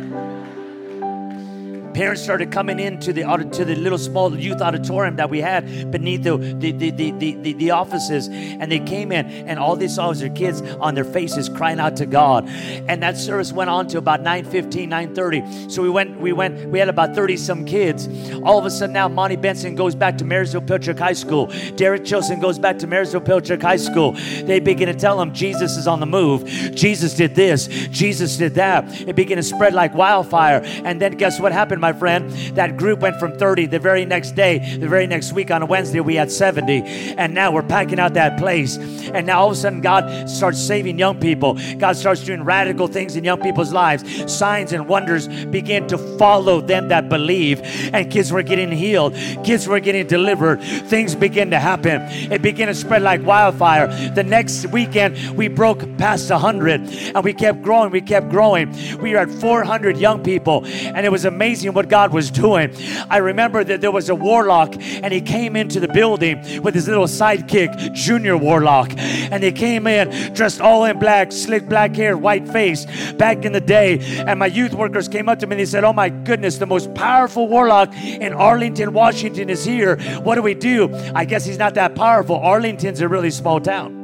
parents 1.94 2.22
started 2.22 2.50
coming 2.52 2.78
into 2.78 3.12
the 3.12 3.22
to 3.52 3.64
the 3.64 3.76
little 3.76 3.98
small 3.98 4.36
youth 4.36 4.60
auditorium 4.60 5.16
that 5.16 5.30
we 5.30 5.40
had 5.40 5.90
beneath 5.90 6.22
the 6.22 6.36
the, 6.36 6.72
the, 6.72 6.90
the, 6.90 7.32
the, 7.32 7.52
the 7.54 7.70
offices. 7.70 8.28
And 8.28 8.70
they 8.70 8.80
came 8.80 9.12
in 9.12 9.26
and 9.26 9.58
all 9.58 9.76
they 9.76 9.88
saw 9.88 10.08
was 10.08 10.20
their 10.20 10.30
kids 10.30 10.62
on 10.80 10.94
their 10.94 11.04
faces 11.04 11.48
crying 11.48 11.80
out 11.80 11.96
to 11.96 12.06
god. 12.06 12.48
And 12.48 13.02
that 13.02 13.16
service 13.16 13.52
went 13.52 13.70
on 13.70 13.88
to 13.88 13.98
about 13.98 14.22
9.15 14.22 14.88
9.30 14.88 15.70
so 15.70 15.82
we 15.82 15.90
went 15.90 16.20
we 16.20 16.32
went 16.32 16.68
we 16.70 16.78
had 16.78 16.88
about 16.88 17.14
30 17.14 17.36
some 17.36 17.64
kids. 17.64 18.08
All 18.42 18.58
of 18.58 18.64
a 18.64 18.70
sudden 18.70 18.92
now 18.92 19.08
monty 19.08 19.36
benson 19.36 19.74
goes 19.74 19.94
back 19.94 20.18
to 20.18 20.24
marysville 20.24 20.62
pilchuck 20.62 20.98
high 20.98 21.12
school. 21.12 21.46
Derek 21.76 22.04
chilson 22.04 22.40
goes 22.40 22.58
back 22.58 22.78
to 22.78 22.86
marysville 22.86 23.20
pilchuck 23.20 23.62
high 23.62 23.76
school. 23.76 24.12
They 24.12 24.60
begin 24.60 24.86
to 24.86 24.94
tell 24.94 25.18
them 25.18 25.32
jesus 25.32 25.76
is 25.76 25.86
on 25.86 26.00
the 26.00 26.06
move. 26.06 26.44
Jesus 26.74 27.14
did 27.14 27.34
this. 27.34 27.68
Jesus 27.88 28.36
did 28.36 28.54
that. 28.54 29.08
It 29.08 29.16
began 29.16 29.36
to 29.36 29.42
spread 29.42 29.74
like 29.74 29.94
wildfire. 29.94 30.62
And 30.84 31.00
then 31.00 31.12
guess 31.12 31.40
what 31.40 31.52
happened 31.52 31.79
my 31.80 31.92
friend. 31.92 32.30
That 32.54 32.76
group 32.76 33.00
went 33.00 33.18
from 33.18 33.36
30 33.36 33.66
the 33.66 33.78
very 33.78 34.04
next 34.04 34.32
day, 34.32 34.76
the 34.76 34.88
very 34.88 35.06
next 35.06 35.32
week 35.32 35.50
on 35.50 35.62
a 35.62 35.66
Wednesday, 35.66 36.00
we 36.00 36.14
had 36.14 36.30
70. 36.30 36.82
And 37.16 37.34
now 37.34 37.50
we're 37.50 37.62
packing 37.62 37.98
out 37.98 38.14
that 38.14 38.38
place. 38.38 38.76
And 38.76 39.26
now 39.26 39.40
all 39.40 39.46
of 39.46 39.52
a 39.52 39.56
sudden, 39.56 39.80
God 39.80 40.28
starts 40.28 40.60
saving 40.60 40.98
young 40.98 41.18
people. 41.18 41.58
God 41.78 41.96
starts 41.96 42.24
doing 42.24 42.44
radical 42.44 42.86
things 42.86 43.16
in 43.16 43.24
young 43.24 43.40
people's 43.40 43.72
lives. 43.72 44.32
Signs 44.32 44.72
and 44.72 44.88
wonders 44.88 45.28
begin 45.46 45.86
to 45.88 45.98
follow 46.18 46.60
them 46.60 46.88
that 46.88 47.08
believe. 47.08 47.60
And 47.92 48.10
kids 48.10 48.32
were 48.32 48.42
getting 48.42 48.70
healed, 48.70 49.14
kids 49.44 49.66
were 49.66 49.80
getting 49.80 50.06
delivered. 50.06 50.60
Things 50.62 51.14
begin 51.14 51.50
to 51.50 51.58
happen. 51.58 52.02
It 52.32 52.42
began 52.42 52.68
to 52.68 52.74
spread 52.74 53.02
like 53.02 53.24
wildfire. 53.24 53.88
The 54.14 54.24
next 54.24 54.66
weekend, 54.66 55.36
we 55.36 55.48
broke 55.48 55.80
past 55.98 56.30
100 56.30 56.80
and 57.14 57.24
we 57.24 57.32
kept 57.32 57.62
growing. 57.62 57.90
We 57.90 58.00
kept 58.00 58.28
growing. 58.28 58.74
We 59.00 59.12
were 59.12 59.18
at 59.18 59.30
400 59.30 59.96
young 59.96 60.22
people. 60.22 60.64
And 60.66 61.04
it 61.06 61.12
was 61.12 61.24
amazing 61.24 61.69
what 61.74 61.88
God 61.88 62.12
was 62.12 62.30
doing. 62.30 62.74
I 63.08 63.18
remember 63.18 63.64
that 63.64 63.80
there 63.80 63.90
was 63.90 64.08
a 64.08 64.14
warlock 64.14 64.74
and 64.78 65.12
he 65.12 65.20
came 65.20 65.56
into 65.56 65.80
the 65.80 65.88
building 65.88 66.62
with 66.62 66.74
his 66.74 66.88
little 66.88 67.06
sidekick, 67.06 67.94
Junior 67.94 68.36
Warlock. 68.36 68.92
And 68.96 69.42
they 69.42 69.52
came 69.52 69.86
in 69.86 70.32
dressed 70.34 70.60
all 70.60 70.84
in 70.84 70.98
black, 70.98 71.32
slick 71.32 71.68
black 71.68 71.94
hair, 71.94 72.16
white 72.16 72.48
face 72.48 72.86
back 73.12 73.44
in 73.44 73.52
the 73.52 73.60
day. 73.60 73.98
And 74.26 74.38
my 74.38 74.46
youth 74.46 74.74
workers 74.74 75.08
came 75.08 75.28
up 75.28 75.38
to 75.40 75.46
me 75.46 75.52
and 75.52 75.60
they 75.60 75.66
said, 75.66 75.84
Oh 75.84 75.92
my 75.92 76.08
goodness, 76.08 76.58
the 76.58 76.66
most 76.66 76.92
powerful 76.94 77.48
warlock 77.48 77.94
in 77.94 78.32
Arlington, 78.32 78.92
Washington 78.92 79.50
is 79.50 79.64
here. 79.64 79.96
What 80.20 80.36
do 80.36 80.42
we 80.42 80.54
do? 80.54 80.94
I 81.14 81.24
guess 81.24 81.44
he's 81.44 81.58
not 81.58 81.74
that 81.74 81.94
powerful. 81.94 82.36
Arlington's 82.36 83.00
a 83.00 83.08
really 83.08 83.30
small 83.30 83.60
town. 83.60 83.99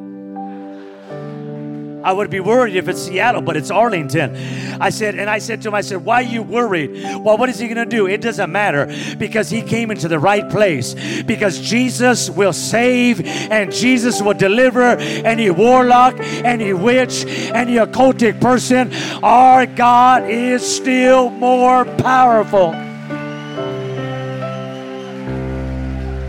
I 2.06 2.12
would 2.12 2.30
be 2.30 2.38
worried 2.38 2.76
if 2.76 2.86
it's 2.86 3.02
Seattle, 3.02 3.42
but 3.42 3.56
it's 3.56 3.68
Arlington. 3.68 4.36
I 4.80 4.90
said, 4.90 5.16
and 5.16 5.28
I 5.28 5.40
said 5.40 5.60
to 5.62 5.68
him, 5.68 5.74
I 5.74 5.80
said, 5.80 6.04
why 6.04 6.22
are 6.22 6.22
you 6.22 6.40
worried? 6.40 6.92
Well, 7.02 7.36
what 7.36 7.48
is 7.48 7.58
he 7.58 7.66
going 7.66 7.78
to 7.78 7.96
do? 7.96 8.06
It 8.06 8.20
doesn't 8.20 8.52
matter 8.52 8.86
because 9.18 9.50
he 9.50 9.60
came 9.60 9.90
into 9.90 10.06
the 10.06 10.20
right 10.20 10.48
place. 10.48 10.94
Because 11.24 11.60
Jesus 11.60 12.30
will 12.30 12.52
save 12.52 13.26
and 13.26 13.72
Jesus 13.72 14.22
will 14.22 14.34
deliver 14.34 14.82
any 14.82 15.50
warlock, 15.50 16.14
any 16.20 16.72
witch, 16.72 17.24
any 17.26 17.74
occultic 17.74 18.40
person. 18.40 18.94
Our 19.24 19.66
God 19.66 20.30
is 20.30 20.62
still 20.64 21.30
more 21.30 21.84
powerful. 21.84 22.70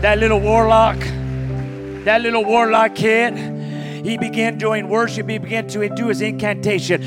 That 0.02 0.18
little 0.18 0.40
warlock, 0.40 0.98
that 2.04 2.20
little 2.22 2.44
warlock 2.44 2.96
kid 2.96 3.57
he 4.04 4.18
began 4.18 4.58
doing 4.58 4.88
worship. 4.88 5.28
He 5.28 5.38
began 5.38 5.66
to 5.68 5.88
do 5.88 6.08
his 6.08 6.20
incantation. 6.20 7.02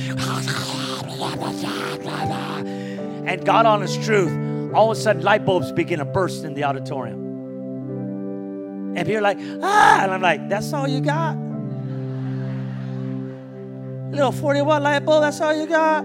And 3.27 3.45
God, 3.45 3.65
on 3.65 3.81
his 3.81 3.97
truth, 3.97 4.31
all 4.73 4.91
of 4.91 4.97
a 4.97 5.01
sudden 5.01 5.21
light 5.21 5.45
bulbs 5.45 5.71
begin 5.71 5.99
to 5.99 6.05
burst 6.05 6.43
in 6.43 6.53
the 6.53 6.63
auditorium. 6.63 7.19
And 8.95 9.07
people 9.07 9.17
are 9.17 9.21
like, 9.21 9.37
ah, 9.61 10.03
and 10.03 10.11
I'm 10.11 10.21
like, 10.21 10.49
that's 10.49 10.73
all 10.73 10.87
you 10.87 11.01
got? 11.01 11.37
Little 14.11 14.33
40 14.33 14.61
watt 14.63 14.81
light 14.81 15.05
bulb, 15.05 15.21
that's 15.21 15.39
all 15.39 15.53
you 15.53 15.67
got? 15.67 16.03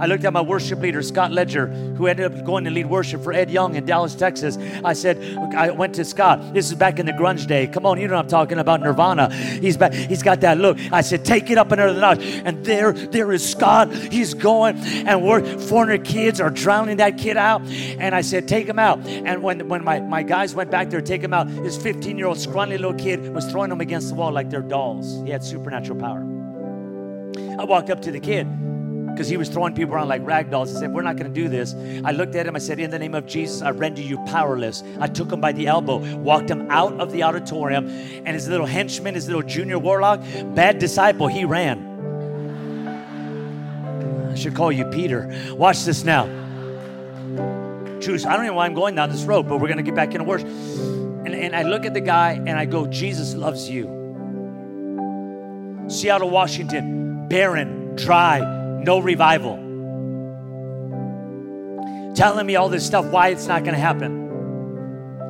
I 0.00 0.06
looked 0.06 0.24
at 0.24 0.32
my 0.32 0.40
worship 0.40 0.80
leader, 0.80 1.02
Scott 1.02 1.32
Ledger, 1.32 1.66
who 1.66 2.06
ended 2.06 2.32
up 2.32 2.44
going 2.44 2.64
to 2.64 2.70
lead 2.70 2.86
worship 2.86 3.22
for 3.22 3.32
Ed 3.32 3.50
Young 3.50 3.74
in 3.74 3.84
Dallas, 3.84 4.14
Texas. 4.14 4.56
I 4.84 4.92
said, 4.92 5.36
I 5.54 5.70
went 5.70 5.94
to 5.96 6.04
Scott. 6.04 6.54
This 6.54 6.70
is 6.70 6.74
back 6.74 6.98
in 6.98 7.06
the 7.06 7.12
grunge 7.12 7.46
day. 7.46 7.66
Come 7.66 7.84
on, 7.86 8.00
you 8.00 8.06
know 8.06 8.16
I'm 8.16 8.28
talking 8.28 8.58
about 8.58 8.80
Nirvana. 8.80 9.32
He's 9.34 9.76
back, 9.76 9.92
he's 9.92 10.22
got 10.22 10.40
that 10.42 10.58
look. 10.58 10.78
I 10.92 11.00
said, 11.00 11.24
take 11.24 11.50
it 11.50 11.58
up 11.58 11.72
another 11.72 11.98
notch. 11.98 12.22
And 12.22 12.64
there, 12.64 12.92
there 12.92 13.32
is 13.32 13.48
Scott. 13.48 13.92
He's 13.92 14.34
going, 14.34 14.76
and 14.78 15.24
we're 15.24 15.44
400 15.44 16.04
kids 16.04 16.40
are 16.40 16.50
drowning 16.50 16.98
that 16.98 17.18
kid 17.18 17.36
out. 17.36 17.62
And 17.62 18.14
I 18.14 18.20
said, 18.20 18.46
take 18.46 18.68
him 18.68 18.78
out. 18.78 19.04
And 19.06 19.42
when, 19.42 19.68
when 19.68 19.82
my, 19.82 20.00
my 20.00 20.22
guys 20.22 20.54
went 20.54 20.70
back 20.70 20.90
there 20.90 21.00
to 21.00 21.06
take 21.06 21.22
him 21.22 21.34
out, 21.34 21.48
this 21.48 21.76
15 21.76 22.16
year 22.16 22.26
old 22.26 22.38
scrawny 22.38 22.76
little 22.76 22.94
kid 22.94 23.34
was 23.34 23.50
throwing 23.50 23.70
them 23.70 23.80
against 23.80 24.08
the 24.08 24.14
wall 24.14 24.30
like 24.30 24.50
they're 24.50 24.62
dolls. 24.62 25.22
He 25.24 25.30
had 25.30 25.42
supernatural 25.42 25.98
power. 25.98 26.20
I 27.58 27.64
walked 27.64 27.90
up 27.90 28.00
to 28.02 28.12
the 28.12 28.20
kid 28.20 28.46
because 29.10 29.28
he 29.28 29.36
was 29.36 29.48
throwing 29.48 29.74
people 29.74 29.94
around 29.94 30.08
like 30.08 30.24
rag 30.24 30.50
dolls. 30.50 30.74
I 30.74 30.80
said, 30.80 30.92
We're 30.92 31.02
not 31.02 31.16
going 31.16 31.32
to 31.32 31.40
do 31.40 31.48
this. 31.48 31.74
I 32.04 32.12
looked 32.12 32.34
at 32.34 32.46
him. 32.46 32.54
I 32.56 32.58
said, 32.60 32.78
In 32.78 32.90
the 32.90 32.98
name 32.98 33.14
of 33.14 33.26
Jesus, 33.26 33.62
I 33.62 33.70
render 33.70 34.00
you 34.00 34.18
powerless. 34.26 34.82
I 35.00 35.08
took 35.08 35.32
him 35.32 35.40
by 35.40 35.52
the 35.52 35.66
elbow, 35.66 35.98
walked 36.16 36.50
him 36.50 36.70
out 36.70 36.92
of 37.00 37.12
the 37.12 37.22
auditorium, 37.24 37.88
and 37.88 38.28
his 38.28 38.48
little 38.48 38.66
henchman, 38.66 39.14
his 39.14 39.26
little 39.26 39.42
junior 39.42 39.78
warlock, 39.78 40.20
bad 40.54 40.78
disciple, 40.78 41.26
he 41.26 41.44
ran. 41.44 41.86
I 44.30 44.34
should 44.36 44.54
call 44.54 44.70
you 44.70 44.84
Peter. 44.84 45.28
Watch 45.52 45.84
this 45.84 46.04
now. 46.04 46.26
Choose. 48.00 48.24
I 48.24 48.36
don't 48.36 48.46
know 48.46 48.54
why 48.54 48.66
I'm 48.66 48.74
going 48.74 48.94
down 48.94 49.10
this 49.10 49.24
road, 49.24 49.48
but 49.48 49.58
we're 49.58 49.66
going 49.68 49.78
to 49.78 49.82
get 49.82 49.96
back 49.96 50.12
into 50.12 50.24
worship. 50.24 50.48
And, 50.48 51.34
and 51.34 51.56
I 51.56 51.62
look 51.62 51.84
at 51.84 51.94
the 51.94 52.00
guy 52.00 52.32
and 52.32 52.50
I 52.50 52.64
go, 52.64 52.86
Jesus 52.86 53.34
loves 53.34 53.68
you. 53.68 53.98
Seattle, 55.88 56.30
Washington, 56.30 57.26
barren, 57.28 57.96
dry, 57.96 58.38
no 58.84 58.98
revival. 58.98 59.56
Telling 62.14 62.46
me 62.46 62.56
all 62.56 62.68
this 62.68 62.84
stuff, 62.84 63.06
why 63.06 63.28
it's 63.28 63.46
not 63.46 63.62
going 63.62 63.74
to 63.74 63.80
happen. 63.80 64.28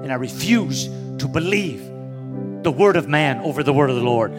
And 0.03 0.13
I 0.13 0.15
refuse 0.15 0.87
to 1.19 1.29
believe 1.29 1.85
the 2.63 2.71
word 2.71 2.97
of 2.97 3.09
man 3.09 3.41
over 3.41 3.63
the 3.63 3.73
word 3.73 3.91
of 3.91 3.97
the 3.97 4.03
Lord. 4.03 4.33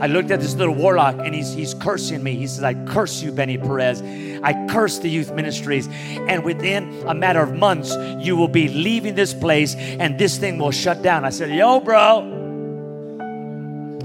I 0.00 0.06
looked 0.06 0.30
at 0.30 0.40
this 0.40 0.54
little 0.54 0.74
warlock 0.74 1.16
and 1.18 1.34
he's, 1.34 1.52
he's 1.52 1.74
cursing 1.74 2.22
me. 2.22 2.34
He 2.34 2.46
says, 2.46 2.64
I 2.64 2.72
curse 2.86 3.22
you, 3.22 3.32
Benny 3.32 3.58
Perez. 3.58 4.00
I 4.42 4.66
curse 4.68 4.98
the 4.98 5.10
youth 5.10 5.30
ministries. 5.32 5.88
And 5.88 6.42
within 6.42 7.06
a 7.06 7.14
matter 7.14 7.42
of 7.42 7.54
months, 7.54 7.94
you 8.18 8.34
will 8.34 8.48
be 8.48 8.68
leaving 8.68 9.14
this 9.14 9.34
place 9.34 9.74
and 9.74 10.18
this 10.18 10.38
thing 10.38 10.58
will 10.58 10.70
shut 10.70 11.02
down. 11.02 11.26
I 11.26 11.30
said, 11.30 11.50
Yo, 11.50 11.80
bro, 11.80 12.20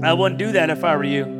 I 0.02 0.12
wouldn't 0.12 0.38
do 0.38 0.52
that 0.52 0.68
if 0.68 0.84
I 0.84 0.96
were 0.96 1.04
you. 1.04 1.35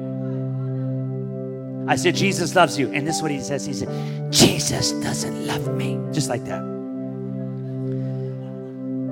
I 1.88 1.96
said, 1.96 2.14
Jesus 2.16 2.54
loves 2.54 2.78
you. 2.78 2.90
And 2.92 3.06
this 3.06 3.16
is 3.16 3.22
what 3.22 3.30
he 3.30 3.40
says. 3.40 3.64
He 3.64 3.72
said, 3.72 4.32
Jesus 4.32 4.92
doesn't 4.92 5.46
love 5.46 5.72
me. 5.74 5.98
Just 6.12 6.28
like 6.28 6.44
that. 6.46 6.60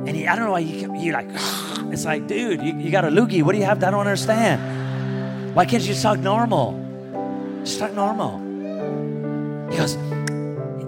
And 0.07 0.09
he, 0.09 0.27
I 0.27 0.35
don't 0.37 0.47
know 0.47 0.53
why 0.53 0.59
you, 0.61 0.95
you 0.97 1.12
like, 1.12 1.29
it's 1.93 2.05
like, 2.05 2.27
dude, 2.27 2.61
you, 2.62 2.77
you 2.77 2.91
got 2.91 3.05
a 3.05 3.09
loogie. 3.09 3.43
What 3.43 3.53
do 3.53 3.59
you 3.59 3.64
have? 3.64 3.83
I 3.83 3.91
don't 3.91 4.01
understand. 4.01 5.55
Why 5.55 5.64
can't 5.64 5.83
you 5.83 5.89
just 5.89 6.03
talk 6.03 6.18
normal? 6.18 6.81
Just 7.64 7.79
talk 7.79 7.95
normal. 7.95 8.39
He 9.70 9.77
goes, 9.77 9.97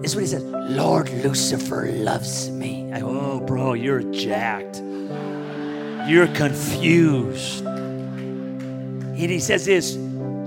this 0.02 0.10
is 0.10 0.16
what 0.16 0.20
he 0.22 0.26
says 0.26 0.44
Lord 0.44 1.08
Lucifer 1.24 1.90
loves 1.92 2.50
me. 2.50 2.92
I 2.92 3.00
go, 3.00 3.08
oh, 3.08 3.40
bro, 3.40 3.74
you're 3.74 4.02
jacked. 4.12 4.82
You're 6.08 6.28
confused. 6.28 7.64
And 7.64 9.16
he 9.16 9.38
says 9.38 9.64
this 9.64 9.96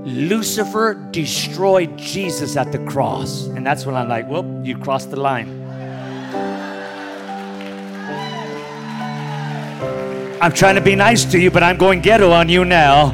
Lucifer 0.05 0.93
destroyed 1.11 1.97
Jesus 1.97 2.55
at 2.55 2.71
the 2.71 2.79
cross. 2.85 3.45
And 3.47 3.65
that's 3.65 3.85
when 3.85 3.95
I'm 3.95 4.09
like, 4.09 4.27
well, 4.29 4.45
you 4.63 4.77
crossed 4.77 5.11
the 5.11 5.19
line. 5.19 5.49
I'm 10.41 10.53
trying 10.53 10.75
to 10.75 10.81
be 10.81 10.95
nice 10.95 11.25
to 11.25 11.39
you, 11.39 11.51
but 11.51 11.63
I'm 11.63 11.77
going 11.77 12.01
ghetto 12.01 12.31
on 12.31 12.47
you 12.47 12.63
now. 12.63 13.13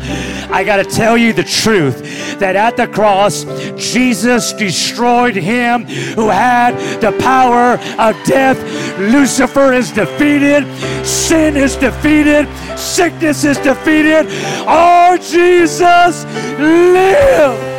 I 0.56 0.64
got 0.64 0.78
to 0.78 0.86
tell 0.86 1.18
you 1.18 1.34
the 1.34 1.43
truth 1.43 2.39
that 2.39 2.56
at 2.56 2.78
the 2.78 2.88
cross, 2.88 3.43
Jesus 3.76 4.53
destroyed 4.53 5.36
him 5.36 5.84
who 5.84 6.30
had 6.30 6.78
the 7.01 7.12
power 7.20 7.74
of 7.99 8.16
death. 8.24 8.58
Lucifer 8.97 9.74
is 9.74 9.91
defeated, 9.91 10.64
sin 11.06 11.58
is 11.58 11.76
defeated, 11.76 12.47
sickness 12.78 13.43
is 13.43 13.58
defeated. 13.58 14.28
Oh, 14.66 15.18
Jesus, 15.18 16.24
live. 16.58 17.76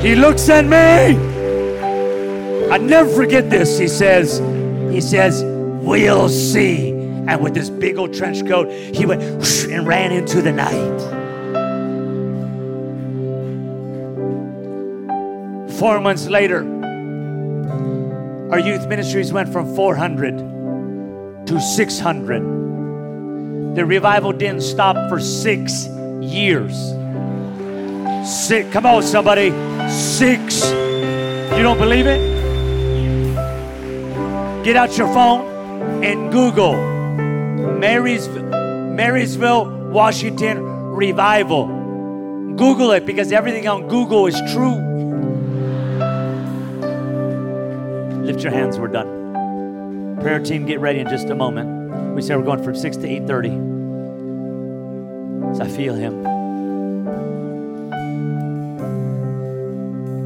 He 0.00 0.14
looks 0.14 0.48
at 0.48 0.64
me. 0.66 1.29
I 2.70 2.78
never 2.78 3.10
forget 3.10 3.50
this. 3.50 3.78
He 3.78 3.88
says, 3.88 4.38
he 4.92 5.00
says, 5.00 5.42
we'll 5.44 6.28
see. 6.28 6.90
And 6.90 7.42
with 7.42 7.52
this 7.52 7.68
big 7.68 7.98
old 7.98 8.14
trench 8.14 8.46
coat, 8.46 8.70
he 8.70 9.06
went 9.06 9.22
and 9.22 9.86
ran 9.86 10.12
into 10.12 10.40
the 10.40 10.52
night. 10.52 11.00
Four 15.80 16.00
months 16.00 16.28
later, 16.28 16.58
our 18.52 18.60
youth 18.60 18.86
ministries 18.86 19.32
went 19.32 19.52
from 19.52 19.74
400 19.74 21.46
to 21.46 21.60
600. 21.60 23.74
The 23.74 23.84
revival 23.84 24.32
didn't 24.32 24.62
stop 24.62 25.08
for 25.08 25.18
six 25.18 25.88
years. 26.20 26.76
Six, 28.24 28.72
come 28.72 28.86
on, 28.86 29.02
somebody. 29.02 29.50
Six. 29.90 30.70
You 30.70 31.64
don't 31.64 31.78
believe 31.78 32.06
it? 32.06 32.39
Get 34.62 34.76
out 34.76 34.98
your 34.98 35.10
phone 35.14 36.04
and 36.04 36.30
Google 36.30 36.74
Marysville, 37.78 38.42
Marysville, 38.42 39.90
Washington 39.90 40.62
revival. 40.62 41.66
Google 42.56 42.92
it 42.92 43.06
because 43.06 43.32
everything 43.32 43.66
on 43.66 43.88
Google 43.88 44.26
is 44.26 44.38
true. 44.52 44.76
Lift 48.22 48.42
your 48.42 48.52
hands, 48.52 48.78
we're 48.78 48.88
done. 48.88 50.18
Prayer 50.20 50.40
team, 50.40 50.66
get 50.66 50.78
ready 50.78 50.98
in 50.98 51.08
just 51.08 51.30
a 51.30 51.34
moment. 51.34 52.14
We 52.14 52.20
say 52.20 52.36
we're 52.36 52.42
going 52.42 52.62
from 52.62 52.76
6 52.76 52.98
to 52.98 53.08
8:30. 53.08 53.56
So 55.56 55.64
I 55.64 55.68
feel 55.68 55.94
him. 55.94 56.22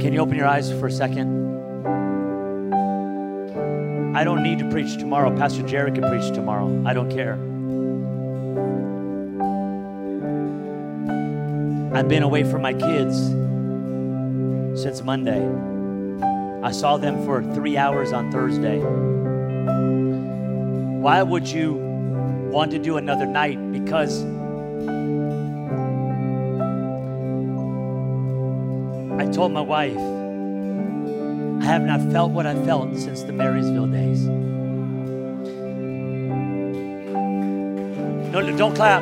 Can 0.01 0.12
you 0.12 0.18
open 0.18 0.37
your 0.37 0.49
eyes 0.49 0.72
for 0.72 0.89
a 0.89 0.91
second? 0.91 1.43
I 4.14 4.22
don't 4.22 4.44
need 4.44 4.60
to 4.60 4.70
preach 4.70 4.96
tomorrow. 4.96 5.36
Pastor 5.36 5.62
Jared 5.62 5.96
can 5.96 6.04
preach 6.08 6.32
tomorrow. 6.32 6.84
I 6.86 6.94
don't 6.94 7.10
care. 7.10 7.34
I've 11.92 12.08
been 12.08 12.22
away 12.22 12.44
from 12.44 12.62
my 12.62 12.72
kids 12.74 13.16
since 14.80 15.02
Monday. 15.02 15.44
I 16.62 16.70
saw 16.70 16.96
them 16.96 17.24
for 17.24 17.42
three 17.54 17.76
hours 17.76 18.12
on 18.12 18.30
Thursday. 18.30 18.78
Why 21.00 21.20
would 21.22 21.48
you 21.48 21.74
want 22.52 22.70
to 22.70 22.78
do 22.78 22.96
another 22.98 23.26
night? 23.26 23.58
Because 23.72 24.22
I 29.20 29.26
told 29.32 29.50
my 29.52 29.60
wife, 29.60 30.24
I 31.64 31.66
have 31.68 31.82
not 31.82 32.02
felt 32.12 32.30
what 32.30 32.44
I 32.44 32.54
felt 32.66 32.94
since 32.98 33.22
the 33.22 33.32
Marysville 33.32 33.86
days. 33.86 34.26
No, 38.30 38.54
don't 38.54 38.74
clap. 38.74 39.00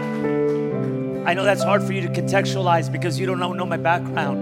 I 1.26 1.34
know 1.34 1.42
that's 1.42 1.64
hard 1.64 1.82
for 1.82 1.92
you 1.92 2.02
to 2.02 2.08
contextualize 2.08 2.92
because 2.92 3.18
you 3.18 3.26
don't 3.26 3.40
know, 3.40 3.66
my 3.66 3.78
background. 3.78 4.40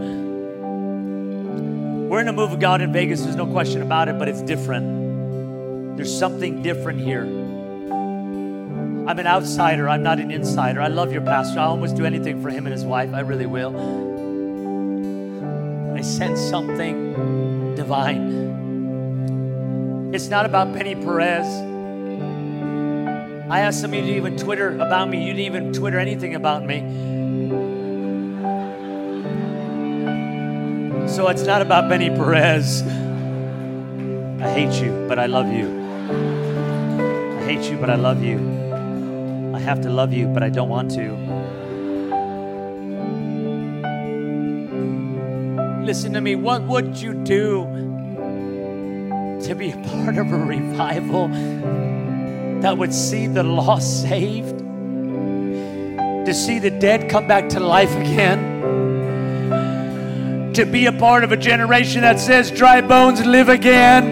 We're 2.11 2.21
in 2.21 2.29
a 2.29 2.35
move 2.35 2.53
of 2.53 2.61
God 2.61 2.83
in 2.83 2.93
Vegas, 2.93 3.23
there's 3.23 3.37
no 3.37 3.47
question 3.47 3.81
about 3.81 4.09
it, 4.09 4.19
but 4.19 4.29
it's 4.29 4.43
different. 4.43 5.97
There's 5.97 6.15
something 6.15 6.61
different 6.61 7.01
here. 7.01 7.23
I'm 7.23 9.19
an 9.19 9.27
outsider, 9.27 9.89
I'm 9.89 10.03
not 10.03 10.21
an 10.21 10.31
insider. 10.31 10.83
I 10.83 10.89
love 10.89 11.11
your 11.11 11.23
pastor. 11.23 11.59
I'll 11.59 11.71
almost 11.71 11.97
do 11.97 12.05
anything 12.05 12.43
for 12.43 12.51
him 12.51 12.67
and 12.67 12.75
his 12.75 12.85
wife, 12.85 13.15
I 13.15 13.21
really 13.21 13.47
will. 13.47 13.75
I 15.97 16.03
sense 16.03 16.39
something 16.39 17.60
divine. 17.81 18.21
It's 20.13 20.29
not 20.29 20.45
about 20.45 20.71
Benny 20.75 20.95
Perez. 20.95 21.47
I 23.51 23.61
asked 23.61 23.81
some 23.81 23.95
of 23.95 23.97
you 23.97 24.03
to 24.03 24.17
even 24.17 24.37
Twitter 24.37 24.79
about 24.79 25.09
me. 25.09 25.25
You 25.25 25.33
didn't 25.33 25.47
even 25.47 25.73
Twitter 25.73 25.99
anything 25.99 26.35
about 26.35 26.63
me. 26.63 26.81
So 31.09 31.29
it's 31.29 31.45
not 31.45 31.63
about 31.63 31.89
Benny 31.89 32.11
Perez. 32.11 32.83
I 34.43 34.51
hate 34.51 34.83
you, 34.83 35.07
but 35.09 35.19
I 35.19 35.25
love 35.25 35.51
you. 35.51 35.67
I 37.39 37.43
hate 37.45 37.71
you, 37.71 37.79
but 37.79 37.89
I 37.89 37.95
love 37.95 38.23
you. 38.23 38.39
I 39.55 39.59
have 39.59 39.81
to 39.83 39.89
love 39.89 40.13
you, 40.13 40.27
but 40.27 40.43
I 40.43 40.51
don't 40.51 40.69
want 40.69 40.91
to. 40.93 41.40
Listen 45.91 46.13
to 46.13 46.21
me. 46.21 46.37
What 46.37 46.63
would 46.63 46.97
you 46.97 47.15
do 47.15 47.65
to 49.43 49.55
be 49.57 49.73
a 49.73 49.77
part 49.89 50.19
of 50.19 50.31
a 50.31 50.39
revival 50.39 51.27
that 52.61 52.79
would 52.79 52.95
see 52.95 53.27
the 53.27 53.43
lost 53.43 54.03
saved? 54.03 54.57
To 56.27 56.33
see 56.33 56.61
the 56.61 56.71
dead 56.71 57.11
come 57.11 57.27
back 57.27 57.49
to 57.49 57.59
life 57.59 57.91
again? 57.97 58.39
To 60.53 60.65
be 60.65 60.87
a 60.87 60.93
part 60.93 61.25
of 61.25 61.33
a 61.33 61.37
generation 61.37 62.03
that 62.03 62.21
says 62.21 62.53
dry 62.53 62.81
bones 62.81 63.27
live 63.27 63.49
again? 63.49 64.05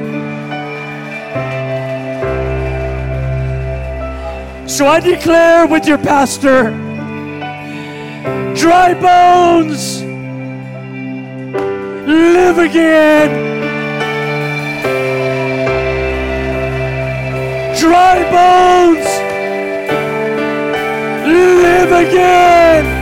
So 4.68 4.88
I 4.88 4.98
declare 4.98 5.68
with 5.68 5.86
your 5.86 5.98
pastor 5.98 6.72
dry 8.56 8.94
bones 9.00 10.07
live 12.48 12.70
again. 12.70 13.30
Dry 17.78 18.22
bones, 18.32 19.06
live 21.26 21.92
again. 21.92 22.97